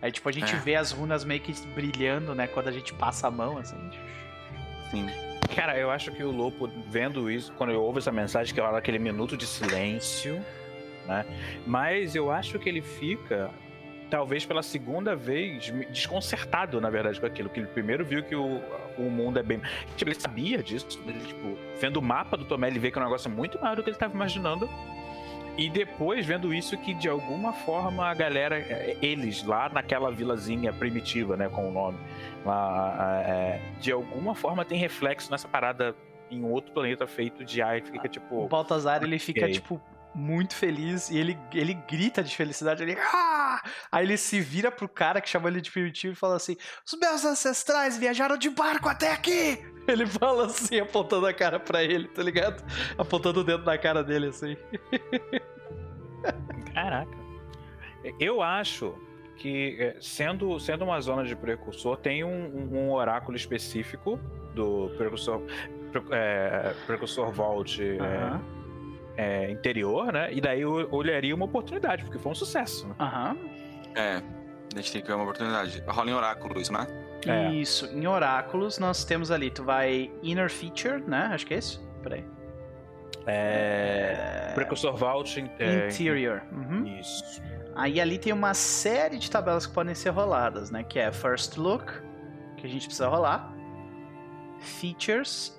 [0.00, 0.58] Aí, tipo, a gente É.
[0.58, 2.46] vê as runas meio que brilhando, né?
[2.46, 3.76] Quando a gente passa a mão, assim.
[4.90, 5.06] sim.
[5.54, 8.78] Cara, eu acho que o Lopo, vendo isso, quando eu ouvo essa mensagem, que rola
[8.78, 10.44] aquele minuto de silêncio,
[11.06, 11.24] né?
[11.66, 13.50] Mas eu acho que ele fica,
[14.10, 17.48] talvez pela segunda vez, desconcertado, na verdade, com aquilo.
[17.48, 18.60] Que ele primeiro viu que o,
[18.98, 19.60] o mundo é bem.
[19.96, 20.86] Tipo, ele sabia disso.
[21.06, 23.76] Ele, tipo, vendo o mapa do Tomé, ele vê que é um negócio muito maior
[23.76, 24.68] do que ele estava imaginando.
[25.58, 30.72] E depois, vendo isso, que de alguma forma a galera, eh, eles lá naquela vilazinha
[30.72, 31.98] primitiva, né, com o nome,
[32.46, 35.96] lá, é, de alguma forma tem reflexo nessa parada
[36.30, 38.46] em outro planeta feito de ar fica O tipo.
[38.46, 39.80] Baltazar ele fica, tipo,
[40.14, 42.82] muito feliz e ele, ele grita de felicidade.
[42.82, 42.96] Ele.
[43.00, 43.62] "Ah!"
[43.92, 46.56] Aí ele se vira pro cara que chamou ele de primitivo e fala assim:
[46.86, 49.58] Os meus ancestrais viajaram de barco até aqui!
[49.88, 52.62] Ele fala assim, apontando a cara pra ele, tá ligado?
[52.98, 54.54] Apontando o dedo na cara dele, assim.
[56.74, 57.16] Caraca.
[58.20, 58.94] Eu acho
[59.36, 64.18] que, é, sendo, sendo uma zona de precursor, tem um, um- oráculo específico
[64.54, 65.40] do precursor.
[65.92, 68.42] pre- é, precursor Vault é, Aham.
[69.18, 70.32] É, interior, né?
[70.32, 72.86] E daí eu olharia uma oportunidade, porque foi um sucesso.
[72.86, 72.94] Né?
[73.00, 73.36] Aham.
[73.96, 74.22] É,
[74.72, 75.82] a gente tem que ver uma oportunidade.
[75.88, 76.86] Rola em oráculo isso, né?
[77.26, 77.50] É.
[77.52, 77.86] Isso.
[77.86, 81.30] Em oráculos, nós temos ali, tu vai Inner Feature, né?
[81.32, 81.84] Acho que é isso.
[82.00, 82.24] Peraí.
[83.26, 85.44] É, Precursor Vault.
[85.58, 86.42] é, Interior.
[86.52, 86.86] Uhum.
[86.98, 87.42] Isso.
[87.74, 90.84] Aí ali tem uma série de tabelas que podem ser roladas, né?
[90.84, 91.92] Que é First Look,
[92.56, 93.52] que a gente precisa rolar,
[94.60, 95.58] Features,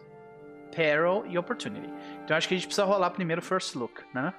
[0.75, 1.89] Peril e Opportunity.
[2.29, 4.31] Então eu acho que a gente precisa rolar primeiro First Look, né?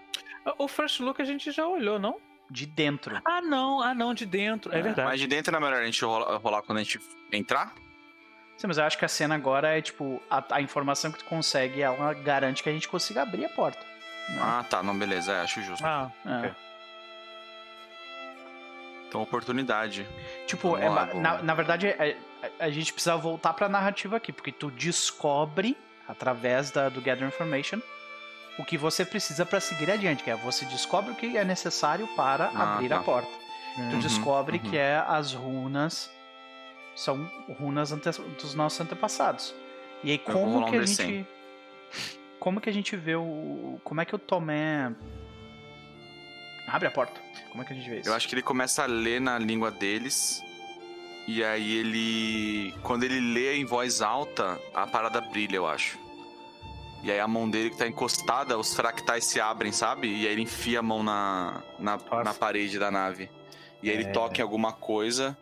[0.58, 2.20] O First Look a gente já olhou, não?
[2.48, 3.20] De dentro.
[3.24, 4.72] Ah, não, ah, não, de dentro.
[4.72, 5.08] É É, verdade.
[5.08, 7.00] Mas de dentro não é melhor a gente rola- rolar quando a gente
[7.32, 7.74] entrar?
[8.56, 11.24] Sim, mas eu acho que a cena agora é tipo, a, a informação que tu
[11.24, 13.80] consegue, ela garante que a gente consiga abrir a porta.
[14.28, 14.38] né?
[14.40, 15.84] Ah, tá, não, beleza, é, acho justo.
[15.84, 16.38] Ah, É.
[16.38, 16.50] ok.
[19.08, 20.06] Então, oportunidade.
[20.46, 22.16] Tipo, é lá, na, na verdade, é-
[22.60, 25.76] a, a gente precisa voltar pra narrativa aqui, porque tu descobre,
[26.10, 27.80] através da, do Gather Information,
[28.58, 32.06] o que você precisa pra seguir adiante, que é você descobre o que é necessário
[32.16, 32.96] para Ah, abrir tá.
[32.96, 33.30] a porta.
[33.76, 34.70] Tu Uhum, descobre uhum.
[34.70, 36.10] que é as runas
[36.96, 37.24] são
[37.58, 38.10] runas ante-
[38.40, 39.54] dos nossos antepassados.
[40.02, 40.86] E aí como que a D100.
[41.06, 41.26] gente
[42.38, 44.92] como que a gente vê o como é que o Tomé
[46.66, 47.20] abre a porta?
[47.50, 48.08] Como é que a gente vê isso?
[48.08, 50.42] Eu acho que ele começa a ler na língua deles.
[51.28, 52.74] E aí ele.
[52.82, 55.98] Quando ele lê em voz alta, a parada brilha, eu acho.
[57.02, 60.06] E aí a mão dele que tá encostada, os fractais se abrem, sabe?
[60.08, 63.30] E aí ele enfia a mão na, na, na parede da nave.
[63.82, 64.12] E aí ele É.
[64.12, 65.36] toca em alguma coisa.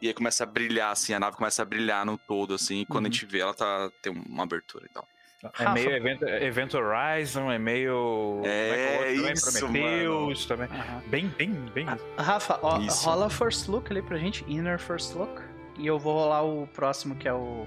[0.00, 2.80] E aí começa a brilhar, assim, a nave começa a brilhar no todo, assim.
[2.80, 3.10] E quando Uhum.
[3.10, 5.06] a gente vê, ela tá, tem uma abertura e tal.
[5.44, 5.70] É Rafa.
[5.74, 8.40] meio event, Event Horizon, é meio.
[8.44, 9.32] É, outro também?
[9.32, 10.68] isso, Prometheus também.
[10.68, 11.02] Aham.
[11.08, 11.86] Bem, bem, bem.
[11.88, 13.04] Ah, Rafa, ó, Isso.
[13.04, 15.42] rola first look ali pra gente, inner first look.
[15.78, 17.66] E eu vou rolar o próximo que é o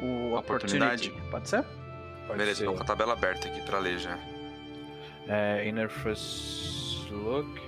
[0.00, 1.08] o Oportunidade?
[1.08, 1.30] opportunity.
[1.30, 1.64] Pode ser?
[2.28, 2.66] Pode Beleza, ser.
[2.66, 4.16] tô com a tabela aberta aqui pra ler já.
[5.26, 7.58] É, Inner First Look.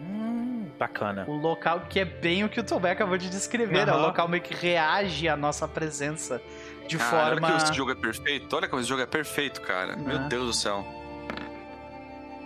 [0.00, 1.24] Hum, Bacana.
[1.28, 3.88] O local que é bem o que o Tomé acabou de descrever.
[3.88, 4.06] É o Aham.
[4.06, 6.40] local meio que reage à nossa presença
[6.88, 7.26] de Cara, forma.
[7.30, 8.56] olha como esse jogo é perfeito.
[8.56, 9.96] Olha como esse jogo é perfeito, cara.
[9.96, 10.28] Meu Ah.
[10.28, 10.84] Deus do céu.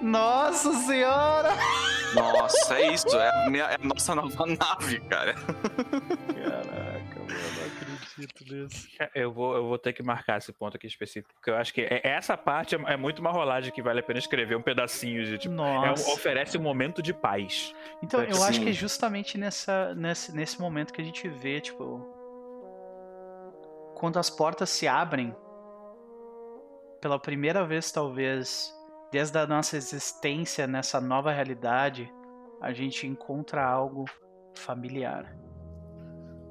[0.02, 1.54] Nossa senhora!
[2.14, 3.08] Nossa, é isso.
[3.16, 5.34] É a, minha- é a nossa nova nave, cara.
[6.36, 6.85] Caraca, mano,
[7.34, 8.88] não acredito nisso.
[9.14, 11.82] Eu vou, eu vou ter que marcar esse ponto aqui específico, porque eu acho que
[11.82, 15.24] é- essa parte é, é muito uma rolagem que vale a pena escrever um pedacinho
[15.24, 15.54] de tipo.
[15.54, 16.10] é Nossa.
[16.12, 17.74] oferece um momento de paz.
[18.02, 22.14] Então, eu acho que é justamente nessa, nesse, nesse momento que a gente vê, tipo.
[23.94, 25.34] Quando as portas se abrem,
[27.00, 28.74] pela primeira vez, talvez,
[29.10, 32.12] desde a nossa existência nessa nova realidade,
[32.60, 34.04] a gente encontra algo
[34.54, 35.34] familiar,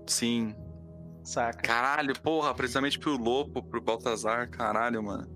[0.08, 0.56] Sim.
[1.24, 1.62] saca?
[1.62, 5.28] Caralho, porra, precisamente pro Lopo, pro Baltazar, caralho, mano.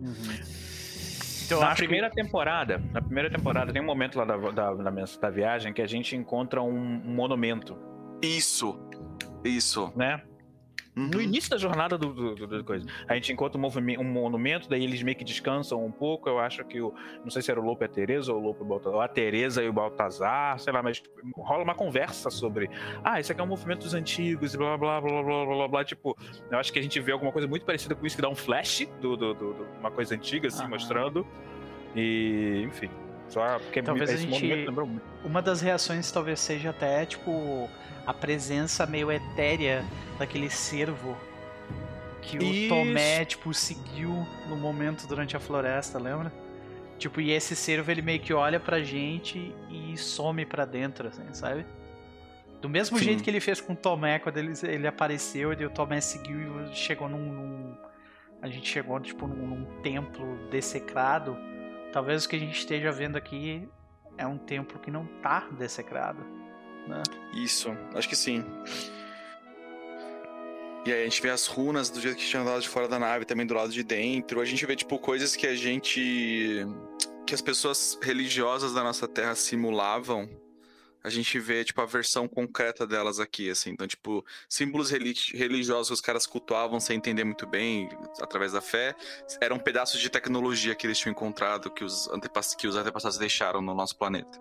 [1.45, 4.37] Então, eu na acho que- primeira temporada, na primeira temporada tem um momento lá da,
[4.37, 4.91] da, da,
[5.21, 7.75] da viagem que a gente encontra um, um monumento,
[8.21, 8.77] Isso.
[9.43, 9.91] Isso.
[9.95, 10.21] né?
[10.99, 11.09] Uhum.
[11.13, 12.85] No início da jornada do, do, do, coisa.
[13.07, 16.27] A gente encontra um, movimento, um monumento, daí eles meio que descansam um pouco.
[16.27, 16.93] Eu acho que o.
[17.23, 19.01] Não sei se era o Lopo e a Tereza ou o Lopo e o Baltazar.
[19.01, 22.69] A Tereza e o Baltazar, sei lá, mas tipo, rola uma conversa sobre.
[23.01, 25.67] Ah, isso aqui é um movimento dos antigos, e blá blá blá blá blá blá
[25.69, 25.85] blá.
[25.85, 26.17] Tipo,
[26.51, 28.35] eu acho que a gente vê alguma coisa muito parecida com isso, que dá um
[28.35, 31.25] flash de do, do, do, uma coisa antiga, assim, mostrando.
[31.95, 32.89] E, enfim.
[33.29, 34.65] Só porque Talvez a gente-.
[35.23, 37.69] Uma das reações talvez seja até, tipo,
[38.05, 39.85] a presença meio etérea
[40.17, 41.15] daquele cervo
[42.21, 42.69] que o Isso.
[42.69, 46.31] Tomé, tipo, seguiu no momento durante a floresta, lembra?
[46.97, 51.23] Tipo, e esse cervo ele meio que olha pra gente e some pra dentro, assim,
[51.33, 51.65] sabe?
[52.61, 53.05] Do mesmo Sim.
[53.05, 56.65] jeito que ele fez com o Tomé quando ele, ele apareceu e o Tomé seguiu
[56.65, 57.17] e chegou num.
[57.31, 57.77] num-
[58.41, 61.37] a gente chegou, tipo, num, num templo dessecrado.
[61.91, 63.67] Talvez o que a gente esteja vendo aqui
[64.17, 66.23] é um templo que não tá dessecrado.
[66.87, 67.01] Né?
[67.33, 68.43] Isso, acho que sim.
[70.85, 72.87] E aí a gente vê as runas do jeito que tinha do lado de fora
[72.87, 74.39] da nave, também do lado de dentro.
[74.39, 76.65] A gente vê, tipo, coisas que a gente.
[77.25, 80.29] que as pessoas religiosas da nossa terra simulavam.
[81.09, 83.71] A gente vê, tipo, a versão concreta delas aqui, assim.
[83.71, 87.89] Então, tipo, símbolos reli- religiosos que os caras cultuavam sem entender muito bem,
[88.21, 88.95] através da fé,
[89.41, 93.59] eram pedaços de tecnologia que eles tinham encontrado, que os, antepass que os antepassados deixaram
[93.59, 94.39] no nosso planeta.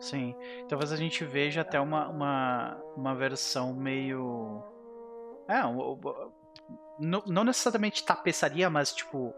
[0.00, 0.34] Sim.
[0.68, 4.62] Talvez a gente veja até uma, uma, uma versão meio.
[5.48, 5.62] É,
[6.98, 9.32] não, não necessariamente tapeçaria, mas tipo.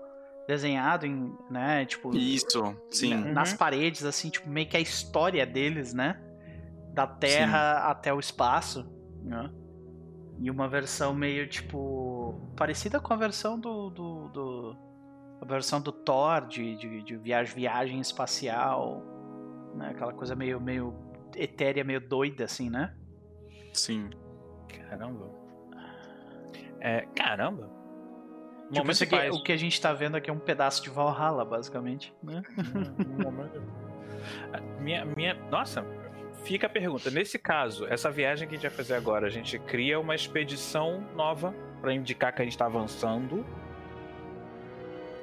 [0.49, 1.33] Desenhado em.
[1.51, 1.85] né?
[1.87, 2.17] Tipo.
[2.17, 3.15] Isso, sim.
[3.15, 6.21] na- nas paredes, assim, tipo, meio que a história deles, né?
[6.93, 8.85] Da Terra até o espaço,
[9.23, 9.51] né?
[10.39, 13.91] E uma versão meio, tipo, parecida com a versão do...
[13.91, 14.77] do, do-
[15.43, 19.03] a versão do Thor, de, de, de viagem, viagem espacial,
[19.75, 19.91] né?
[19.91, 20.95] Aquela coisa meio, meio
[21.35, 22.95] etérea, meio doida, assim, né?
[23.73, 24.11] Sim.
[24.69, 25.31] Caramba.
[26.81, 27.71] É, caramba.
[28.71, 29.35] Tipo, Momento aqui, paz.
[29.35, 32.43] o que a gente tá vendo aqui é um pedaço de Valhalla, basicamente, né?
[34.81, 35.85] minha, minha, nossa,
[36.45, 37.11] fica a pergunta.
[37.11, 41.05] Nesse caso, essa viagem que a gente vai fazer agora, a gente cria uma expedição
[41.17, 43.45] nova para indicar que a gente está avançando.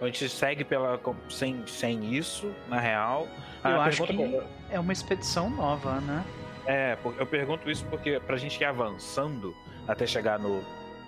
[0.02, 1.00] A gente segue pela
[1.30, 3.28] sem, sem isso, na real.
[3.64, 6.24] Eu acho pergunta- que é uma expedição nova, né?
[6.68, 9.56] É, eu pergunto isso porque pra gente ir avançando
[9.88, 10.62] até chegar no.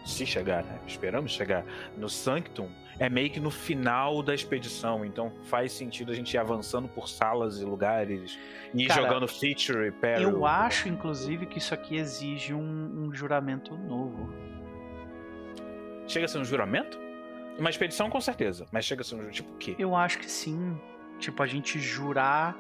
[0.10, 0.80] Se chegar, né?
[0.88, 1.64] Esperamos chegar
[1.96, 2.68] no Sanctum,
[3.00, 5.06] é meio que no final da expedição.
[5.06, 8.38] Então faz sentido a gente ir avançando por salas e lugares
[8.74, 10.30] e ir Cara, jogando feature, peril.
[10.32, 14.34] Eu acho, inclusive, que isso aqui exige um, um juramento novo.
[16.08, 17.00] Chega a ser um juramento?
[17.58, 19.36] Uma expedição com certeza, mas chega a ser um juramento.
[19.36, 19.76] Tipo o quê?
[19.78, 20.80] Eu acho que sim.
[21.20, 22.58] Tipo, a gente jurar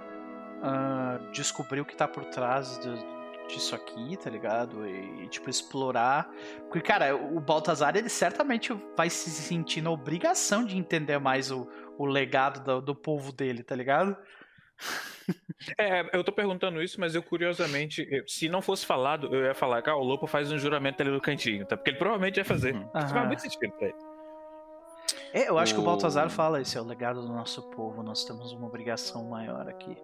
[0.62, 3.19] ah, descobrir o que tá por trás do-
[3.50, 4.88] disso aqui, tá ligado?
[4.88, 6.30] E, tipo, explorar.
[6.64, 11.68] Porque, cara, o Baltazar, ele certamente vai se sentir na obrigação de entender mais o,
[11.98, 14.16] o legado do, do povo dele, tá ligado?
[15.78, 19.82] É, eu tô perguntando isso, mas eu curiosamente, se não fosse falado, eu ia falar
[19.82, 21.76] que ah, o Lopo faz um juramento ali no cantinho, tá?
[21.78, 22.74] Porque ele provavelmente ia fazer.
[22.74, 22.90] Uhum.
[22.96, 23.98] Isso faz muito sentido pra ele.
[25.34, 28.02] É, eu acho que o O- Baltazar fala: esse é o legado do nosso povo,
[28.02, 29.96] nós temos uma obrigação maior aqui.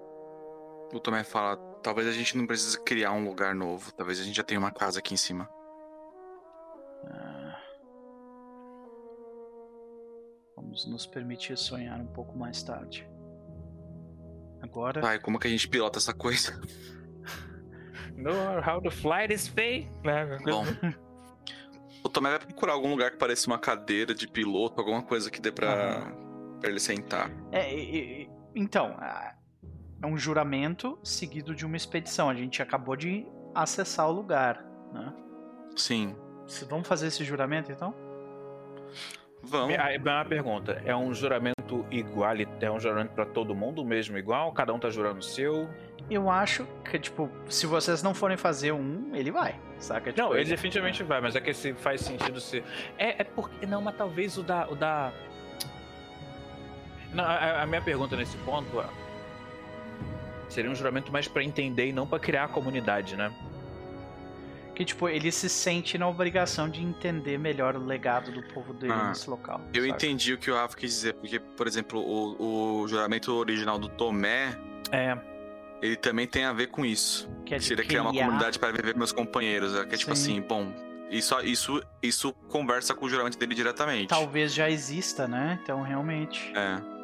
[0.96, 3.92] O Tomé fala, talvez a gente não precise criar um lugar novo.
[3.94, 5.50] Talvez a gente já tenha uma casa aqui em cima.
[7.06, 7.60] Ah.
[10.56, 13.06] Vamos nos permitir sonhar um pouco mais tarde.
[14.62, 15.02] Agora.
[15.02, 16.60] Pai, como que a gente pilota essa coisa?
[18.18, 18.32] No,
[18.66, 19.90] how to fly this thing?
[20.02, 20.38] né?
[20.46, 20.64] Bom.
[22.02, 25.42] O Tomé vai procurar algum lugar que pareça uma cadeira de piloto, alguma coisa que
[25.42, 26.14] dê pra,
[26.62, 27.30] pra ele sentar.
[27.52, 28.96] É, e- e- então,
[30.02, 32.30] é um juramento seguido de uma expedição.
[32.30, 34.64] A gente acabou de acessar o lugar,
[34.94, 35.14] né?
[35.76, 36.16] Sim.
[36.48, 37.94] Se- Vamos fazer esse juramento então?
[39.44, 39.78] Vamos.
[39.78, 42.32] Aí, uma pergunta: é um juramento igual?
[42.62, 44.52] É um juramento pra todo mundo mesmo igual?
[44.52, 45.70] Cada um tá jurando o seu?
[46.10, 50.12] Eu acho que, tipo, se vocês não forem fazer um, ele vai, saca?
[50.12, 52.64] Tipo, Não, ele definitivamente vai, mas é que se faz sentido ser.
[52.98, 53.66] É, é porque.
[53.66, 54.68] Não, mas talvez o da.
[54.70, 55.12] O da...
[57.14, 58.86] Não, a, a minha pergunta nesse ponto é.
[60.50, 63.32] Seria um juramento mais pra entender e não pra criar a comunidade, né?
[64.76, 68.92] Que, tipo, ele se sente na obrigação de entender melhor o legado do povo dele
[68.94, 69.62] Ah, nesse local.
[69.74, 69.96] Eu saca?
[69.96, 73.88] entendi o que o Rafa quis dizer, porque, por exemplo, o, o juramento original do
[73.88, 74.54] Tomé,
[74.92, 75.18] É.
[75.82, 77.30] ele também tem a ver com isso.
[77.46, 79.74] Que é seria criar uma criar- comunidade para viver meus companheiros.
[79.76, 80.34] É que é tipo Sim.
[80.40, 80.74] assim, bom,
[81.10, 84.08] isso, isso, isso conversa com o juramento dele diretamente.
[84.08, 85.58] Talvez já exista, né?
[85.64, 86.52] Então, realmente.
[86.54, 86.95] É.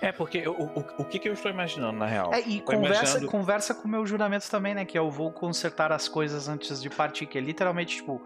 [0.00, 2.32] É, porque o, o, o que, que eu estou imaginando, na real?
[2.34, 4.84] É, e conversa, imaginando- conversa com o meu juramento também, né?
[4.84, 7.26] Que eu vou consertar as coisas antes de partir.
[7.26, 8.20] Que é literalmente, tipo,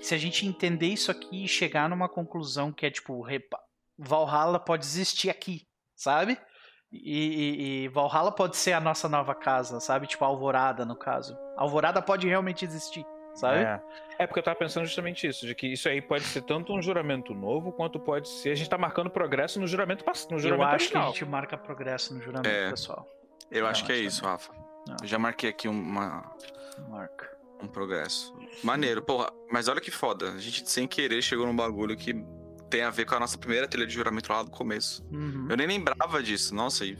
[0.00, 3.60] se a gente entender isso aqui e chegar numa conclusão que é, tipo, repa-
[3.98, 5.62] Valhalla pode existir aqui,
[5.94, 6.36] sabe?
[6.92, 10.06] E, e- e Valhalla pode ser a nossa nova casa, sabe?
[10.06, 11.36] Tipo, Alvorada, no caso.
[11.56, 13.04] Alvorada pode realmente existir,
[13.36, 13.60] sabe?
[13.60, 13.80] É.
[14.20, 16.82] é porque eu tava pensando justamente isso, de que isso aí pode ser tanto um
[16.82, 18.50] juramento novo, quanto pode ser.
[18.50, 21.24] A gente tá marcando progresso no juramento pass- no eu juramento acho que a gente
[21.24, 22.70] marca progresso no juramento, É.
[22.70, 23.06] pessoal.
[23.50, 24.32] Eu Não, acho que é isso, também.
[24.32, 24.52] Rafa.
[24.88, 24.96] Não.
[25.02, 26.32] Eu já marquei aqui uma,
[26.88, 27.30] Marca.
[27.62, 28.34] um progresso.
[28.62, 29.30] Maneiro, porra.
[29.50, 30.30] Mas olha que foda.
[30.32, 32.14] A gente, sem querer, chegou num bagulho que
[32.70, 35.04] tem a ver com a nossa primeira trilha de juramento lá do começo.
[35.12, 35.46] Uhum.
[35.48, 36.54] Eu nem lembrava disso.
[36.54, 36.96] Nossa, e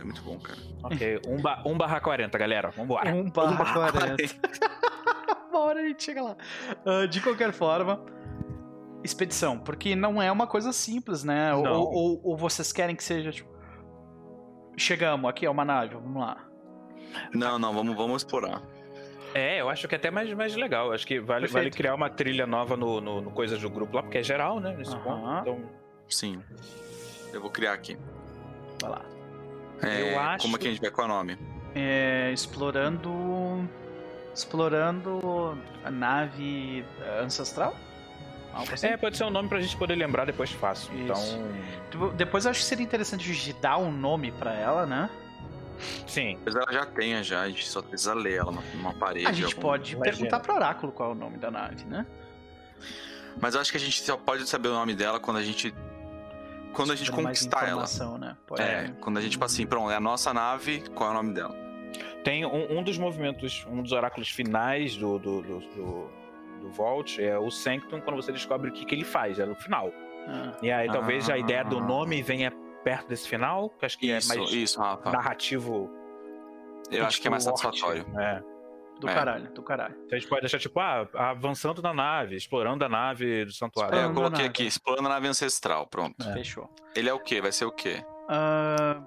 [0.00, 0.58] é muito bom, cara.
[0.84, 2.70] Ok, 1 ba um barra 40, galera.
[2.70, 3.12] Vambora.
[3.14, 4.16] 1 barra 40.
[5.50, 6.36] Uma hora a gente chega lá.
[6.86, 8.04] Ah, de qualquer forma,
[9.02, 9.58] expedição.
[9.58, 11.52] Porque não é uma coisa simples, né?
[11.54, 13.50] Ou, ou- ou vocês querem que seja, tipo.
[14.76, 16.46] Chegamos, aqui é uma nave, vamos lá.
[17.34, 18.62] Não, não, vamos, vamos explorar.
[19.34, 20.92] É, eu acho que é até mais, mais legal.
[20.92, 21.52] Acho que vale, Perfeito.
[21.52, 24.58] vale criar uma trilha nova no, no, no Coisas do Grupo lá, porque é geral,
[24.60, 24.74] né?
[24.76, 25.40] Nesse ponto.
[25.40, 25.60] Então,
[26.08, 26.42] Sim.
[27.32, 27.96] Eu vou criar aqui.
[28.80, 29.02] Vai lá.
[29.82, 31.38] É, Eu acho- Como é que a gente vai com o nome?
[31.74, 33.08] É, explorando.
[34.34, 37.74] Explorando a nave eh, ancestral?
[38.52, 38.88] Assim?
[38.88, 40.92] é, pode ser um nome pra gente poder lembrar depois fácil.
[41.06, 41.38] Isso.
[41.88, 45.08] Então, Depois eu acho que seria interessante a gente dar um nome pra ela, né?
[46.06, 46.34] sim.
[46.44, 49.26] Talvez ela já tenha já, a gente só precisa ler ela numa, parede.
[49.26, 50.10] A gente algum- pode legenda.
[50.10, 52.04] perguntar pro oráculo qual é o nome da nave, né?
[53.40, 55.72] Mas eu acho que a gente só pode saber o nome dela quando a gente.
[56.74, 57.84] Quando a gente conquistar ela.
[57.84, 58.36] informação, Né?
[58.58, 61.32] É, quando a gente, tipo assim, pronto, é a nossa nave, qual é o nome
[61.34, 61.54] dela?
[62.24, 66.10] Tem um, um dos movimentos, um dos oráculos finais do, do, do, do,
[66.60, 69.54] do Vault é o Sanctum, quando você descobre o que, que ele faz, é no
[69.54, 69.90] final.
[70.28, 71.38] Ah, E aí talvez a Ah.
[71.38, 72.52] ideia do nome venha
[72.84, 75.10] perto desse final, que acho que Isso, é mais isso, Rafa.
[75.10, 75.90] narrativo.
[76.90, 78.04] Eu acho que é mais tipo, satisfatório.
[78.12, 78.22] Lorde.
[78.22, 78.42] É.
[79.00, 79.14] do É.
[79.14, 79.94] caralho, do caralho.
[80.04, 83.94] Então a gente pode deixar, tipo, ah, avançando na nave, explorando a nave do santuário.
[83.94, 84.50] É, eu Explorando a coloquei nave.
[84.50, 86.16] aqui, explorando a nave ancestral, pronto.
[86.28, 86.32] É.
[86.34, 86.68] Fechou.
[86.94, 87.40] Ele é o quê?
[87.40, 88.04] Vai ser o quê?
[88.28, 89.02] Ah,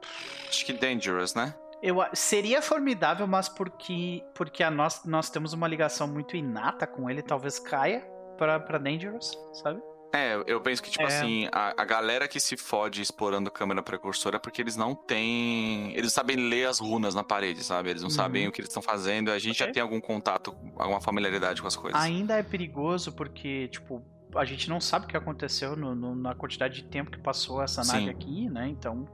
[0.49, 1.53] Acho que Dangerous, né?
[1.84, 7.10] Eu, seria formidável, mas porque, porque a nós, nós temos uma ligação muito inata com
[7.10, 7.99] ele, talvez caia
[8.38, 9.31] pra, pra Dangerous,
[9.61, 9.81] sabe?
[10.15, 11.07] É, eu penso que, tipo É.
[11.07, 15.89] assim, a, a galera que se fode explorando câmera precursora é porque eles não têm.
[15.93, 17.89] Eles não sabem ler as runas na parede, sabe?
[17.89, 18.15] Eles não Uhum.
[18.15, 19.31] sabem o que eles estão fazendo.
[19.31, 19.73] A gente já Ok.
[19.73, 21.99] tem algum contato, alguma familiaridade com as coisas.
[21.99, 24.03] Ainda é perigoso porque, tipo,
[24.35, 27.64] a gente não sabe o que aconteceu no- no- na quantidade de tempo que passou
[27.64, 28.10] essa nave Sim.
[28.11, 28.68] aqui, né?
[28.68, 29.07] Então,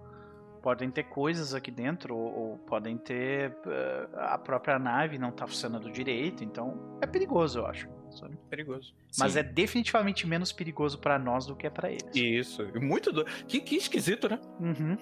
[0.61, 3.53] podem ter coisas aqui dentro, ou, ou podem ter.
[3.65, 7.88] eh, a própria nave não tá funcionando direito, então é perigoso, eu acho.
[8.11, 8.38] sabe?
[8.49, 8.94] Perigoso.
[9.18, 9.40] Mas Sim.
[9.40, 12.15] é definitivamente menos perigoso pra nós do que é pra eles.
[12.15, 12.65] Isso.
[12.81, 13.23] Muito do...
[13.48, 14.40] que, que esquisito, né?
[14.60, 14.98] Uhum.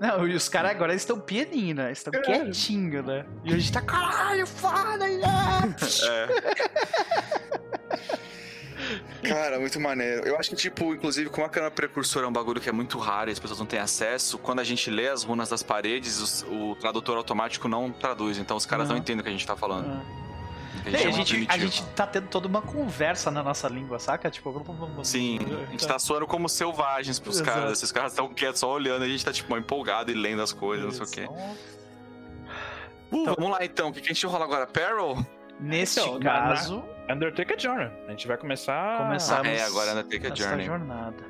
[0.00, 1.92] Não, e os caras agora estão pianinho, né?
[1.92, 2.22] Estão É.
[2.22, 3.26] quietinho, né?
[3.44, 5.06] E a gente tá, caralho, foda!
[5.06, 5.20] né?
[6.08, 6.26] É.
[9.22, 10.26] Cara, muito maneiro.
[10.26, 12.98] Eu acho que, tipo, inclusive, como a câmera precursora é um bagulho que é muito
[12.98, 16.18] raro e as pessoas não têm acesso, quando a gente lê as runas das paredes,
[16.18, 18.38] os- o tradutor automático não traduz.
[18.38, 18.94] Então os caras Não.
[18.96, 19.86] não entendem o que a gente tá falando.
[19.90, 20.20] Ah.
[20.82, 24.30] Que É, a, gente, a gente tá tendo toda uma conversa na nossa língua, saca?
[24.30, 24.64] Tipo,
[25.04, 25.38] Sim,
[25.68, 27.50] a gente tá soando como selvagens pros Exato.
[27.58, 27.72] caras.
[27.72, 30.98] Esses caras estão quietos, só olhando, a gente tá, tipo, empolgado e lendo as coisas,
[30.98, 31.34] não sei o quê.
[33.12, 34.66] Uh, vamos lá então, o que que a gente rola agora?
[34.66, 35.18] Peril?
[35.60, 37.90] Neste Então, na- caso, Undertaker Journey.
[38.06, 38.98] A gente vai começar.
[38.98, 40.66] Começar- Ah, é, agora Undertaker Journey.
[40.66, 41.24] jornada.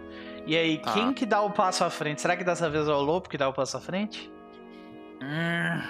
[0.47, 0.93] E aí, Tá.
[0.93, 2.21] quem que dá o passo à frente?
[2.21, 4.31] Será que dessa vez é o Lobo que dá o passo à frente?
[5.23, 5.83] Hum,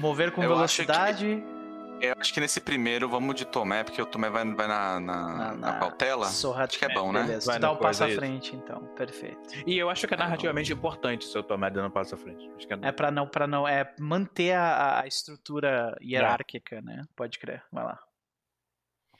[0.00, 1.44] Mover com Eu acho velocidade?
[2.00, 5.00] Eu acho que nesse primeiro vamos de Tomé, porque o Tomé vai, vai na, na,
[5.00, 6.26] Na- na na cautela.
[6.26, 7.22] Sorra Acho que é bom, né?
[7.22, 8.18] Beleza, Vai tu dá no um passo à isso.
[8.18, 8.84] frente, então.
[8.94, 9.48] Perfeito.
[9.66, 12.50] E eu acho que é narrativamente importante se eu tomar dando um passo à frente.
[12.56, 12.78] Acho que é...
[12.82, 17.02] É pra não, para não, é manter a, a estrutura hierárquica, né?
[17.16, 17.62] Pode crer.
[17.72, 17.98] Vai lá.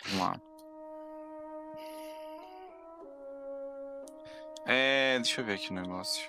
[0.05, 0.41] Vamos lá.
[4.67, 6.29] É, deixa eu ver aqui o negócio.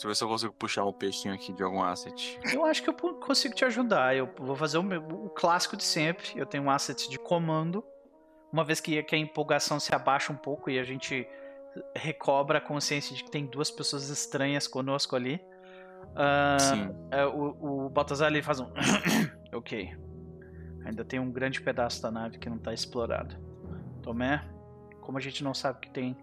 [0.00, 2.40] Deixa eu ver se eu consigo puxar um peixinho aqui de algum asset.
[2.54, 4.16] Eu acho que eu consigo te ajudar.
[4.16, 6.32] Eu vou fazer o, meu- o clássico de sempre.
[6.34, 7.84] Eu tenho um asset de comando.
[8.50, 11.28] Uma vez que, que a empolgação se abaixa um pouco e a gente
[11.94, 15.38] recobra a consciência de que tem duas pessoas estranhas conosco ali.
[16.16, 16.88] ah, Sim.
[17.10, 18.72] é, o, o Baltazar ele faz um.
[19.52, 19.94] ok.
[20.86, 23.36] Ainda tem um grande pedaço da nave que não está explorado.
[24.02, 24.42] Tomé,
[25.02, 26.16] como a gente não sabe o que tem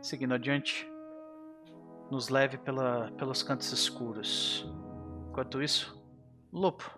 [0.00, 0.88] seguindo adiante,
[2.10, 4.70] nos leve pela, pelos cantos escuros.
[5.28, 5.96] Enquanto isso,
[6.52, 6.90] Lopo,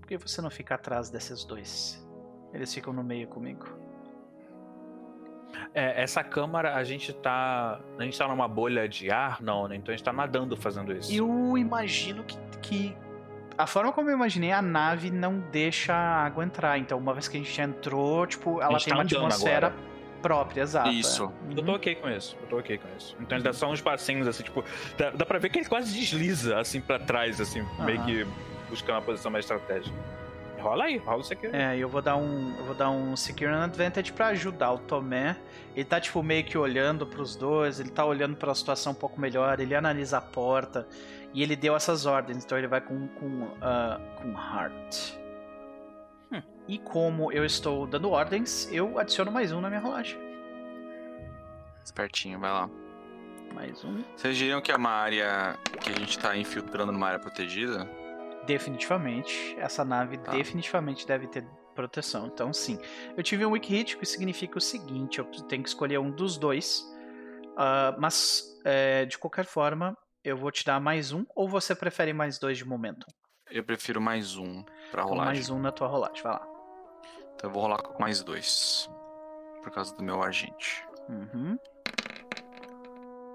[0.00, 2.06] por que você não fica atrás desses dois?
[2.52, 3.66] Eles ficam no meio comigo.
[5.74, 7.80] É, essa câmara, a gente tá.
[7.98, 9.40] A gente tá numa bolha de ar?
[9.40, 9.76] Não, né?
[9.76, 11.12] Então a gente tá nadando fazendo isso.
[11.12, 12.96] Eu imagino que, que
[13.56, 16.78] a forma como eu imaginei, a nave não deixa a água entrar.
[16.78, 19.87] Então, uma vez que a gente entrou, tipo, ela tem tá uma atmosfera agora.
[20.20, 20.90] Própria, exato.
[20.90, 21.32] Isso.
[21.50, 21.58] é.
[21.58, 23.16] Eu tô ok com isso, eu tô ok com isso.
[23.20, 24.64] Então ele dá só uns passinhos assim, tipo,
[24.96, 28.06] dá, dá pra ver que ele quase desliza assim pra trás, assim, meio Aham.
[28.06, 28.26] que
[28.68, 29.96] buscando uma posição mais estratégica.
[30.60, 31.46] Rola aí, rola isso aqui.
[31.46, 34.72] É, e eu vou dar um, eu vou dar um Secure an Advantage pra ajudar
[34.72, 35.36] o Tomé.
[35.74, 39.20] Ele tá tipo meio que olhando pros dois, ele tá olhando pra situação um pouco
[39.20, 40.86] melhor, ele analisa a porta
[41.32, 45.18] e ele deu essas ordens, então ele vai com com ah, com Heart.
[46.68, 50.18] E como eu estou dando ordens, eu adiciono mais um na minha rolagem.
[51.82, 52.68] Espertinho, vai lá.
[53.54, 54.04] Mais um.
[54.14, 57.88] Vocês diriam que é uma área que a gente tá infiltrando numa área protegida?
[58.46, 60.32] Definitivamente, essa nave Tá.
[60.32, 62.26] definitivamente deve ter proteção.
[62.26, 62.78] Então, sim.
[63.16, 66.36] Eu tive um weak hit, que significa o seguinte: eu tenho que escolher um dos
[66.36, 66.84] dois.
[67.56, 72.12] Ah, mas, é, de qualquer forma, eu vou te dar mais um, ou você prefere
[72.12, 73.06] mais dois de momento?
[73.50, 75.34] Eu prefiro mais um pra Então, rolagem.
[75.34, 76.46] mais um na tua rolagem, vai lá.
[77.38, 78.90] Então eu vou rolar com mais dois.
[79.62, 80.84] Por causa do meu agente.
[81.08, 81.56] Uhum.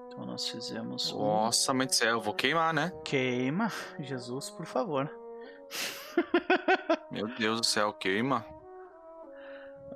[0.08, 1.20] Então, nós fizemos um.
[1.20, 2.92] Nossa, mãe do céu, eu vou queimar, né?
[3.06, 3.72] Queima.
[4.00, 5.10] Jesus, por favor.
[7.10, 8.46] Meu Deus do céu, queima.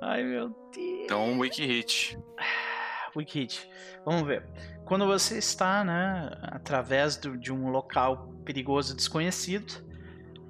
[0.00, 1.02] Ai, meu Deus.
[1.04, 2.18] Então, um weak hit.
[3.14, 3.70] Weak hit.
[4.04, 4.44] Vamos ver.
[4.84, 9.86] Quando você está, né, através do- de um local perigoso desconhecido,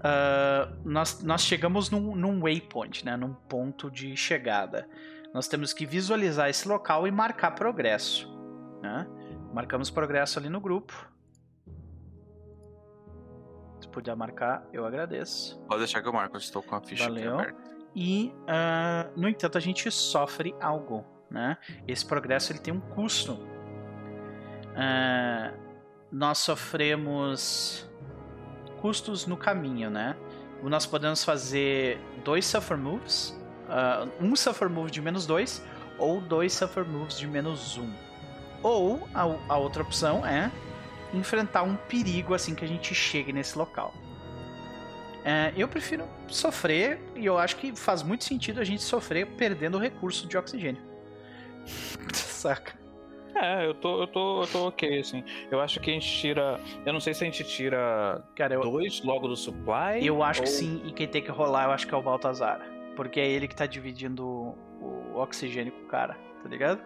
[0.01, 4.89] ah, nós, nós chegamos num, num waypoint, né, num ponto de chegada.
[5.33, 8.29] Nós temos que visualizar esse local e marcar progresso.
[8.83, 9.07] Né?
[9.53, 11.09] Marcamos progresso ali no grupo.
[13.81, 15.61] Se puder marcar, eu agradeço.
[15.69, 17.39] Pode deixar que eu marco, eu estou com a ficha Valeu.
[17.39, 17.69] aqui aberta.
[17.95, 21.57] E, ah, no entanto, a gente sofre algo, né?
[21.87, 23.39] Esse progresso ele tem um custo.
[24.77, 25.53] Ah,
[26.11, 27.88] nós sofremos
[28.81, 30.17] custos no caminho, né?
[30.63, 33.39] Nós podemos fazer dois suffer moves,
[33.69, 35.63] ah, um suffer move de menos dois
[35.99, 37.93] ou dois suffer moves de menos um.
[38.63, 40.51] Ou a, a outra opção é
[41.13, 43.95] enfrentar um perigo assim que a gente chegue nesse local.
[45.25, 49.77] É, eu prefiro sofrer, e eu acho que faz muito sentido a gente sofrer perdendo
[49.77, 50.83] o recurso de oxigênio.
[52.15, 52.78] Saca?
[53.41, 55.23] É, eu tô, eu tô, eu tô ok, assim.
[55.51, 56.61] Eu acho que a gente tira.
[56.85, 60.05] Eu não sei se a gente tira Cara, eu, dois logo do supply.
[60.05, 62.03] eu acho que ou- sim, e quem tem que rolar eu acho que é o
[62.03, 62.61] Baltazar.
[62.97, 66.81] Porque é ele que tá dividindo o, oxigênio com o cara, tá ligado?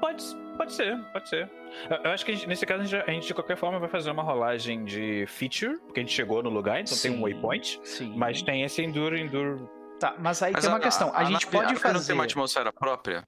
[0.00, 0.24] Pode,
[0.56, 1.50] pode ser, pode ser.
[1.90, 3.78] Eu, eu acho que a gente- nesse caso a gente, a gente, de qualquer forma
[3.78, 7.14] vai fazer uma rolagem de feature, porque a gente chegou no lugar, então tem um
[7.16, 7.20] Sim.
[7.22, 7.80] waypoint.
[7.84, 8.14] Sim.
[8.16, 9.60] Mas tem esse endure, endure.
[9.98, 11.12] Tá, mas aí Mas tem uma a- questão.
[11.14, 12.12] A, gente nave- pode nave não tem fazer.
[12.14, 13.22] uma atmosfera própria?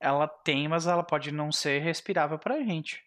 [0.00, 3.02] Ela tem, mas ela pode não ser respirável pra gente.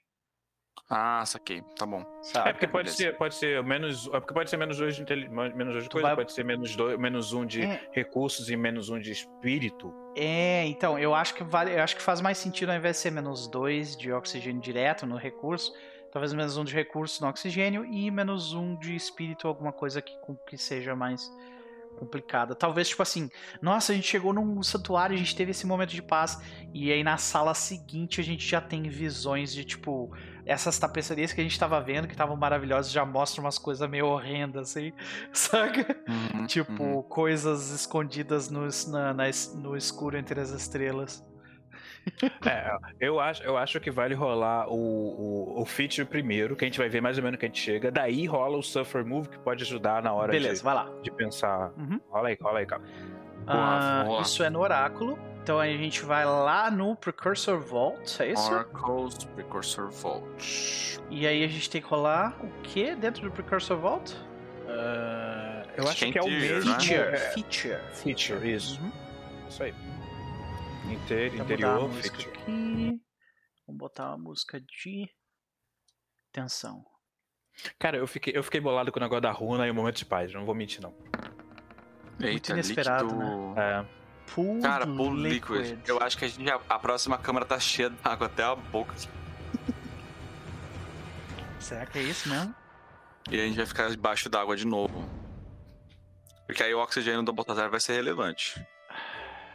[0.90, 1.62] Ah, saquei.
[1.78, 2.04] Tá bom.
[2.22, 2.50] Sabe?
[2.50, 2.98] É porque pode beleza.
[2.98, 4.08] ser, pode ser menos.
[4.08, 6.76] É porque pode ser menos dois de menos dois de coisa, vai- pode ser menos,
[6.76, 7.90] dois, menos um de É.
[7.94, 9.94] recursos e menos um de espírito.
[10.18, 13.04] É, então, eu acho que vale, eu acho que faz mais sentido ao invés de
[13.04, 15.74] ser menos 2 de oxigênio direto no recurso,
[16.12, 20.14] talvez menos um de recurso no oxigênio e menos um de espírito, alguma coisa que,
[20.46, 21.32] que seja mais
[21.98, 22.56] complicada.
[22.56, 23.30] Talvez, tipo assim,
[23.62, 26.40] nossa, a gente chegou num santuário, a gente teve esse momento de paz,
[26.74, 30.12] e aí na sala seguinte a gente já tem visões de, tipo,
[30.46, 34.08] essas tapeçarias que a gente tava vendo, que estavam maravilhosas, já mostram umas coisas meio
[34.08, 34.92] horrendas, assim,
[35.32, 35.96] saca?
[36.08, 37.04] Uhum, Tipo, uhum.
[37.04, 39.24] coisas escondidas no, na- na
[39.56, 41.24] no escuro entre as estrelas.
[42.46, 46.68] É, eu acho, eu acho que vale rolar o, o, o feature primeiro, que a
[46.68, 47.92] gente vai ver mais ou menos que a gente chega.
[47.92, 50.90] Daí rola o Suffer Move, que pode ajudar na hora Beleza, de, vai lá.
[51.02, 51.72] de pensar.
[51.78, 52.00] Uhum.
[52.10, 52.82] Rola aí, rola aí, cara.
[53.48, 54.22] Ah, vamos lá.
[54.24, 55.18] isso é no oráculo.
[55.44, 58.52] Então aí a gente vai lá no Precursor Vault, é isso?
[58.52, 61.00] Oracles Precursor Vault.
[61.10, 64.16] E aí a gente tem que rolar o que dentro do Precursor Vault?
[64.68, 66.72] Ah, eu Acho que é é o mesmo.
[66.72, 66.80] né?
[66.80, 66.96] Feature.
[67.16, 67.80] é, Feature.
[67.92, 68.80] feature, isso.
[68.82, 68.92] Uhum.
[69.50, 69.74] Isso aí.
[70.90, 73.02] Inter, interior, a música aqui.
[73.68, 75.10] Vamos botar uma música de
[76.32, 76.84] tensão.
[77.78, 80.06] Cara, eu fiquei, eu fiquei bolado com o negócio da runa e o momento de
[80.06, 80.94] paz, não vou mentir, não.
[82.20, 83.60] Eita, inesperado, líquido...
[83.60, 83.86] É,
[84.34, 85.62] Pool Cara, Pool Liquid.
[85.72, 85.88] Liquid.
[85.90, 88.94] Eu acho que a, gente, já- a próxima câmera tá cheia d'água até a boca.
[91.60, 92.56] Será que é isso mesmo?
[93.30, 95.08] E a gente vai ficar debaixo d'água de novo.
[96.46, 98.66] Porque aí o oxigênio do Baltazar vai ser relevante.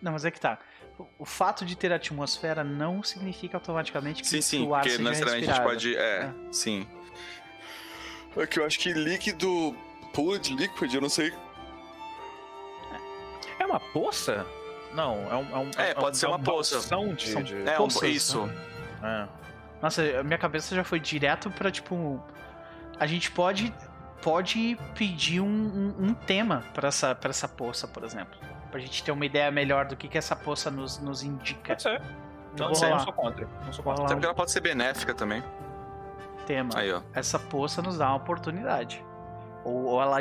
[0.01, 0.59] Não, mas é que tá.
[1.19, 4.97] O- fato de ter atmosfera não significa automaticamente que, Sim, que sim, o ar porque
[4.97, 5.97] seja necessariamente a gente pode.
[5.97, 6.87] É, sim.
[8.37, 9.77] É que eu acho que líquido.
[10.15, 11.33] Pool de líquido, eu não sei.
[13.59, 14.47] é uma poça?
[14.95, 15.51] Não, é um.
[15.51, 16.79] É, um, É, pode um- ser é uma um poça.
[16.79, 16.85] de.
[16.85, 18.51] São- de- É, um, Poças, isso.
[19.03, 19.29] é.
[19.83, 22.23] Nossa, a minha cabeça já foi direto pra, tipo.
[22.99, 23.75] A gente pode
[24.23, 28.37] pode pedir um, um, um tema pra essa, pra essa poça, por exemplo.
[28.77, 31.69] Pra gente ter uma ideia melhor do que, que essa poça nos, nos indica.
[31.69, 32.03] Pode ser.
[32.53, 33.47] Então sei, não sou contra.
[33.65, 34.05] Não sou contra.
[34.05, 35.43] Até porque ela pode ser benéfica também.
[36.47, 36.69] tema.
[36.77, 37.01] Aí, ó.
[37.15, 39.03] Essa poça nos dá uma oportunidade.
[39.65, 40.19] Ou, ou ela,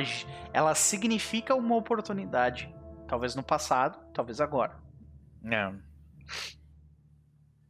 [0.53, 2.73] ela significa uma oportunidade.
[3.09, 4.77] Talvez no passado, talvez agora.
[5.51, 5.73] É,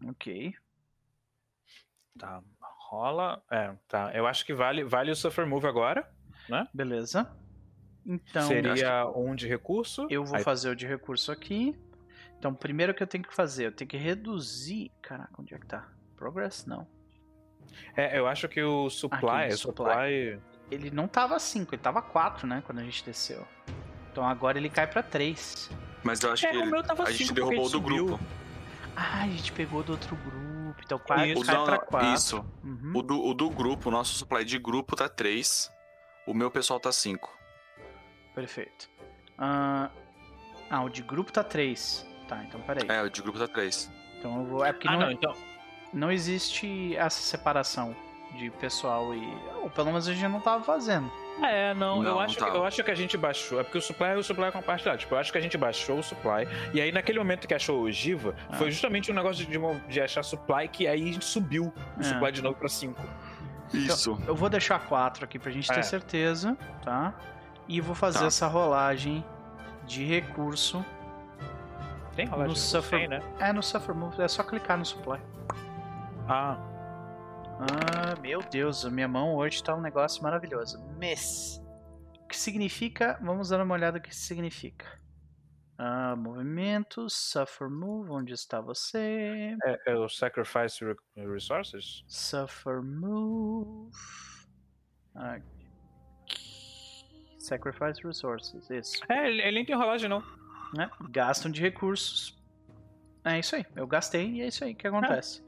[0.08, 0.54] Ok.
[2.20, 2.44] tá.
[2.92, 3.42] Rola.
[3.50, 4.12] É, tá.
[4.14, 6.08] Eu acho que vale, vale o Suffer Move agora.
[6.72, 7.36] Beleza.
[8.06, 10.06] Então, Seria um de recurso.
[10.10, 11.76] eu vou Aí- fazer o de recurso aqui.
[12.38, 14.92] Então, primeiro que eu tenho que fazer, eu tenho que reduzir.
[15.02, 15.88] Caraca, onde é que tá?
[16.16, 16.66] Progress?
[16.68, 16.88] Não.
[17.96, 19.46] É, eu acho que o supply.
[19.46, 19.86] Aqui, o supply.
[20.34, 20.40] supply.
[20.70, 22.62] Ele não tava 5, ele tava 4, né?
[22.66, 23.46] Quando a gente desceu.
[24.12, 25.70] Então agora ele cai pra 3.
[26.04, 28.06] Mas eu acho É, que o ele- meu tava a gente derrubou do subiu.
[28.06, 28.24] grupo.
[28.96, 30.82] Ah, a gente pegou do outro grupo.
[30.84, 31.42] Então cai, Isso.
[31.42, 32.14] O cai não, pra não, 4.
[32.14, 32.46] Isso.
[32.64, 32.92] Uhum.
[32.96, 35.72] O do, o do grupo, o nosso supply de grupo tá 3.
[36.28, 37.36] O meu pessoal tá 5.
[38.36, 38.90] Perfeito.
[39.38, 39.90] Ah,
[40.70, 42.06] ah, o de grupo tá 3.
[42.28, 42.86] Tá, então peraí.
[42.90, 43.90] É, o de grupo tá 3.
[44.20, 44.66] Então eu vou.
[44.66, 45.34] É porque Ah, não, não, então.
[45.94, 47.96] não existe essa separação
[48.38, 49.22] de pessoal e.
[49.62, 51.12] Ou pelo menos a gente não tava fazendo.
[51.44, 53.60] É, não, Não, eu, não acho que, eu acho que a gente baixou.
[53.60, 55.00] É porque o supply é o supply compartilhado.
[55.00, 56.48] Tipo, eu acho que a gente baixou o supply.
[56.74, 58.56] E aí, naquele momento que achou o Giva, Ah.
[58.56, 59.58] foi justamente um negócio de,
[59.90, 62.04] de, achar supply que aí a gente subiu o É.
[62.04, 63.02] supply de novo pra 5.
[63.74, 64.18] Isso.
[64.26, 65.84] Eu vou deixar 4 aqui pra gente ter É.
[65.84, 67.14] certeza, tá?
[67.68, 68.26] E vou fazer Tá.
[68.26, 69.24] essa rolagem
[69.86, 70.84] de recurso.
[72.16, 72.50] Tem rolagem?
[72.54, 73.20] No suffer- Tem, né?
[73.40, 75.20] É no Suffer Move, é só clicar no supply.
[76.28, 76.58] Ah,
[77.58, 80.78] Ah, meu Deus, a minha mão hoje tá um negócio maravilhoso.
[80.98, 81.62] Miss.
[82.22, 83.18] O que significa?
[83.24, 84.86] Vamos dar uma olhada o que significa.
[85.78, 89.56] Ah, movimentos, Suffer Move, onde está você?
[89.64, 90.96] é, é o Sacrifice Re-
[91.28, 92.04] Resources?
[92.10, 93.90] Suffer Move.
[95.16, 95.46] Aqui.
[97.46, 99.02] Sacrifice Resources, isso.
[99.08, 100.24] É, ele, ele nem tem rolagem, não.
[100.74, 100.90] né?
[101.10, 102.36] Gastam de recursos.
[103.24, 103.66] É isso aí.
[103.76, 105.44] Eu gastei e é isso aí que acontece.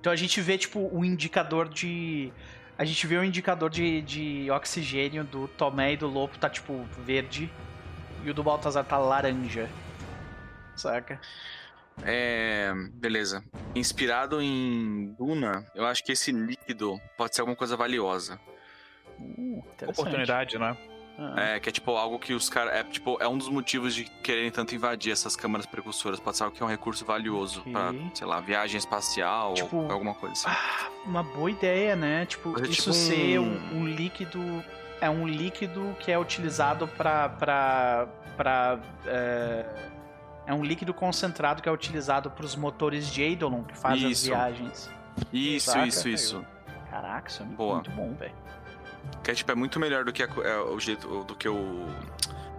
[0.00, 2.32] Então a gente vê, tipo, o indicador de.
[2.76, 6.82] A gente vê o indicador de, de oxigênio do Tomé e do Lopo tá, tipo,
[7.04, 7.50] verde.
[8.24, 9.68] E o do Baltazar tá laranja.
[10.74, 11.20] Saca?
[12.04, 12.72] É.
[12.94, 13.44] Beleza.
[13.74, 18.40] Inspirado em Duna, eu acho que esse líquido pode ser alguma coisa valiosa.
[19.20, 20.00] Uh, interessante.
[20.00, 20.76] Oportunidade, né?
[21.36, 22.74] Ah, É, que é tipo algo que os caras.
[22.74, 26.18] É, tipo, é um dos motivos de quererem tanto invadir essas câmaras precursoras.
[26.20, 27.72] Pode ser algo que é um recurso valioso Ok.
[27.72, 30.48] pra, sei lá, viagem espacial Tipo, ou alguma coisa assim.
[30.48, 32.26] Ah, uma boa ideia, né?
[32.26, 34.64] Tipo, é isso tipo ser um- um, líquido.
[35.00, 37.28] É um líquido que é utilizado pra.
[37.28, 39.66] pra, pra é,
[40.46, 44.90] é um líquido concentrado que é utilizado pros motores de Eidolon que fazem as viagens.
[45.32, 45.86] Isso, saca?
[45.86, 46.46] isso, isso.
[46.90, 47.74] Caraca, isso é Boa.
[47.76, 48.34] muito bom, velho.
[49.22, 51.24] Que é, tipo, é muito melhor do que a, é, o jeito.
[51.24, 51.86] do que o.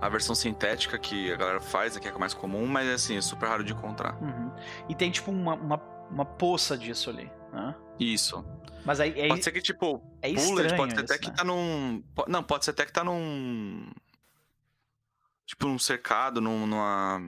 [0.01, 3.21] A versão sintética que a galera faz, que é a mais comum, mas assim, é
[3.21, 4.21] super raro de encontrar.
[4.21, 4.51] Uhum.
[4.89, 5.77] E tem tipo uma, uma,
[6.11, 7.31] uma poça disso ali.
[7.53, 7.73] Né?
[7.97, 8.43] Isso.
[8.85, 11.35] Mas aí é, Pode ser que, tipo, é Bullet pode ser até isso, que né?
[11.35, 12.03] tá num.
[12.27, 13.89] Não, pode ser até que tá num.
[15.45, 17.21] Tipo, num cercado, num, numa.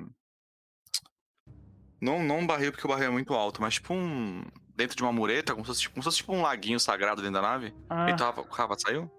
[2.01, 4.43] Não, não um barril, porque o barril é muito alto, mas tipo um.
[4.75, 7.21] Dentro de uma mureta, como se fosse, tipo, como se fosse tipo um laguinho sagrado
[7.21, 7.73] dentro da nave.
[7.89, 9.09] Ah, Então o Rafa saiu?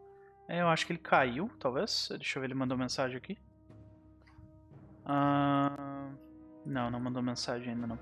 [0.49, 2.09] é, eu acho que ele caiu, talvez.
[2.11, 3.39] Deixa eu ver, ele mandou mensagem aqui.
[5.05, 6.09] Ah,
[6.65, 7.99] não, não mandou mensagem ainda não.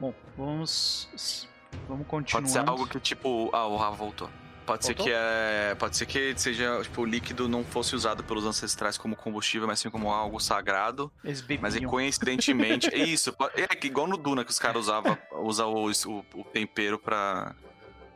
[0.00, 1.46] Bom, vamos.
[1.86, 2.40] Vamos continuar.
[2.42, 3.50] Pode ser algo que, tipo.
[3.52, 4.30] Ah, o Rafa voltou.
[4.70, 5.74] Pode ser que é.
[5.76, 9.80] Pode ser que seja, tipo, o líquido não fosse usado pelos ancestrais como combustível, mas
[9.80, 11.10] sim como algo sagrado.
[11.60, 12.86] Mas é coincidentemente.
[12.94, 13.34] é isso.
[13.56, 17.52] É que igual no Duna que os caras usavam usa o, o, o tempero pra.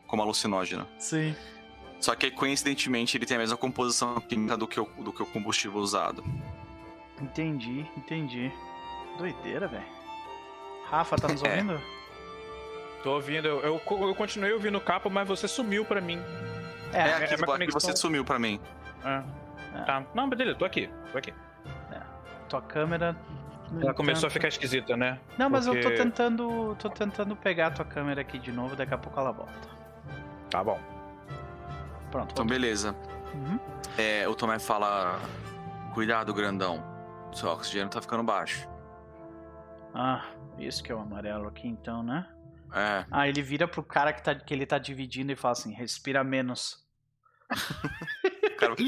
[0.06, 0.86] como alucinógeno.
[0.96, 1.34] Sim.
[1.98, 5.26] Só que coincidentemente ele tem a mesma composição química do que o, do que o
[5.26, 6.24] combustível usado.
[7.20, 8.52] Entendi, entendi.
[9.18, 9.86] Doideira, velho.
[10.88, 11.64] Rafa, tá nos É.
[13.04, 16.18] Tô ouvindo, eu, eu, eu continuei ouvindo o capa, mas você sumiu pra mim.
[16.90, 18.58] É, É, aqui, é aqui você sumiu pra mim.
[19.04, 19.22] É.
[19.78, 19.82] É.
[19.82, 20.02] Tá.
[20.14, 21.34] Não, beleza, tô aqui, tô aqui.
[22.48, 23.14] tua câmera.
[23.80, 25.20] Ela começou a entanto- ficar esquisita, né?
[25.36, 26.74] Não, mas eu tô porque- tentando.
[26.78, 29.68] tô tentando pegar a tua câmera aqui de novo, daqui a pouco ela volta.
[30.48, 30.80] Tá bom.
[32.10, 32.30] Pronto.
[32.32, 32.94] Então, beleza.
[33.34, 33.58] Uhum.
[33.98, 35.18] É, o Tomé fala:
[35.92, 36.82] Cuidado, grandão.
[37.32, 38.66] Seu oxigênio tá ficando baixo.
[39.92, 40.24] Ah,
[40.58, 42.26] isso que é o amarelo aqui então, né?
[42.74, 43.06] É.
[43.10, 46.24] Ah, ele vira pro cara que, tá, que ele tá dividindo e fala assim: respira
[46.24, 46.84] menos.
[48.58, 48.74] Cara,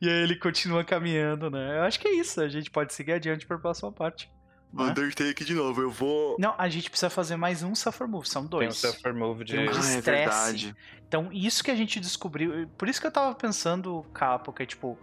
[0.00, 1.78] E aí ele continua caminhando, né?
[1.78, 4.30] Eu acho que é isso, a gente pode seguir adiante pra próxima parte.
[4.72, 4.84] né?
[4.84, 6.36] Undertake de novo, eu vou.
[6.38, 8.76] Não, a gente precisa fazer mais um Suffer Move, são Tem um dois.
[8.76, 9.58] suffer move de.
[9.58, 10.02] Um Ah, de é estresse.
[10.02, 10.76] verdade.
[11.06, 12.68] Então, isso que a gente descobriu.
[12.76, 14.98] Por isso que eu tava pensando, Capo, que é tipo.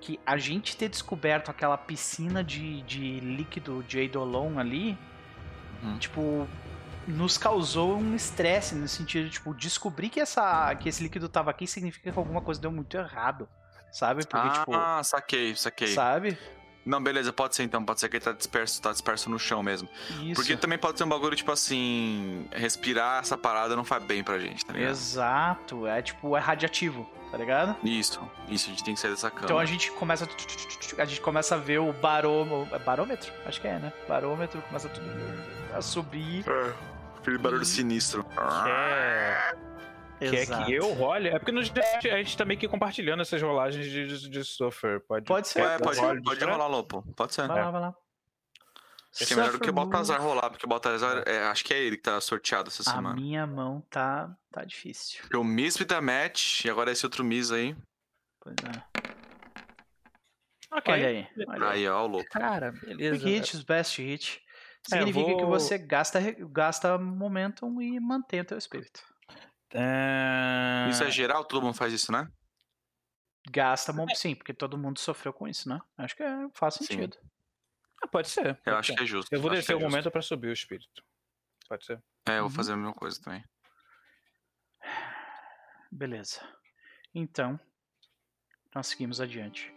[0.00, 4.96] Que a gente ter descoberto aquela piscina de, de líquido de Eidolon ali,
[5.82, 5.98] Uhum.
[5.98, 6.48] tipo,
[7.06, 11.50] nos causou um estresse no sentido de, tipo, descobrir que, essa, que esse líquido tava
[11.50, 13.48] aqui significa que alguma coisa deu muito errado.
[13.92, 14.26] Sabe?
[14.26, 14.74] Porque, tipo.
[14.74, 15.88] ah, saquei, saquei.
[15.88, 16.36] Sabe?
[16.84, 17.84] Não, beleza, pode ser então.
[17.84, 19.88] Pode ser que ele tá disperso, tá disperso no chão mesmo.
[20.22, 20.34] Isso.
[20.34, 22.46] Porque também pode ser um bagulho, tipo assim.
[22.52, 24.90] Respirar essa parada não faz bem pra gente, tá ligado?
[24.90, 25.86] Exato.
[25.86, 27.76] É tipo, é radiativo, tá ligado?
[27.84, 29.44] Isso, isso, a gente tem que sair dessa cama.
[29.44, 30.28] Então a gente começa
[30.98, 33.92] a gente começa a ver o barômetro, é barômetro, acho que é, né?
[34.08, 35.06] Barômetro começa tudo
[35.74, 36.44] a subir.
[36.48, 36.72] É,
[37.18, 38.24] aquele barulho sinistro.
[38.24, 39.56] Quer,
[40.18, 40.64] quer Exato.
[40.64, 41.28] que eu role?
[41.28, 45.00] É porque no, a gente tá meio que compartilhando essas rolagens de, de, de suffer.
[45.00, 45.60] Pode, Pode ser.
[45.60, 47.04] É, pode, pode de rolar, Lopo.
[47.14, 47.46] Pode ser.
[47.46, 47.94] Vai lá, vai lá.
[49.16, 51.72] Acho que é melhor do que o Baltazar rolar, porque o Baltazar, é, acho que
[51.72, 53.14] é ele que tá sorteado essa A semana.
[53.14, 55.20] minha mão tá tá difícil.
[55.22, 57.74] Porque o Misp da Match, e agora esse outro Miss aí.
[58.40, 59.06] Pois é.
[60.72, 60.92] Ok.
[60.92, 61.26] Olha aí.
[61.48, 61.88] Olha aí.
[61.88, 62.28] Ó, o louco.
[62.30, 63.18] Cara, beleza.
[63.18, 64.42] Quick hits, best hit.
[64.92, 66.20] É, Significa que vou- você gasta,
[66.50, 69.02] gasta momentum e mantém o teu espírito.
[69.72, 70.86] É...
[70.90, 71.44] Isso é geral?
[71.44, 72.28] Todo mundo faz isso, né?
[73.50, 75.80] Gasta momentum, sim, porque todo mundo sofreu com isso, né?
[75.98, 77.08] Acho que é, faz Sim.
[78.02, 78.46] Ah, pode ser.
[78.46, 78.96] Eu pode acho ser.
[78.96, 79.32] que é justo.
[79.34, 79.90] Eu vou acho descer que o é justo.
[79.90, 81.02] momento pra subir o espírito.
[81.68, 82.02] Pode ser.
[82.28, 82.50] É, eu vou Uhum.
[82.50, 83.42] fazer a mesma coisa também.
[85.90, 86.40] Beleza.
[87.14, 87.58] Então,
[88.74, 89.72] nós seguimos adiante.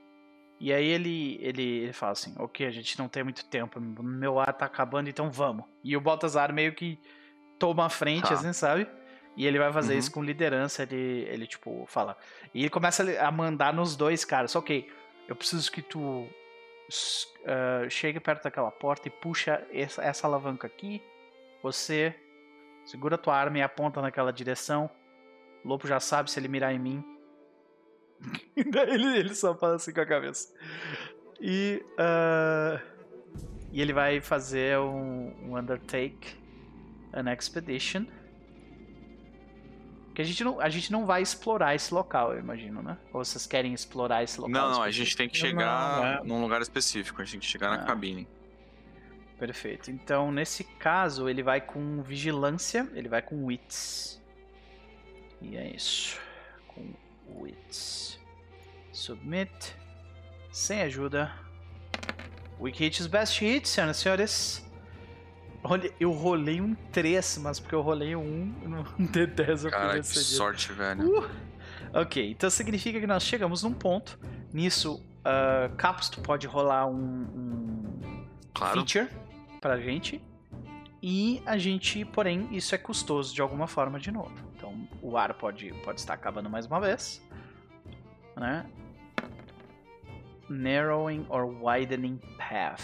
[0.59, 4.39] E aí ele, ele, ele fala assim, ok, a gente não tem muito tempo, meu
[4.39, 5.65] ar tá acabando, então vamos.
[5.83, 6.99] E o Baltazar meio que
[7.57, 8.33] toma a frente, Tá.
[8.33, 8.85] assim, sabe?
[9.37, 9.99] E ele vai fazer Uhum.
[9.99, 12.17] isso com liderança, ele, ele, tipo, fala.
[12.53, 14.91] E ele começa a mandar nos dois caras, ok,
[15.29, 16.27] eu preciso que tu
[17.45, 21.01] ah, chegue perto daquela porta e puxa essa, essa alavanca aqui.
[21.61, 22.15] Você
[22.85, 24.89] segura tua arma e aponta naquela direção.
[25.63, 27.03] O Lobo já sabe se ele mirar em mim.
[28.57, 30.53] Ele, ele só fala assim com a cabeça.
[31.39, 32.81] E, ah,
[33.71, 36.35] e ele vai fazer um, um Undertake,
[37.13, 38.05] an Expedition.
[40.19, 42.97] Que a gente, não, a gente não vai explorar esse local, eu imagino, né?
[43.13, 44.51] Ou vocês querem explorar esse local?
[44.51, 46.27] Não, não, a gente tem que Não, chegar é.
[46.27, 47.85] num lugar específico, a gente tem que chegar na Ah.
[47.85, 48.27] cabine.
[49.37, 49.89] Perfeito.
[49.89, 54.21] Então, nesse caso, ele vai com vigilância, ele vai com wits.
[55.41, 56.19] E é isso.
[56.67, 56.93] Com
[57.37, 58.19] wits.
[58.91, 59.73] Submit.
[60.51, 61.31] Sem ajuda.
[62.59, 64.68] Weak hits, best hits, senhoras e senhores.
[65.63, 70.03] Olha, eu rolei um 3, mas porque eu rolei um no D10 eu Cara, que
[70.07, 71.19] sorte, velho.
[71.23, 71.29] Uh!
[71.93, 74.17] Ok, então significa que nós chegamos num ponto.
[74.53, 78.73] Nisso, uh, Capos, tu pode rolar um- um Claro.
[78.85, 79.09] feature
[79.59, 80.21] pra gente.
[81.01, 84.33] E a gente, porém, isso é custoso de alguma forma de novo.
[84.55, 87.21] Então o ar pode, pode estar acabando mais uma vez.
[88.35, 88.65] Né?
[90.49, 92.81] Narrowing or widening path.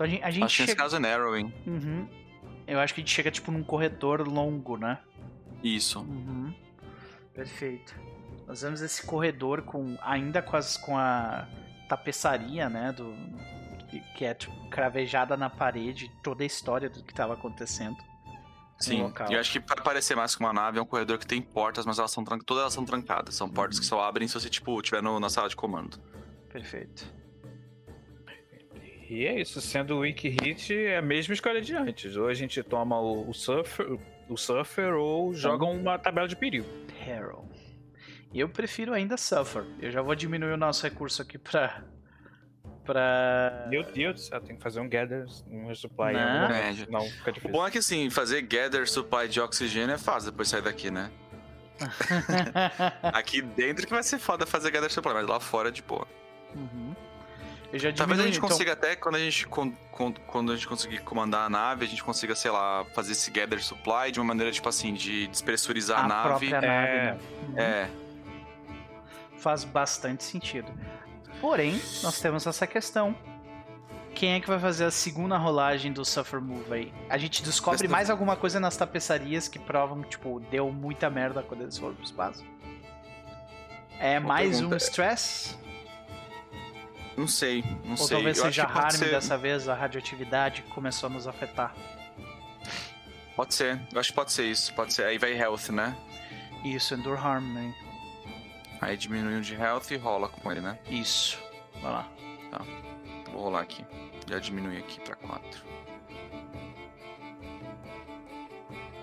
[0.00, 0.82] Então a gente, a gente Acho que nesse chega.
[0.82, 1.52] caso é narrowing.
[1.66, 2.08] Uhum.
[2.66, 4.98] Eu acho que a gente chega tipo num corredor longo, né?
[5.62, 6.00] Isso.
[6.00, 6.54] Uhum.
[7.34, 7.94] Perfeito.
[8.46, 11.46] Nós vemos esse corredor com ainda com, as, com a
[11.86, 13.14] tapeçaria, né, do
[14.16, 17.96] que é tipo, cravejada na parede, toda a história do que estava acontecendo.
[18.78, 19.12] Sim.
[19.28, 21.84] eu acho que pra parecer mais que uma nave, é um corredor que tem portas,
[21.84, 23.34] mas elas são todas elas são trancadas.
[23.34, 26.00] São portas que só abrem se você, tipo, estiver na sala de comando.
[26.50, 27.20] Perfeito.
[29.10, 32.16] E é isso, sendo o Weak Hit, é a mesma escolha de antes.
[32.16, 36.64] Ou a gente toma o, o Surfer, o Surfer ou joga uma tabela de perigo.
[37.04, 37.44] Peril.
[38.32, 39.64] Eu prefiro ainda Suffer.
[39.80, 41.82] Eu já vou diminuir o nosso recurso aqui pra.
[42.84, 43.66] pra.
[43.68, 46.12] Meu Deus do céu, tem que fazer um gather, um resupply.
[46.12, 46.50] em Não.
[46.52, 47.50] É, senão fica O difícil.
[47.50, 51.10] bom é que assim, fazer gather supply de oxigênio é fácil depois sair daqui, né?
[53.12, 56.06] Aqui dentro que vai ser foda fazer gather supply, mas lá fora é de boa.
[56.54, 56.94] Uhum.
[57.72, 60.98] Eu já Talvez a gente então- consiga até, quando a gente, quando a gente conseguir
[61.02, 64.50] comandar a nave, a gente consiga, sei lá, fazer esse gather supply de uma maneira,
[64.50, 66.48] tipo assim, de despressurizar a, a nave.
[66.48, 66.68] própria nave.
[66.68, 67.04] É.
[67.04, 67.18] né?
[67.48, 67.58] Uhum.
[67.58, 67.90] É,
[69.38, 70.70] Faz bastante sentido.
[71.40, 73.16] Porém, nós temos essa questão.
[74.14, 76.92] Quem é que vai fazer a segunda rolagem do Suffer Move aí?
[77.08, 81.42] A gente descobre Mas- mais alguma coisa nas tapeçarias que provam, tipo, deu muita merda
[81.42, 82.44] quando eles foram pro espaço?
[83.98, 85.56] É mais um stress?
[87.20, 88.08] Não sei, não Ou sei.
[88.16, 91.74] talvez Eu seja harm ser- dessa vez, a radioatividade começou a nos afetar.
[93.36, 95.04] Pode ser, eu acho que pode ser isso, pode ser.
[95.06, 95.96] Aí vai health, né?
[96.64, 97.74] Isso, Endure Harm, né?
[98.82, 100.78] Aí diminui um de health e rola com ele, né?
[100.90, 101.38] Isso.
[101.80, 102.08] Vai lá.
[103.32, 103.84] Vou rolar aqui.
[104.28, 105.62] Já diminui aqui pra 4.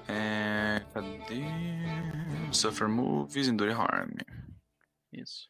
[0.07, 0.81] É.
[0.93, 1.43] Cadê?
[2.51, 4.11] Suffer moves, endure harm.
[5.11, 5.47] Isso.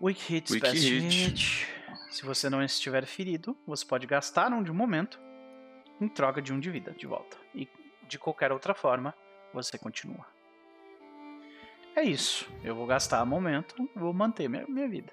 [0.00, 1.08] Weak hit, Weak hit.
[1.08, 1.66] hit.
[2.10, 5.18] Se você não estiver ferido, você pode gastar um de momento
[6.00, 7.36] em troca de um de vida de volta.
[7.54, 7.68] E
[8.08, 9.14] de qualquer outra forma,
[9.52, 10.26] você continua.
[11.94, 12.46] É isso.
[12.62, 15.12] Eu vou gastar momento, vou manter minha, minha vida.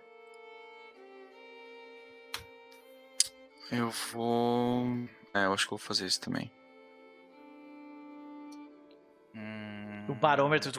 [3.71, 4.85] Eu vou.
[5.33, 6.51] É, eu acho que eu vou fazer isso também.
[9.33, 10.71] Hum, O barômetro.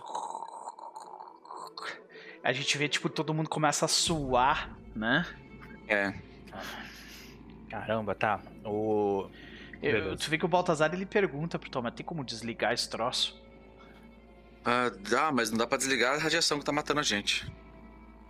[2.44, 5.26] A gente vê, tipo, todo mundo começa a suar, né?
[5.88, 6.12] É.
[7.70, 8.40] Caramba, tá.
[8.64, 9.28] O.
[9.82, 13.42] Eu, tu vê que o Baltazar ele pergunta pro Thomas: tem como desligar esse troço?
[14.64, 17.50] Ah, dá, mas não dá pra desligar a radiação que tá matando a gente.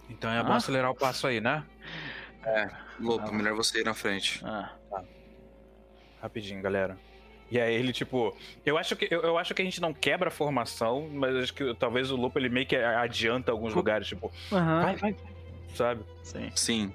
[0.09, 0.57] Então é bom Ah.
[0.57, 1.65] acelerar o passo aí, né?
[3.01, 3.33] Lopo, Ah.
[3.33, 4.41] melhor você ir na frente.
[4.45, 4.73] Ah,
[6.21, 6.99] Rapidinho, galera.
[7.55, 8.37] E aí ele, tipo.
[8.67, 11.55] Eu acho que, eu, eu acho que a gente não quebra a formação, mas acho
[11.55, 14.83] que talvez o Lupo ele meio que adianta alguns lugares, tipo, Aham.
[14.83, 15.17] vai, vai.
[15.73, 16.03] Sabe?
[16.25, 16.51] Sim.
[16.57, 16.93] Sim.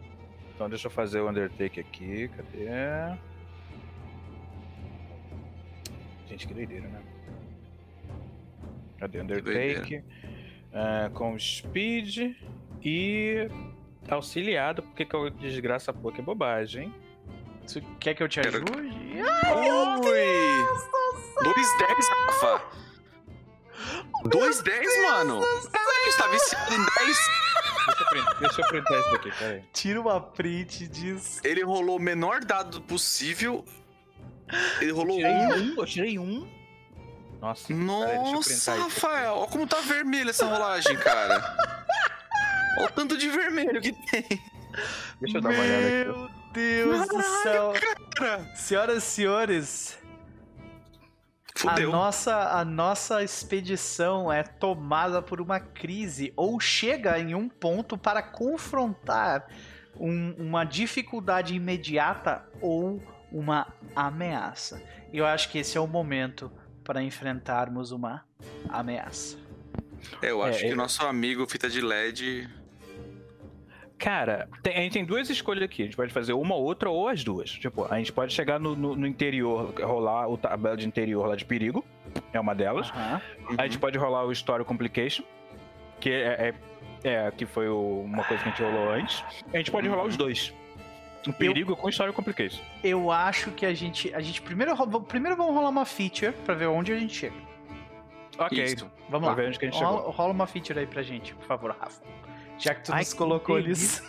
[0.54, 2.30] Então deixa eu fazer o Undertake aqui.
[2.36, 2.68] Cadê?
[6.28, 7.02] Gente, que doideira, né?
[8.98, 10.04] Cadê Undertake?
[10.74, 12.36] Ah, com Speed
[12.84, 13.50] e
[14.10, 16.94] auxiliado, porque que eu desgraça pouco é bobagem.
[17.72, 18.42] Tu quer que eu te
[19.12, 20.08] Quero- ajude?
[20.08, 20.66] Oi!
[21.44, 22.62] 210, Rafa!
[24.26, 25.42] 210, mano!
[25.72, 27.18] Caraca, está viciado em 10.
[27.88, 29.64] Deixa eu deixa eu printar isso daqui, peraí.
[29.74, 31.42] Tira uma print disso.
[31.44, 33.66] Ele rolou o menor dado possível.
[34.82, 35.54] Ele rolou Tirei um.
[35.54, 36.60] um, eu tirei um.
[37.42, 38.82] Nossa, peraí, eu Nossa, aqui.
[38.82, 41.40] Rafael, olha como tá vermelho essa rolagem, cara.
[42.78, 44.24] Olha o tanto de vermelho que tem.
[45.22, 45.88] Deixa eu dar uma olhada
[46.28, 46.39] aqui.
[46.56, 47.74] Meu Deus do céu.
[48.16, 50.00] Cara, Senhoras e senhores,
[51.68, 57.98] a nossa, a nossa expedição é tomada por uma crise ou chega em um ponto
[57.98, 59.48] para confrontar
[59.96, 63.02] um- uma dificuldade imediata ou
[63.32, 64.82] uma ameaça.
[65.14, 66.52] Eu acho que esse é o momento
[66.84, 68.26] para enfrentarmos uma
[68.70, 69.38] ameaça.
[70.22, 72.50] Eu acho É, que eu- o nosso amigo fita de LED.
[74.00, 75.82] Cara, tem- a gente tem duas escolhas aqui.
[75.82, 77.50] A gente pode fazer uma, outra ou as duas.
[77.52, 81.36] Tipo, a gente pode chegar no, no- no interior, rolar o tabela de interior lá
[81.36, 81.84] de perigo.
[82.34, 82.90] É uma delas.
[82.92, 83.22] Aham.
[83.58, 85.24] A gente pode rolar o Story Complication,
[86.00, 86.54] que é,
[87.04, 89.22] é, é, que foi o- uma coisa que a gente rolou antes.
[89.54, 90.54] A gente pode rolar os dois.
[91.28, 92.64] O perigo com Story Complication.
[92.82, 96.56] Eu acho que a gente, a gente primeiro, ro- primeiro vamos rolar uma feature para
[96.56, 97.36] ver onde a gente chega.
[98.38, 98.64] Ok.
[98.64, 98.90] Isso.
[99.10, 99.34] Vamos Pra lá.
[99.36, 100.12] ver onde que a gente rola, chegou.
[100.14, 102.02] rola uma feature aí pra gente, por favor, Rafa.
[102.60, 104.04] Já que tu Ai, nos colocou nisso.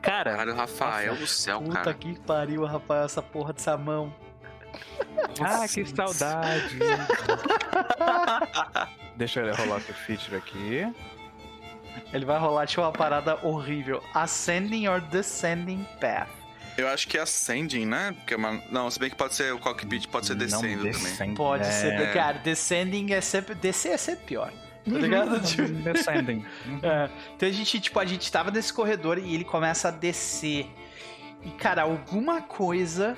[0.00, 1.94] Cara, Caralho, Rafael do céu, Puta cara.
[1.94, 4.14] que pariu, Rafael, essa porra dessa mão.
[5.40, 6.78] ah, que saudade.
[9.16, 10.86] Deixa eu rolar outro feature aqui.
[12.12, 14.02] Ele vai rolar tipo uma parada horrível.
[14.14, 16.30] Ascending or Descending Path.
[16.76, 18.12] Eu acho que é Ascending, né?
[18.12, 18.62] Porque é uma...
[18.70, 20.92] Não, se bem que pode ser o cockpit, pode ser descendo também.
[20.92, 21.34] descendo.
[21.34, 21.72] Pode é...
[21.72, 23.56] ser, cara, Descending é sempre.
[23.56, 24.52] Descer é sempre pior.
[24.92, 25.40] Tá ligado?
[25.42, 26.44] Tipo, Descending.
[26.82, 27.10] é.
[27.34, 30.66] Então a gente, tipo, a gente tava nesse corredor e ele começa a descer.
[31.42, 33.16] E, cara, alguma coisa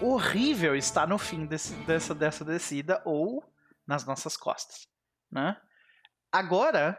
[0.00, 3.42] horrível está no fim desse- dessa, dessa descida ou
[3.86, 4.86] nas nossas costas,
[5.30, 5.56] né?
[6.30, 6.98] Agora,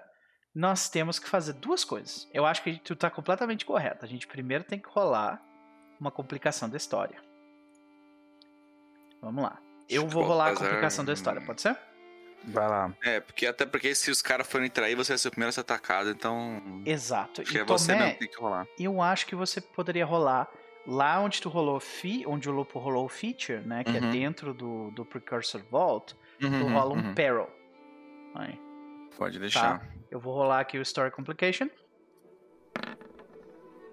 [0.54, 2.28] nós temos que fazer duas coisas.
[2.34, 4.06] Eu acho que tu tá completamente correto.
[4.06, 5.42] A gente primeiro tem que rolar
[6.00, 7.18] uma complicação da história.
[9.22, 9.58] Vamos lá.
[9.90, 11.78] Eu vou rolar a complicação da história, pode ser?
[12.46, 12.94] Vai lá.
[13.04, 15.54] É, porque até porque se os caras forem trair, você vai ser o primeiro a
[15.54, 16.62] ser atacado, então.
[16.86, 17.42] Exato.
[17.42, 18.68] Acho que E é você Tomé, mesmo que tem que rolar.
[18.78, 20.50] eu acho que você poderia rolar
[20.86, 23.84] lá onde tu rolou fi, onde o Lupo rolou o feature, né?
[23.86, 24.12] Que é Uhum.
[24.12, 27.14] dentro do, do Precursor Vault, tu Uhum, rola um uhum.
[27.14, 27.48] Peril.
[28.36, 28.60] Aí.
[29.18, 29.88] Pode deixar.
[30.12, 31.70] Eu vou rolar aqui o Story Complication.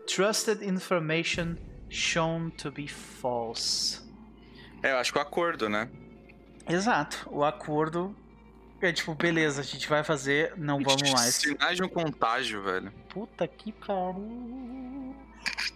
[0.07, 1.57] Trusted information
[1.89, 4.01] shown to be false.
[4.83, 5.89] É, eu acho que o acordo, né?
[6.69, 7.29] Exato.
[7.31, 8.15] O acordo
[8.87, 11.35] é tipo, beleza, a gente vai fazer, não vamos mais.
[11.35, 12.93] Sinais de um contágio, velho.
[13.09, 15.15] Puta que pariu.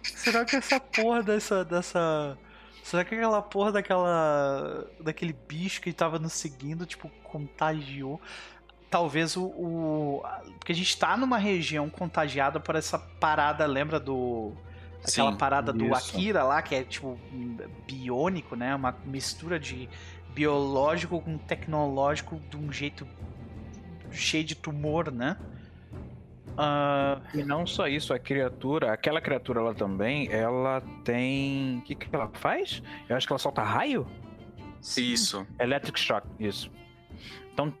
[0.03, 1.63] Será que essa porra dessa.
[1.63, 2.37] dessa.
[2.83, 4.87] Será que aquela porra daquela.
[4.99, 8.19] daquele bicho que tava nos seguindo, tipo, contagiou?
[8.89, 9.45] Talvez o.
[9.45, 10.23] o
[10.59, 14.53] porque a gente tá numa região contagiada por essa parada, lembra do.
[15.07, 15.93] Aquela Sim, parada do isso.
[15.93, 17.19] Akira lá, que é tipo
[17.85, 18.73] biônico, né?
[18.73, 19.87] Uma mistura de
[20.35, 23.07] biológico com tecnológico de um jeito
[24.11, 25.37] cheio de tumor, né?
[26.57, 31.79] Ah, E não só isso, a criatura, aquela criatura lá também, ela tem.
[31.79, 32.83] O que, que ela faz?
[33.09, 34.05] Eu acho que ela solta raio?
[34.97, 35.47] Isso.
[35.59, 36.69] Electric Shock, isso.
[37.53, 37.73] Então,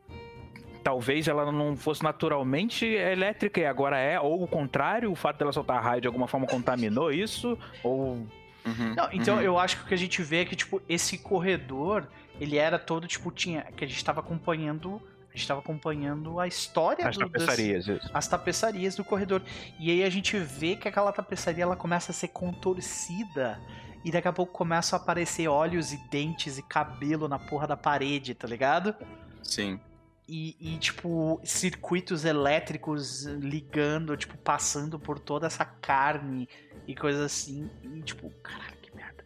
[0.83, 5.51] talvez ela não fosse naturalmente elétrica e agora é, ou o contrário, o fato dela
[5.51, 8.25] soltar raio de alguma forma contaminou isso, ou.
[8.65, 9.41] Uhum, Não, então uhum.
[9.41, 12.07] eu acho que o que a gente vê é que, tipo, esse corredor,
[12.39, 13.61] ele era todo, tipo, tinha.
[13.75, 15.01] Que a gente tava acompanhando.
[15.33, 18.09] A gente tava acompanhando a história As do- das- tapeçarias, isso.
[18.13, 19.41] as tapeçarias do corredor.
[19.77, 23.59] E aí a gente vê que aquela tapeçaria ela começa a ser contorcida.
[24.03, 27.75] E daqui a pouco começam a aparecer olhos e dentes e cabelo na porra da
[27.75, 28.95] parede, tá ligado?
[29.43, 29.79] Sim.
[30.27, 36.49] E, e, tipo, circuitos elétricos ligando, tipo, passando por toda essa carne
[36.87, 37.69] e coisas assim.
[37.83, 39.23] E, tipo, caralho, que merda.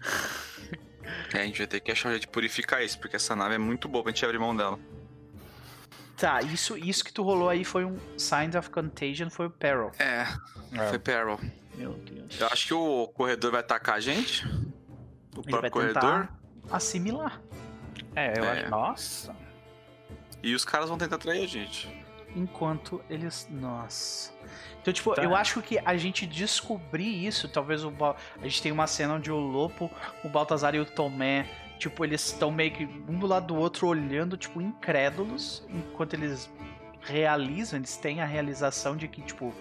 [1.32, 3.54] É, a gente vai ter que achar um jeito de purificar isso, porque essa nave
[3.54, 4.78] é muito boa pra gente abrir mão dela.
[6.16, 9.92] Tá, isso, isso que tu rolou aí foi um Signs of Contagion, foi o Peril.
[9.98, 10.26] É,
[10.72, 10.88] É.
[10.88, 11.38] foi Peril.
[11.76, 12.40] Meu Deus.
[12.40, 14.44] Eu acho que o corredor vai atacar a gente.
[14.46, 16.28] O Ele vai próprio corredor.
[16.70, 17.40] assimilar.
[18.14, 18.60] É, eu É.
[18.62, 18.70] acho.
[18.70, 19.36] Nossa.
[20.46, 21.88] E os caras vão tentar trair a gente.
[22.34, 23.48] enquanto eles.
[23.50, 24.30] Nossa.
[24.82, 25.22] Então, tipo, Tá.
[25.24, 27.90] eu acho que a gente descobrir isso, talvez o.
[27.90, 29.90] Bal- A gente tem uma cena onde o Lopo,
[30.22, 31.46] o Baltazar e o Tomé,
[31.78, 36.50] tipo, eles estão meio que um do lado do outro olhando, tipo, incrédulos, enquanto eles
[37.00, 39.52] realizam, eles têm a realização de que, tipo,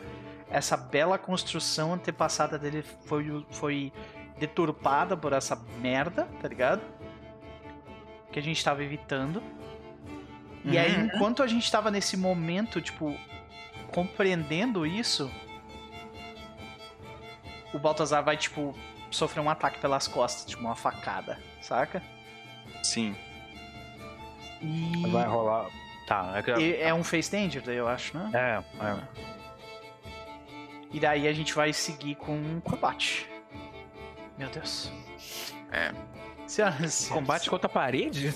[0.49, 3.93] essa bela construção antepassada dele foi, foi
[4.37, 6.81] deturpada por essa merda, tá ligado?
[8.33, 9.41] Que a gente tava evitando.
[10.65, 11.05] E aí, Uhum.
[11.05, 13.15] enquanto a gente tava nesse momento, tipo,
[13.91, 15.31] compreendendo isso,
[17.73, 18.75] o Baltazar vai, tipo,
[19.11, 22.01] sofrer um ataque pelas costas, tipo, uma facada, saca?
[22.83, 23.15] Sim.
[24.61, 25.67] E Vai rolar.
[26.07, 26.51] Tá, é que.
[26.51, 28.29] e é um face danger, daí eu acho, né?
[28.33, 28.97] É, é.
[30.91, 33.27] E daí a gente vai seguir com um combate.
[34.37, 34.91] Meu Deus.
[35.71, 35.91] É.
[36.47, 37.07] Senhoras.
[37.09, 38.33] Combate contra a parede?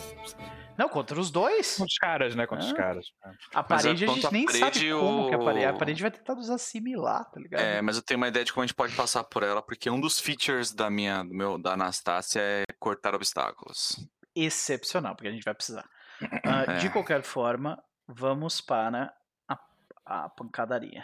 [0.80, 1.72] Não, contra os dois.
[1.76, 2.48] Contra os caras, né?
[2.48, 2.76] Contra os Ah.
[2.76, 3.06] caras.
[3.54, 5.66] A Mas parede a contra gente a nem parede, sabe como que a parede.
[5.66, 7.60] A o- parede vai tentar nos assimilar, tá ligado?
[7.62, 9.90] É, mas eu tenho uma ideia de como a gente pode passar por ela, porque
[9.90, 14.08] um dos features da minha, do meu, da Anastácia é cortar obstáculos.
[14.34, 15.86] excepcional, porque a gente vai precisar.
[16.46, 16.90] Ah, De É.
[16.90, 19.14] qualquer forma, vamos para
[19.50, 19.60] a,
[20.06, 21.04] a pancadaria.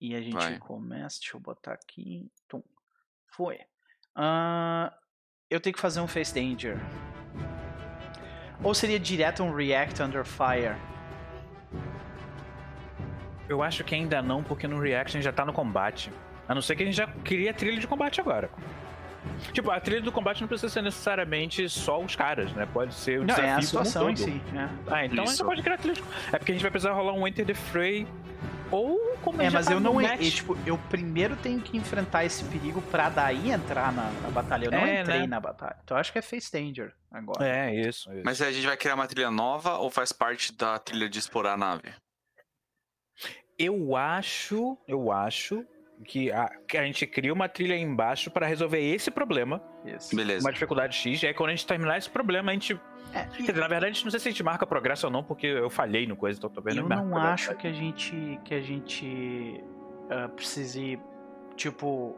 [0.00, 0.58] E a gente Vai.
[0.58, 1.20] começa.
[1.20, 2.28] Deixa eu botar aqui.
[2.48, 2.62] Tum.
[3.36, 3.58] Foi.
[4.16, 4.92] Ah,
[5.48, 6.76] eu tenho que fazer um Face Danger.
[8.62, 10.74] Ou seria direto um React Under Fire?
[13.48, 16.10] Eu acho que ainda não, porque no Reaction já tá no combate.
[16.48, 18.50] A não ser que a gente já cria trilha de combate agora.
[19.52, 22.66] Tipo, a trilha do combate não precisa ser necessariamente só os caras, né?
[22.72, 24.40] Pode ser o Não, desafio é a situação em si.
[24.54, 24.68] é.
[24.86, 25.44] Ah, então a gente Isso.
[25.44, 26.02] pode criar trilha de...
[26.32, 28.06] É porque a gente vai precisar rolar um Enter the Fray
[28.70, 29.94] ou como a É, já mas tá eu não.
[29.94, 30.20] match.
[30.20, 34.66] e, tipo, eu primeiro tenho que enfrentar esse perigo pra daí entrar na, na batalha.
[34.66, 35.26] Eu não É, entrei né?
[35.26, 35.76] na batalha.
[35.84, 37.46] Então eu acho que é Face Danger agora.
[37.46, 38.22] É, isso, isso.
[38.24, 41.18] Mas aí a gente vai criar uma trilha nova ou faz parte da trilha de
[41.18, 41.92] explorar a nave?
[43.58, 45.64] Eu acho, eu acho
[46.04, 50.14] que a, que a gente cria uma trilha aí embaixo para resolver esse problema, Isso.
[50.14, 50.44] Beleza.
[50.44, 52.78] uma dificuldade X, e aí quando a gente terminar esse problema, a gente.
[53.12, 55.12] É, Quer dizer, na verdade, a gente não sei se a gente marca progresso ou
[55.12, 57.50] não, porque eu falhei no coisa, então talvez Eu marque não progresso.
[57.50, 59.64] acho que a gente que a gente
[60.10, 60.98] ah, precise
[61.56, 62.16] tipo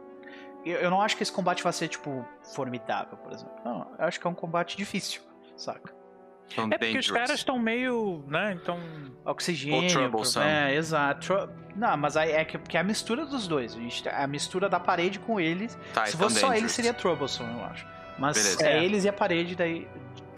[0.65, 3.53] eu, eu não acho que esse combate vai ser tipo formidável, por exemplo.
[3.63, 5.21] Não, eu acho que é um combate difícil,
[5.55, 5.97] saca?
[6.71, 8.57] É porque os caras estão meio, né?
[8.59, 8.79] Então.
[9.23, 9.83] Oxigênio.
[9.83, 10.45] Ou troublesome.
[10.47, 11.27] É, exato.
[11.27, 13.75] Tro- Não, mas aí é que, que é a mistura dos dois.
[13.75, 15.77] A, gente, a mistura da parede com eles.
[15.93, 16.71] Tá, Se então fosse só ele, dangerous.
[16.71, 17.85] seria Troublesome, eu acho.
[18.17, 18.67] Mas Beleza.
[18.67, 18.83] é É.
[18.83, 19.87] eles e a parede, daí.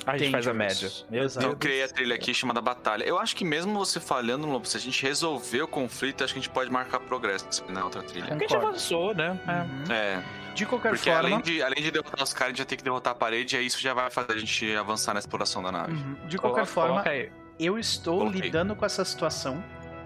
[0.05, 0.89] A gente faz a média.
[1.11, 1.45] Exato.
[1.45, 3.03] Eu criei a trilha aqui chamada Batalha.
[3.03, 6.39] Eu acho que mesmo você falhando, Lobo, se a gente resolver o conflito, acho que
[6.39, 8.27] a gente pode marcar progresso na outra trilha.
[8.27, 9.39] Porque a gente avançou, né?
[9.47, 9.61] É.
[9.61, 9.93] Uhum.
[9.95, 10.23] É,
[10.55, 11.27] De qualquer porque forma.
[11.29, 13.55] além de, além de derrotar os caras, a gente já tem que derrotar a parede,
[13.55, 15.93] e aí isso já vai fazer a gente avançar na exploração da nave.
[15.93, 16.15] Uhum.
[16.27, 18.41] De Coloca- qualquer forma, coloca eu estou Coloquei.
[18.41, 19.63] lidando com essa situação,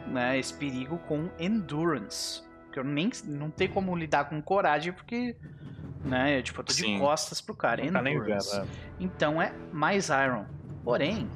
[0.07, 0.37] né?
[0.37, 2.43] Esse perigo com endurance.
[2.65, 5.35] Porque eu nem não tenho como lidar com coragem, porque.
[6.05, 6.99] Né, eu, tipo, eu tô de Sim.
[6.99, 7.83] costas pro cara.
[7.83, 8.31] Não tá nem vendo.
[8.31, 8.65] é.
[8.99, 10.45] Então é mais Iron.
[10.83, 11.27] Porém,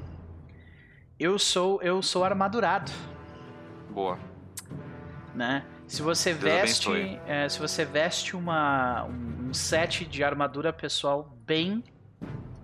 [1.18, 2.92] eu sou eu sou armadurado,
[3.90, 4.16] Boa.
[5.34, 5.64] né?
[5.88, 11.36] Se você Deus veste, é, se você veste uma um, um set de armadura pessoal
[11.44, 11.82] bem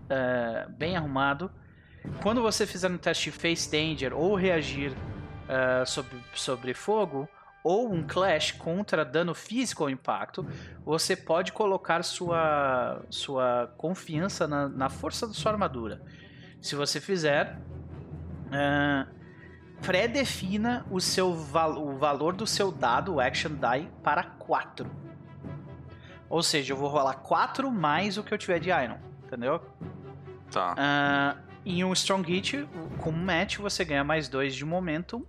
[0.08, 1.50] é, bem arrumado,
[2.22, 4.92] quando você fizer um teste de Face Danger ou reagir
[5.48, 7.28] é, sobre, sobre fogo
[7.66, 10.46] ou um clash contra dano físico ou impacto,
[10.84, 16.00] você pode colocar sua, sua confiança na, na força da sua armadura.
[16.62, 17.58] Se você fizer,
[18.52, 19.08] ah,
[19.82, 24.88] pré-defina o, seu val o valor do seu dado, o Action Die, para 4.
[26.30, 29.60] Ou seja, eu vou rolar 4 mais o que eu tiver de Iron, entendeu?
[30.52, 30.76] Tá.
[30.78, 32.68] Ah, em um Strong Hit,
[33.00, 35.26] com um match, você ganha mais 2 de momentum.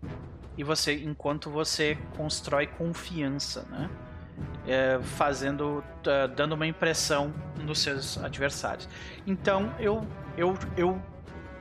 [0.58, 3.90] E você, enquanto você constrói confiança, né?
[4.68, 8.88] É, fazendo, tá, dando uma impressão nos seus adversários.
[9.26, 10.06] Então, eu,
[10.38, 11.02] eu, eu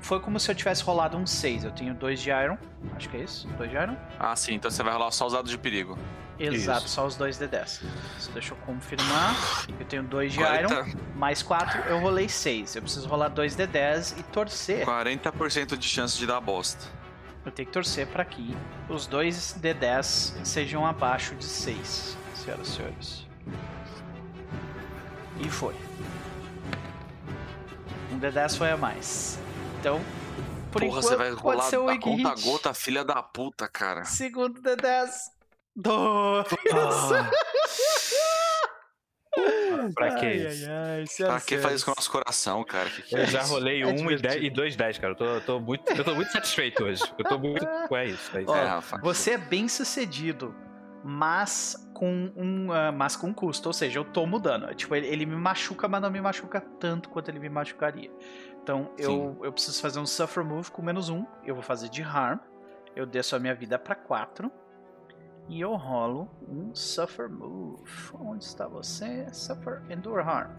[0.00, 1.64] foi como se eu tivesse rolado um 6.
[1.64, 2.58] Eu tenho 2 de Iron,
[2.94, 3.96] acho que é isso, 2 de Iron.
[4.18, 5.98] Ah, sim, então você vai rolar só os dados de perigo.
[6.38, 6.94] Exato, Isso.
[6.94, 7.82] só os 2 de 10.
[8.18, 9.34] Isso, deixa eu confirmar.
[9.80, 12.76] Eu tenho 2 de 40, Iron, mais 4, eu rolei 6.
[12.76, 14.84] Eu preciso rolar 2 de 10 e torcer.
[14.86, 16.84] 40% de chance de dar bosta.
[17.46, 18.56] Eu tenho que torcer para que
[18.88, 23.26] os dois D10 sejam abaixo de 6, senhoras e senhores.
[25.38, 25.74] E foi.
[28.12, 29.38] Um D10 foi a mais.
[29.78, 30.00] Então,
[30.72, 32.42] por Porra, enquanto, você vai pode rolar ser o a Wig conta Hit.
[32.42, 34.04] gota, filha da puta, cara.
[34.04, 35.08] Segundo D10.
[35.76, 36.46] Dois.
[36.74, 37.30] Ah.
[39.94, 40.66] Pra que Ai, isso?
[40.70, 42.88] ai, ai, Pra que fazer isso com o nosso coração, cara?
[42.90, 43.52] Que que Eu é já isso?
[43.52, 45.12] rolei É um e, dez, e dois 10, cara.
[45.12, 47.02] Eu tô, tô muito, eu tô muito satisfeito hoje.
[47.18, 47.64] Eu tô muito.
[47.94, 48.50] É isso, é isso.
[48.50, 48.98] Ó, É, Rafa.
[48.98, 50.54] Você é bem sucedido,
[51.04, 54.74] mas com um, ah, mas com custo, ou seja, eu tomo dano.
[54.74, 58.10] Tipo, ele, ele me machuca, mas não me machuca tanto quanto ele me machucaria.
[58.62, 61.24] Então eu, eu preciso fazer um Suffer Move com menos um.
[61.44, 62.38] Eu vou fazer de Harm.
[62.96, 64.50] Eu desço a minha vida pra 4.
[65.48, 67.82] E eu rolo um Suffer Move.
[68.14, 69.26] Onde está você?
[69.32, 70.50] Suffer Endure Harm.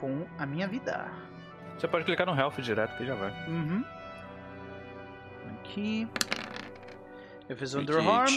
[0.00, 1.10] Com a minha vida.
[1.78, 3.30] Você pode clicar no Health direto que já vai.
[3.48, 3.84] Uhum.
[5.60, 6.08] Aqui.
[7.48, 8.32] Eu fiz um Endure Harm.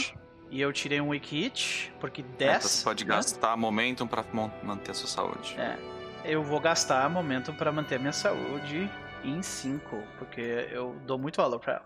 [0.52, 2.64] E eu tirei um Weak Hit, porque É, então 10.
[2.64, 3.16] você pode né?
[3.16, 5.56] gastar momentum pra mon- manter a sua saúde.
[5.60, 5.78] É.
[6.26, 8.90] Eu vou gastar momento pra manter a minha saúde
[9.24, 10.42] em 5, porque
[10.72, 11.86] eu dou muito valor pra ela.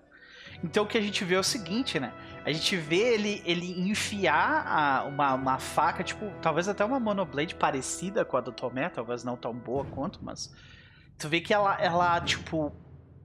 [0.64, 2.14] Então o que a gente vê é o seguinte, né?
[2.46, 7.56] A gente vê ele, ele enfiar a- uma, uma faca, tipo, talvez até uma monoblade
[7.56, 10.54] parecida com a do Tomé, talvez não tão boa quanto, mas.
[11.18, 12.74] Tu vê que ela, ela tipo,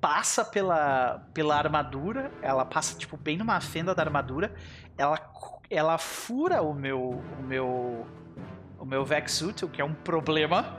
[0.00, 4.54] passa pela, pela armadura, ela passa, tipo, bem numa fenda da armadura,
[4.96, 5.18] ela,
[5.70, 7.22] ela fura o meu.
[7.38, 8.06] o meu.
[8.78, 10.78] o meu Vexuit, o que é um problema.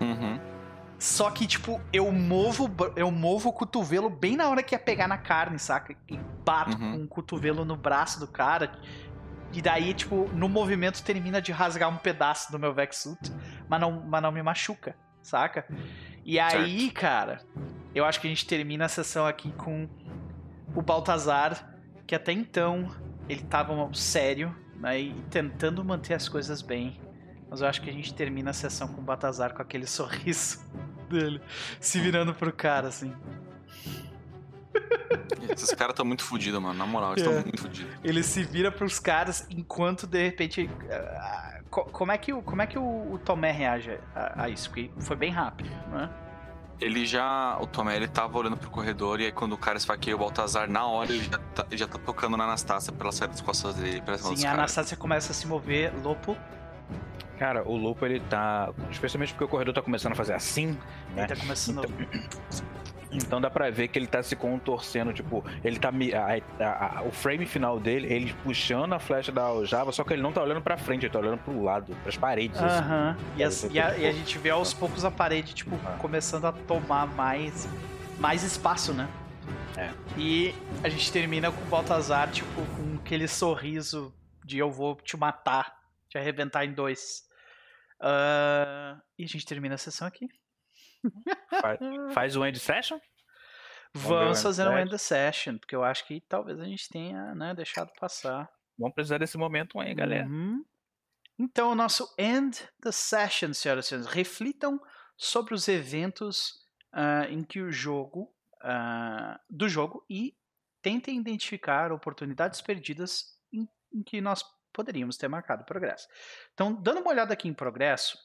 [0.00, 0.55] Uhum.
[0.98, 5.06] Só que, tipo, eu movo, eu movo o cotovelo bem na hora que ia pegar
[5.06, 5.94] na carne, saca?
[6.08, 6.92] E bato Uhum.
[6.98, 8.72] com o cotovelo no braço do cara.
[9.52, 13.30] E daí, tipo, no movimento termina de rasgar um pedaço do meu Vexuit,
[13.68, 15.66] mas não, mas não me machuca, saca?
[16.24, 17.42] E aí, cara,
[17.94, 19.88] eu acho que a gente termina a sessão aqui com
[20.74, 21.74] o Baltazar,
[22.06, 22.90] que até então
[23.28, 24.98] ele tava sério, né?
[25.00, 26.98] E tentando manter as coisas bem.
[27.50, 30.58] Mas eu acho que a gente termina a sessão com o Baltazar com aquele sorriso
[31.08, 31.40] dele,
[31.80, 33.14] se virando pro cara, assim.
[35.50, 36.74] Esses caras estão muito fodidos, mano.
[36.74, 37.42] Na moral, eles estão É.
[37.42, 37.94] muito fodidos.
[38.02, 40.68] Ele se vira pros caras enquanto de repente.
[40.90, 44.48] ah, co- como é que, o- como é que o, o Tomé reage a, a
[44.48, 44.68] isso?
[44.68, 46.10] Porque foi bem rápido, né?
[46.80, 47.56] Ele já.
[47.60, 50.68] O Tomé, ele tava olhando pro corredor e aí quando o cara esfaqueia o Baltazar,
[50.68, 53.76] na hora ele já tá, já tá tocando na Anastácia pra ela sair das costas
[53.76, 54.02] dele.
[54.02, 54.44] Sim, a caras.
[54.44, 56.36] Anastasia começa a se mover, Lopo.
[57.38, 58.72] Cara, o Lupo ele tá.
[58.90, 60.68] Especialmente porque o corredor tá começando a fazer assim,
[61.10, 61.26] Ele né?
[61.26, 61.82] tá começando.
[63.12, 65.88] Então dá pra ver que ele tá se contorcendo, tipo, ele tá.
[65.90, 70.12] a- a- a- o frame final dele, ele puxando a flecha da aljava, só que
[70.12, 72.60] ele não tá olhando pra frente, ele tá olhando pro lado, pras paredes.
[72.60, 72.78] assim.
[72.84, 73.16] Aham.
[73.36, 75.92] E, as- e a, ter e a gente vê aos poucos a parede, tipo, Ah.
[75.98, 77.66] começando a tomar mais,
[78.18, 79.08] mais espaço, né?
[79.78, 79.90] É.
[80.18, 80.52] E
[80.82, 84.12] a gente termina com o Baltazar, tipo, com aquele sorriso
[84.44, 85.74] de eu vou te matar,
[86.10, 87.24] te arrebentar em dois.
[88.00, 90.28] Ah, e a gente termina a sessão aqui.
[91.60, 91.78] Faz,
[92.12, 92.98] faz o end session?
[93.94, 94.80] Vamos fazer um session.
[94.80, 98.50] end the session, porque eu acho que talvez a gente tenha né, deixado passar.
[98.78, 100.26] Vamos precisar desse momento aí, galera.
[100.26, 100.64] Uhum.
[101.38, 104.10] Então, o nosso end the session, senhoras e senhores.
[104.10, 104.80] Reflitam
[105.16, 110.36] sobre os eventos ah, em que o jogo ah, do jogo e
[110.82, 114.42] tentem identificar oportunidades perdidas em, em que nós
[114.76, 116.06] poderíamos ter marcado progresso.
[116.52, 118.18] Então, dando uma olhada aqui em progresso,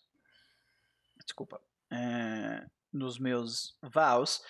[1.23, 4.43] desculpa, eh, nos meus vows,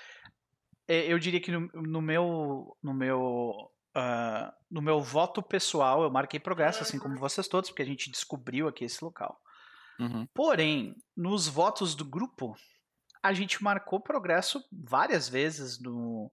[0.87, 6.09] eh, eu diria que no, no meu no meu ah, no meu voto pessoal eu
[6.09, 9.39] marquei progresso, assim como vocês todos, porque a gente descobriu aqui esse local.
[9.99, 10.25] Uhum.
[10.33, 12.55] Porém, nos votos do grupo,
[13.21, 16.31] a gente marcou progresso várias vezes no,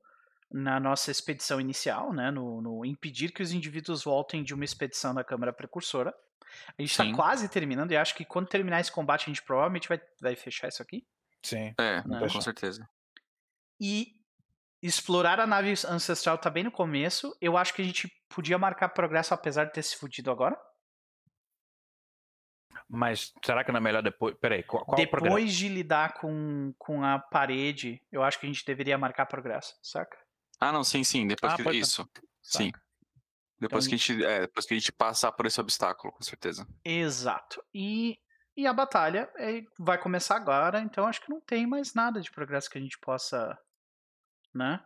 [0.50, 2.30] na nossa expedição inicial, né?
[2.30, 6.14] No, no impedir que os indivíduos voltem de uma expedição da Câmara Precursora.
[6.78, 9.88] A gente está quase terminando e acho que quando terminar esse combate a gente provavelmente
[9.88, 11.06] vai, vai fechar isso aqui.
[11.42, 11.74] Sim.
[11.78, 12.20] É, Não.
[12.20, 12.88] com certeza.
[13.80, 14.14] E
[14.82, 17.36] explorar a nave ancestral tá bem no começo.
[17.40, 20.58] Eu acho que a gente podia marcar progresso apesar de ter se fudido agora.
[22.88, 24.34] Mas será que não é melhor depois?
[24.36, 25.36] Peraí, qual, qual o programa?
[25.36, 29.76] Depois de lidar com, com a parede, eu acho que a gente deveria marcar progresso,
[29.82, 30.16] saca?
[30.60, 31.26] Ah, não, sim, sim.
[31.26, 31.62] Depois Ah, que.
[31.62, 31.74] ser.
[31.74, 32.08] Isso.
[32.42, 32.66] Sim.
[32.72, 32.82] Saca?
[33.60, 34.24] Depois Então- que a gente.
[34.24, 36.66] É, depois que a gente passar por esse obstáculo, com certeza.
[36.84, 37.62] Exato.
[37.74, 38.18] E,
[38.56, 42.30] e a batalha é- vai começar agora, então acho que não tem mais nada de
[42.30, 43.58] progresso que a gente possa.
[44.54, 44.80] Né?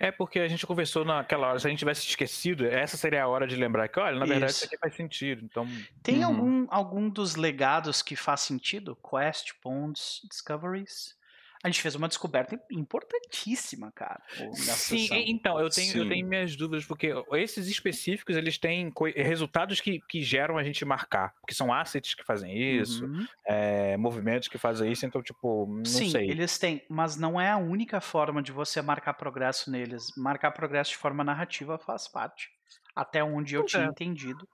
[0.00, 3.28] É porque a gente conversou naquela hora, se a gente tivesse esquecido, essa seria a
[3.28, 4.64] hora de lembrar que, olha, na verdade Isso.
[4.64, 5.44] isso aqui faz sentido.
[5.44, 5.64] Então,
[6.02, 6.26] Tem Uhum.
[6.26, 8.96] algum, algum dos legados que faz sentido?
[8.96, 11.16] Quest, Bonds, Discoveries?
[11.62, 14.22] A gente fez uma descoberta importantíssima, cara.
[14.54, 15.16] Sim, sessão.
[15.16, 16.08] então, eu tenho, eu Sim.
[16.08, 21.34] tenho minhas dúvidas, porque esses específicos, eles têm resultados que, que geram a gente marcar,
[21.40, 23.26] porque são assets que fazem isso, Uhum.
[23.46, 26.30] é, movimentos que fazem isso, então, tipo, não Sim, sei.
[26.30, 30.06] eles têm, mas não é a única forma de você marcar progresso neles.
[30.16, 32.50] Marcar progresso de forma narrativa faz parte.
[32.94, 33.86] Até onde eu Pois tinha é.
[33.86, 34.48] entendido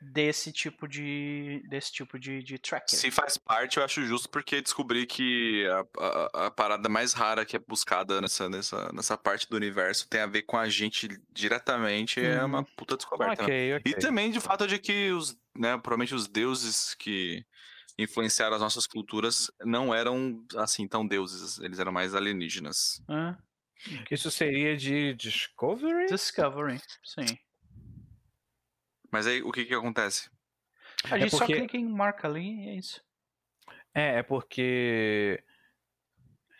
[0.00, 2.98] desse tipo de desse tipo de, de tracker.
[2.98, 5.84] Se faz parte, eu acho justo, porque descobri que a,
[6.42, 10.20] a, a parada mais rara que é buscada nessa, nessa, nessa parte do universo tem
[10.20, 12.20] a ver com a gente diretamente.
[12.20, 12.46] É Uhum.
[12.46, 13.42] uma puta descoberta.
[13.42, 13.48] né?
[13.48, 13.92] Ok, ok.
[13.92, 17.44] E também de fato de que os, né, provavelmente os deuses que
[17.98, 23.02] influenciaram as nossas culturas não eram assim tão deuses, eles eram mais alienígenas.
[23.08, 23.36] Hã?
[24.10, 26.06] Isso seria de Discovery?
[26.06, 27.38] Discovery, sim.
[29.10, 30.30] Mas aí o que que acontece?
[31.10, 33.02] A gente só porque- clica em marca ali e é isso.
[33.94, 35.42] É, é porque.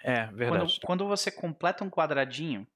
[0.02, 0.80] É, Quando, verdade.
[0.82, 2.66] quando você completa um quadradinho,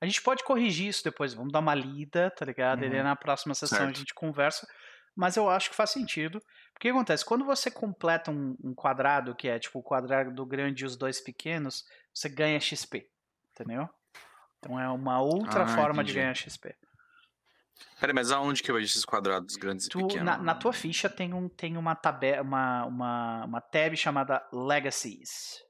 [0.00, 1.32] a gente pode corrigir isso depois.
[1.32, 2.84] Vamos dar uma lida, tá ligado?
[2.84, 3.02] E Uhum.
[3.04, 3.98] na próxima sessão a Certo.
[3.98, 4.66] gente conversa.
[5.14, 6.40] Mas eu acho que faz sentido.
[6.72, 7.24] Porque o que acontece?
[7.24, 11.20] Quando você completa um, um quadrado, que é tipo o quadrado grande e os dois
[11.20, 13.08] pequenos, você ganha XP.
[13.52, 13.88] Entendeu?
[14.58, 16.14] Então é uma outra Ah, forma de entendi.
[16.20, 16.74] ganhar XP.
[18.00, 20.24] Peraí, mas aonde que eu vejo esses quadrados grandes e Tu, pequenos?
[20.24, 25.62] na, na tua ficha tem, um, tem uma, tabe, uma, uma, uma tab chamada Legacies.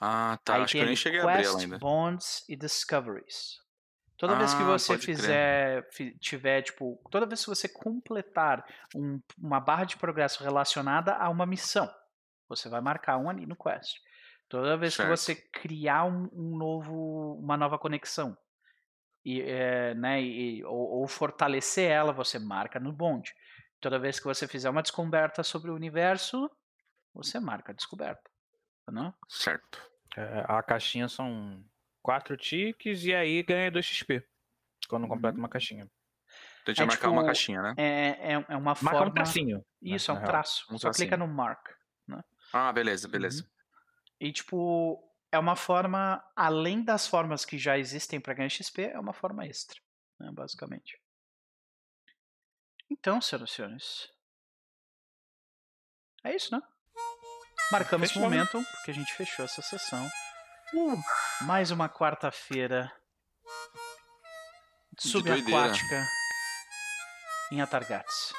[0.00, 0.54] Ah, tá.
[0.56, 1.78] Aí Acho que eu nem cheguei a abrir ela ainda.
[1.78, 3.60] Bonds e Discoveries.
[4.16, 5.00] Toda vez que Ah, você crer.
[5.16, 11.14] fizer, fi- tiver, tipo, toda vez que você completar um- uma barra de progresso relacionada
[11.16, 11.92] a uma missão,
[12.48, 13.96] você vai marcar um ali no quest.
[14.48, 15.08] Toda vez Certo.
[15.08, 18.36] que você criar um, um novo, uma nova conexão,
[19.24, 23.32] e, é, né, e- ou, ou fortalecer ela, você marca no bond.
[23.80, 26.50] Toda vez que você fizer uma descoberta sobre o universo,
[27.14, 28.30] você marca a descoberta.
[28.90, 29.14] Não?
[29.28, 29.80] Certo.
[30.16, 31.64] É, a caixinha são
[32.02, 34.22] quatro tiques e aí ganha 2 XP.
[34.88, 35.88] Quando completa uma caixinha.
[36.62, 37.74] Então a gente É vai marcar uma tipo, caixinha, né?
[37.76, 39.06] É, é, é uma Marca forma.
[39.06, 39.64] um tracinho.
[39.80, 40.64] Isso, é na um traço.
[40.70, 41.26] Um Só clica tracinho.
[41.28, 41.68] no mark.
[42.52, 43.48] Ah, beleza, beleza.
[44.20, 45.02] E, tipo,
[45.32, 49.46] é uma forma, além das formas que já existem para ganhar XP, é uma forma
[49.46, 49.80] extra,
[50.20, 51.00] né, basicamente.
[52.90, 54.12] Então, senhoras e senhores.
[56.22, 56.60] É isso, né?
[57.72, 58.30] Marcamos o Fechamos.
[58.30, 60.06] momento, porque a gente fechou essa sessão.
[61.40, 62.92] Mais uma quarta-feira
[64.98, 66.06] subaquática
[67.50, 68.34] em Atargates.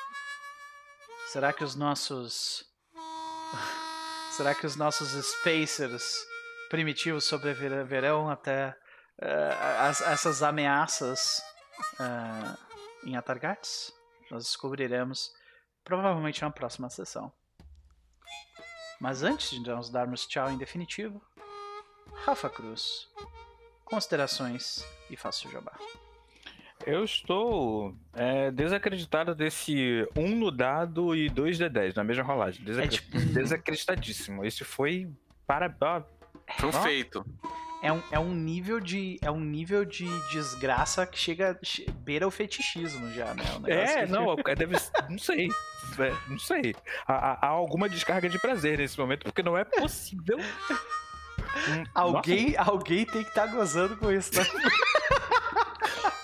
[1.27, 2.71] Será que os nossos.
[4.37, 6.32] Será que os nossos Spacers
[6.73, 8.69] primitivos sobreviverão até
[9.21, 11.39] uh, as, essas ameaças
[11.99, 13.93] uh, em Atargates?
[14.31, 15.31] Nós descobriremos
[15.83, 17.31] provavelmente na próxima sessão.
[18.99, 21.21] Mas antes de nós darmos tchau em definitivo,
[22.25, 23.07] Rafa Cruz,
[23.85, 25.73] considerações e faça o jabá.
[26.87, 32.23] Eu estou é, desacreditado desse 1 um no dado e 2 de 10 na mesma
[32.23, 32.65] rolagem.
[32.65, 32.87] Desacre...
[32.87, 33.19] É tipo...
[33.31, 34.43] Desacreditadíssimo.
[34.43, 35.13] Esse foi
[35.45, 36.05] para.
[36.57, 37.25] Foi um feito.
[37.81, 41.59] É um, é um nível de é um nível de desgraça que chega
[41.97, 43.43] beira o fetichismo já, né?
[43.67, 44.77] é, não, deve,
[45.09, 45.49] não sei,
[45.99, 46.73] é, não sei.
[47.05, 50.37] Há, há, alguma descarga de prazer nesse momento porque não é possível.
[50.37, 54.45] Hum, alguém, alguém tem que estar tá gozando com isso, né?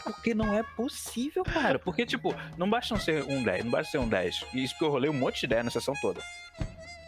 [0.03, 1.80] Porque não é possível, cara.
[1.80, 4.45] Porque, tipo, não basta não ser um 10, não basta ser um 10.
[4.53, 6.22] E isso porque eu rolei um monte de ideia na sessão toda.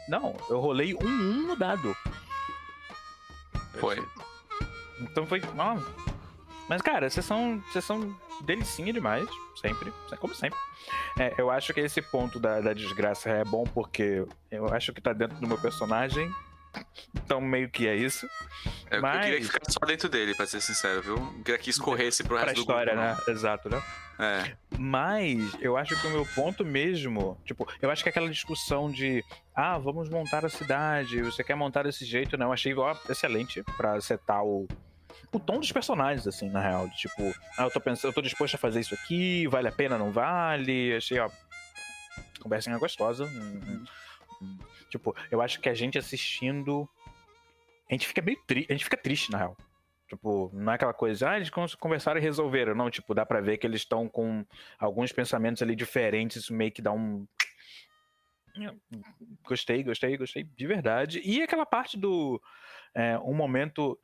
[0.08, 1.96] Não, eu rolei um 1 no dado.
[3.82, 3.98] Foi.
[5.02, 5.42] Então foi.
[6.70, 9.28] Mas, cara, sessão, sessão delicinha demais,
[9.60, 10.58] sempre, como sempre.
[11.20, 15.02] É, eu acho que esse ponto da, da desgraça é bom porque eu acho que
[15.02, 16.32] tá dentro do meu personagem
[17.14, 18.28] então, meio que é isso.
[18.90, 19.16] Eu, Mas...
[19.16, 21.16] eu queria ficar só dentro dele, pra ser sincero, viu?
[21.16, 23.22] Eu queria que escorresse pro resto pra história, do grupo.
[23.28, 23.34] né?
[23.34, 23.82] Exato, né?
[24.20, 24.56] É.
[24.78, 29.24] Mas eu acho que o meu ponto mesmo, tipo, eu acho que aquela discussão de
[29.56, 33.64] ah, vamos montar a cidade, você quer montar desse jeito, não, eu achei ó, excelente
[33.76, 34.68] para setar o,
[35.32, 36.88] o tom dos personagens, assim, na real.
[36.88, 39.72] De, tipo, ah, eu tô pensando, eu tô disposto a fazer isso aqui, vale a
[39.72, 40.96] pena, não vale?
[40.96, 41.30] Achei, ó,
[42.40, 43.26] conversinha gostosa.
[43.26, 43.84] Hum, hum.
[44.90, 46.88] Tipo, eu acho que a gente assistindo.
[47.90, 48.72] A gente fica meio triste.
[48.72, 49.58] A gente fica triste, na real.
[50.12, 52.76] Tipo, não é aquela coisa, ah, eles conversaram e resolveram.
[52.76, 54.46] Não, tipo, dá pra ver que eles estão com
[54.78, 57.26] alguns pensamentos ali diferentes, isso meio que dá um.
[59.46, 61.22] Gostei, gostei, gostei de verdade.
[61.24, 62.42] E aquela parte do.
[62.94, 63.98] É, um momento.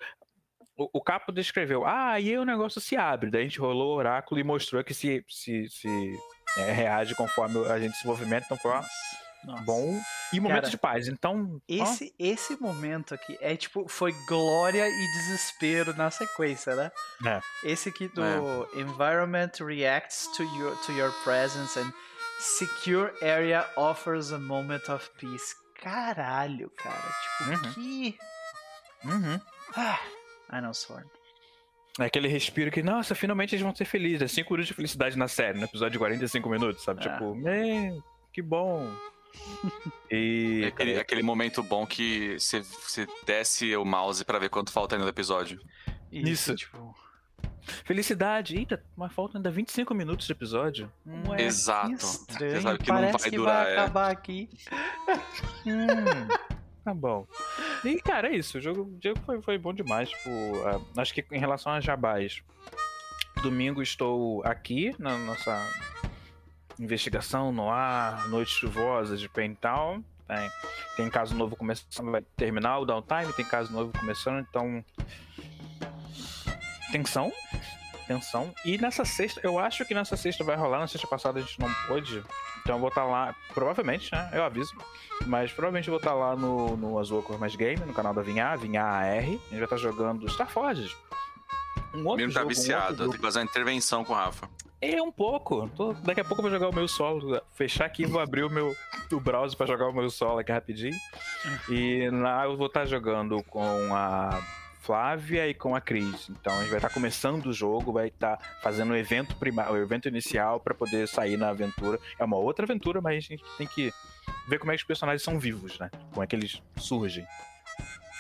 [0.78, 3.30] O, o Capo descreveu, ah, aí o negócio se abre.
[3.30, 6.20] Daí a gente rolou o oráculo e mostrou que se, se, se
[6.58, 8.46] é, reage conforme a gente se movimenta.
[8.46, 8.82] Então foi, ó,
[9.48, 9.64] nossa.
[9.64, 10.00] bom
[10.34, 11.08] e momento Cara, de paz.
[11.08, 12.24] Então, esse ó.
[12.24, 16.92] esse momento aqui é tipo foi glória e desespero na sequência, né?
[17.26, 17.40] É.
[17.64, 18.80] Esse aqui do é.
[18.80, 21.92] environment reacts to your to your presence and
[22.40, 25.56] secure area offers a moment of peace.
[25.82, 27.74] Caralho, cara, tipo uhum.
[27.74, 28.18] que
[29.06, 29.40] Uhum.
[29.76, 30.00] Ah,
[30.52, 31.06] I know Sworn.
[32.00, 34.22] É aquele respiro que, nossa, finalmente eles vão ser felizes.
[34.22, 37.06] É 5 minutos de felicidade na série, no episódio de 45 minutos, sabe?
[37.06, 37.12] É.
[37.12, 37.36] Tipo,
[38.32, 38.88] que bom.
[40.10, 44.72] E é aquele, aquele, momento bom que você, você desce o mouse para ver quanto
[44.72, 45.60] falta ainda do episódio.
[46.12, 46.56] Isso, Isso.
[46.56, 46.96] tipo.
[47.84, 48.56] Felicidade.
[48.56, 50.92] Eita, mas falta ainda 25 minutos de episódio.
[51.06, 51.98] Hum, é Exato.
[51.98, 53.64] Você sabe que Parece não vai que durar.
[53.66, 53.78] Vai é.
[53.78, 54.50] acabar aqui.
[55.68, 56.28] hum,
[56.84, 57.28] tá bom.
[57.84, 58.58] E, cara, é isso.
[58.58, 60.10] O jogo, o jogo foi, foi bom demais.
[60.10, 62.42] Tipo, uh, acho que em relação a Jabás,
[63.42, 65.54] domingo estou aqui na nossa
[66.80, 70.04] investigação no ar, noites chuvosas de Pentown.
[70.28, 70.50] Tem,
[70.98, 74.84] tem caso novo começando, vai terminar o downtime, tem caso novo começando, então.
[76.92, 77.32] Tensão.
[78.06, 78.54] Tensão.
[78.64, 81.60] E nessa sexta, eu acho que nessa sexta vai rolar, na sexta passada a gente
[81.60, 82.24] não pôde.
[82.62, 84.30] Então eu vou estar lá, provavelmente, né?
[84.34, 84.74] Eu aviso.
[85.26, 88.22] Mas provavelmente eu vou estar lá no, no Azul Cor Mais Game, no canal da
[88.22, 89.08] Vinha, Vinha AR.
[89.08, 90.96] A gente vai estar jogando Star Forge.
[91.94, 94.50] Um outro Mesmo tá jogo, viciado, um tem que fazer uma intervenção com o Rafa.
[94.80, 95.68] É um pouco.
[95.76, 97.42] Tô, daqui a pouco eu vou jogar o meu solo.
[97.56, 98.76] Fechar aqui e vou abrir o meu
[99.12, 100.96] o browser para jogar o meu solo aqui rapidinho.
[101.70, 104.40] E lá eu vou estar tá jogando com a
[104.82, 106.30] Flávia e com a Cris.
[106.30, 109.36] Então a gente vai estar tá começando o jogo, vai estar tá fazendo o evento
[109.36, 112.00] primário, o evento inicial para poder sair na aventura.
[112.20, 113.92] É uma outra aventura, mas a gente tem que
[114.48, 115.90] ver como é que os personagens são vivos, né?
[116.12, 117.26] Como é que eles surgem.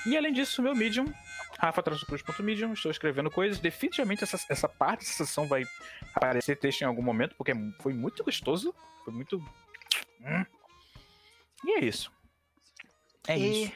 [0.07, 1.05] E além disso, o meu Medium
[1.57, 3.59] Rafa Cruz.medium, estou escrevendo coisas.
[3.59, 5.63] Definitivamente essa, essa parte da sessão vai
[6.13, 8.73] aparecer texto em algum momento, porque foi muito gostoso.
[9.03, 9.37] Foi muito.
[10.21, 10.45] Hum.
[11.65, 12.11] E é isso.
[13.27, 13.63] É e...
[13.63, 13.73] isso.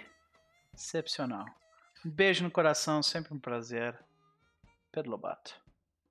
[0.73, 1.45] Excepcional.
[2.05, 3.97] Um beijo no coração, sempre um prazer.
[4.91, 5.60] Pedro Lobato.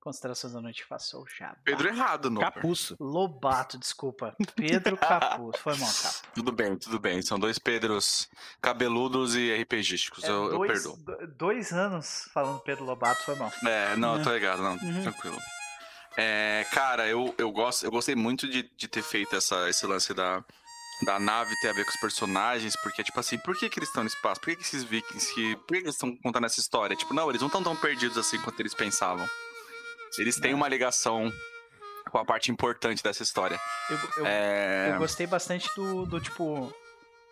[0.00, 1.54] Considerações da noite faço já.
[1.62, 2.40] Pedro errado, não.
[2.40, 2.96] Capuço.
[2.98, 4.34] Lobato, desculpa.
[4.56, 5.58] Pedro Capuço.
[5.58, 6.28] Foi mal, Capo.
[6.34, 7.20] Tudo bem, tudo bem.
[7.20, 8.28] São dois Pedros
[8.62, 10.24] cabeludos e RPGísticos.
[10.24, 11.26] É, eu, dois, eu perdoo.
[11.36, 13.52] Dois anos falando Pedro Lobato, foi mal.
[13.62, 14.22] É, não, uhum.
[14.22, 14.72] tô ligado, não.
[14.72, 15.02] Uhum.
[15.02, 15.38] Tranquilo.
[16.16, 20.14] É, cara, eu, eu, gosto, eu gostei muito de, de ter feito essa, esse lance
[20.14, 20.42] da,
[21.04, 23.88] da nave ter a ver com os personagens, porque, tipo assim, por que, que eles
[23.90, 24.40] estão no espaço?
[24.40, 26.96] Por que, que esses vikings, que, por que, que eles estão contando essa história?
[26.96, 29.28] Tipo, não, eles não estão tão perdidos assim quanto eles pensavam.
[30.18, 31.32] Eles têm uma ligação
[32.10, 33.58] com a parte importante dessa história.
[33.88, 34.90] Eu, eu, é...
[34.92, 36.72] eu gostei bastante do, do, tipo,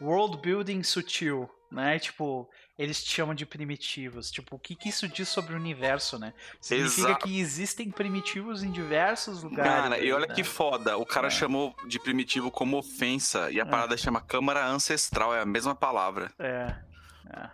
[0.01, 1.99] world building sutil né?
[1.99, 2.49] Tipo,
[2.79, 4.31] eles te chamam de primitivos.
[4.31, 6.33] Tipo, o que, que isso diz sobre o universo, né?
[6.61, 7.27] Significa Exato.
[7.27, 9.71] que existem primitivos em diversos lugares.
[9.71, 10.35] Cara, e olha né?
[10.35, 10.97] que foda.
[10.97, 11.31] O cara É.
[11.31, 13.51] chamou de primitivo como ofensa.
[13.51, 13.67] E a É.
[13.67, 16.33] parada chama câmara ancestral, é a mesma palavra.
[16.39, 16.75] É.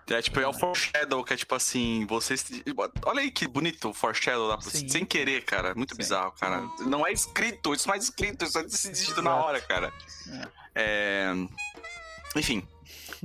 [0.08, 0.14] é.
[0.14, 2.44] É tipo, é o foreshadow, que é tipo assim, vocês.
[3.04, 4.88] Olha aí que bonito o foreshadow, pra- Sim.
[4.88, 5.74] sem querer, cara.
[5.74, 6.62] Muito Sim, bizarro, cara.
[6.80, 9.46] Não é escrito, isso não é escrito, isso é decidido na Exato.
[9.46, 9.92] hora, cara.
[10.74, 11.32] É.
[12.36, 12.66] Enfim.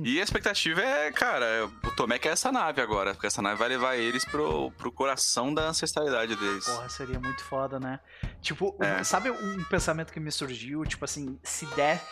[0.02, 3.68] E a expectativa é, cara, o Tomé quer essa nave agora, porque essa nave vai
[3.68, 6.64] levar eles pro, pro coração da ancestralidade deles.
[6.64, 8.00] Porra, seria muito foda, né?
[8.40, 9.04] Tipo, É.
[9.04, 10.84] sabe um pensamento que me surgiu?
[10.86, 12.02] Tipo assim, se der.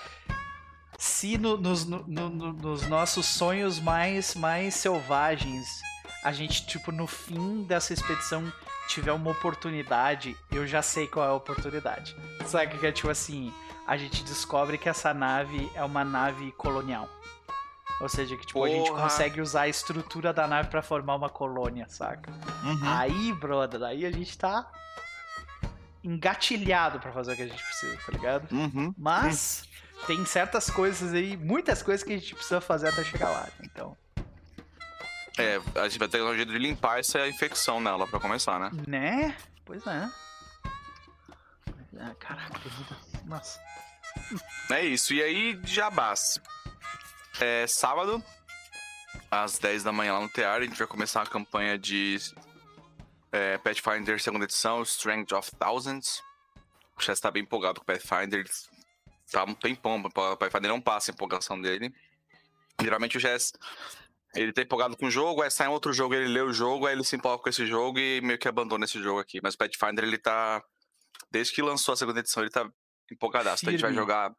[1.01, 5.81] Se no- nos, no- no- no- nos nossos sonhos mais, mais selvagens,
[6.25, 8.53] a gente, tipo, no fim dessa expedição
[8.89, 12.17] tiver uma oportunidade, eu já sei qual é a oportunidade.
[12.47, 13.53] Sabe que é tipo assim,
[13.87, 17.09] a gente descobre que essa nave é uma nave colonial.
[18.01, 21.29] Ou seja, que tipo, a gente consegue usar a estrutura da nave pra formar uma
[21.31, 22.33] colônia, saca?
[22.65, 22.81] Uhum.
[22.89, 24.69] Aí, brother, aí a gente tá
[26.03, 28.53] engatilhado pra fazer o que a gente precisa, tá ligado?
[28.53, 28.95] Uhum.
[28.97, 29.65] Mas
[30.07, 33.49] tem certas coisas aí, muitas coisas que a gente precisa fazer até chegar lá.
[33.63, 33.97] Então,
[35.39, 38.71] É, a gente vai ter um jeito de limpar essa infecção nela pra começar, né?
[38.87, 39.37] né?
[39.65, 40.11] Pois é.
[42.01, 42.61] Ah, caraca.
[43.25, 43.61] Nossa.
[44.71, 45.13] É isso.
[45.15, 46.41] E aí, jabás.
[47.41, 48.23] É sábado,
[49.31, 52.19] às 10 da manhã lá no Tear, a gente vai começar a campanha de
[53.31, 56.21] é, Pathfinder segunda edição, Strength of Thousands.
[56.97, 58.45] O Chess tá bem empolgado com o Pathfinder.
[59.31, 61.95] Tá um tempão, o Pathfinder não passa a empolgação dele.
[62.81, 63.53] Geralmente o Chess,
[64.35, 66.87] ele tá empolgado com o jogo, aí sai um outro jogo, ele lê o jogo,
[66.87, 69.41] aí ele se empolga com esse jogo e meio que abandona esse jogo aqui.
[69.43, 70.63] Mas o Pathfinder, ele tá...
[71.31, 72.71] Desde que lançou a segunda edição, ele tá
[73.11, 73.65] empolgadaço.
[73.65, 74.35] Então a gente vai jogar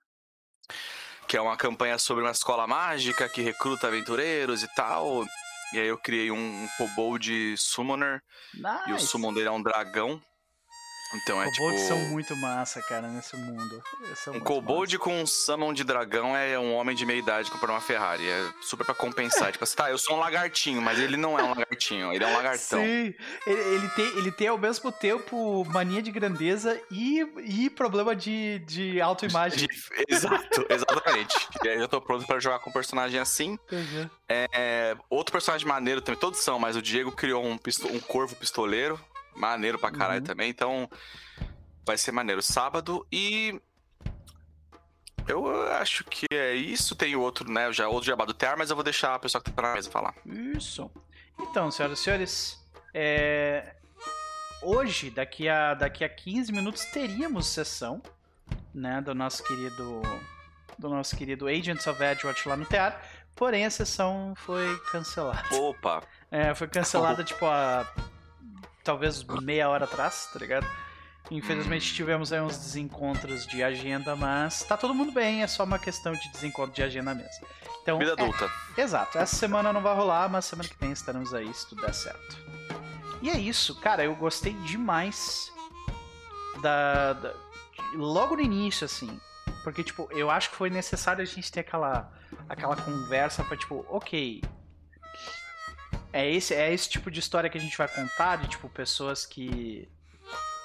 [1.27, 5.23] que é uma campanha sobre uma escola mágica que recruta aventureiros e tal.
[5.73, 8.23] E aí eu criei um, um kobold summoner
[8.55, 9.05] e o Nice.
[9.05, 10.19] summon dele é um dragão.
[11.15, 13.81] Então é Kobolds tipo são muito massa, cara, nesse mundo.
[14.33, 15.03] Um kobold massa.
[15.03, 18.27] com um summon de dragão é um homem de meia idade comprando uma Ferrari.
[18.29, 19.51] É super pra compensar.
[19.51, 22.27] tipo assim, tá, eu sou um lagartinho, mas ele não é um lagartinho, ele é
[22.27, 22.79] um lagartão.
[22.81, 23.13] Sim,
[23.47, 28.59] ele, ele, tem, ele tem ao mesmo tempo mania de grandeza e, e problema de,
[28.59, 29.67] de autoimagem.
[30.07, 31.35] Exato, exatamente.
[31.65, 33.57] Eu tô pronto pra jogar com um personagem assim.
[33.71, 34.09] Uhum.
[34.27, 38.35] É, outro personagem maneiro também, todos são, mas o Diego criou um, pisto- um corvo
[38.35, 38.99] pistoleiro.
[39.35, 40.25] Maneiro pra caralho Uhum.
[40.25, 40.89] também, então
[41.85, 43.59] vai ser maneiro sábado e.
[45.27, 46.95] Eu acho que é isso.
[46.95, 47.71] Tem outro, né?
[47.71, 49.89] Já outro jabá do Tear, mas eu vou deixar a pessoa que tá na mesa
[49.89, 50.15] falar.
[50.25, 50.89] Isso.
[51.39, 52.59] Então, senhoras e senhores,
[52.93, 53.75] é,
[54.61, 58.01] hoje, daqui a, daqui a 15 minutos, teríamos sessão
[58.73, 60.01] né, do nosso querido
[60.77, 62.99] do nosso querido Agents of Edgewatch lá no teatro.
[63.35, 65.43] Porém, a sessão foi cancelada.
[65.55, 66.01] Opa!
[66.31, 67.85] É, foi cancelada, tipo, há
[68.83, 70.67] talvez meia hora atrás, tá ligado?
[71.31, 75.77] Infelizmente tivemos aí uns desencontros de agenda, mas tá todo mundo bem, é só uma
[75.77, 77.45] questão de desencontro de agenda mesmo.
[77.83, 78.49] Então, Vida é- adulta.
[78.77, 81.93] Exato, essa semana não vai rolar, mas semana que vem estaremos aí se tudo der
[81.93, 82.37] certo.
[83.21, 85.51] E é isso, cara, eu gostei demais
[86.61, 87.33] da, da-
[87.93, 89.19] logo no início assim,
[89.63, 92.11] porque tipo, eu acho que foi necessário a gente ter aquela
[92.47, 94.41] aquela conversa pra tipo, OK,
[96.13, 99.25] é esse é esse tipo de história que a gente vai contar, de tipo pessoas
[99.25, 99.87] que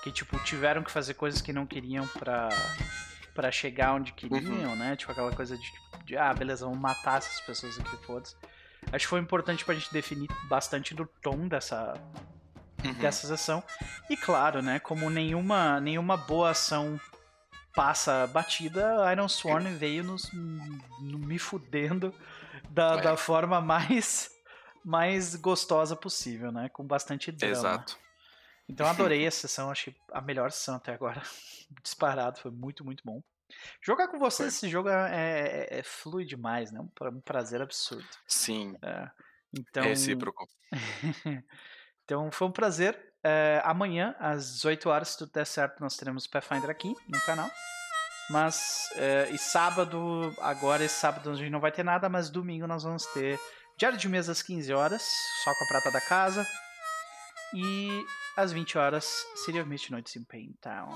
[0.02, 2.48] que tipo tiveram que fazer coisas que não queriam pra
[3.34, 4.94] para chegar onde queriam, né?
[4.94, 5.72] Tipo aquela coisa de,
[6.04, 8.36] de, ah, beleza, vamos matar essas pessoas aqui, foda-se.
[8.92, 11.94] Acho que foi importante pra gente definir bastante do tom dessa,
[12.84, 12.92] Uhum.
[12.94, 13.64] dessa sessão.
[14.10, 17.00] E claro, né, como nenhuma, nenhuma boa ação
[17.74, 22.14] passa batida, Iron Sworn veio nos no- me fudendo
[22.70, 23.00] da, É.
[23.00, 24.30] da forma mais
[24.84, 26.68] mais gostosa possível, né?
[26.68, 27.52] Com bastante drama.
[27.52, 27.98] Exato.
[28.68, 31.22] Então adorei a sessão, achei a melhor sessão até agora.
[31.82, 33.22] Disparado, foi muito, muito bom.
[33.82, 34.66] Jogar com vocês Foi.
[34.66, 35.10] esse jogo é,
[35.70, 36.80] é, é flui demais, né?
[36.80, 38.06] Um pra- um prazer absurdo.
[38.26, 38.76] Sim.
[38.82, 39.10] É.
[39.56, 40.48] Então, É recíproco.
[42.04, 42.98] então foi um prazer.
[43.22, 47.48] É, amanhã, às 18 horas, se tudo der certo, nós teremos Pathfinder aqui no canal.
[48.30, 52.66] Mas, é, e sábado, agora esse sábado a gente não vai ter nada, mas domingo
[52.66, 53.38] nós vamos ter
[53.76, 55.02] Diário de Mesa às 15 horas,
[55.42, 56.46] só com a prata da casa.
[57.54, 58.04] E
[58.36, 60.90] às 20 horas, City of Mist Noites em Paintown.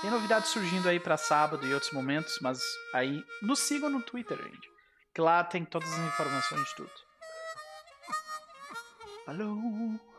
[0.00, 2.60] Tem novidades surgindo aí pra sábado e outros momentos, mas
[2.94, 4.70] aí nos sigam no Twitter, gente.
[5.14, 6.92] Que lá tem todas as informações de tudo.
[9.26, 10.09] Falou!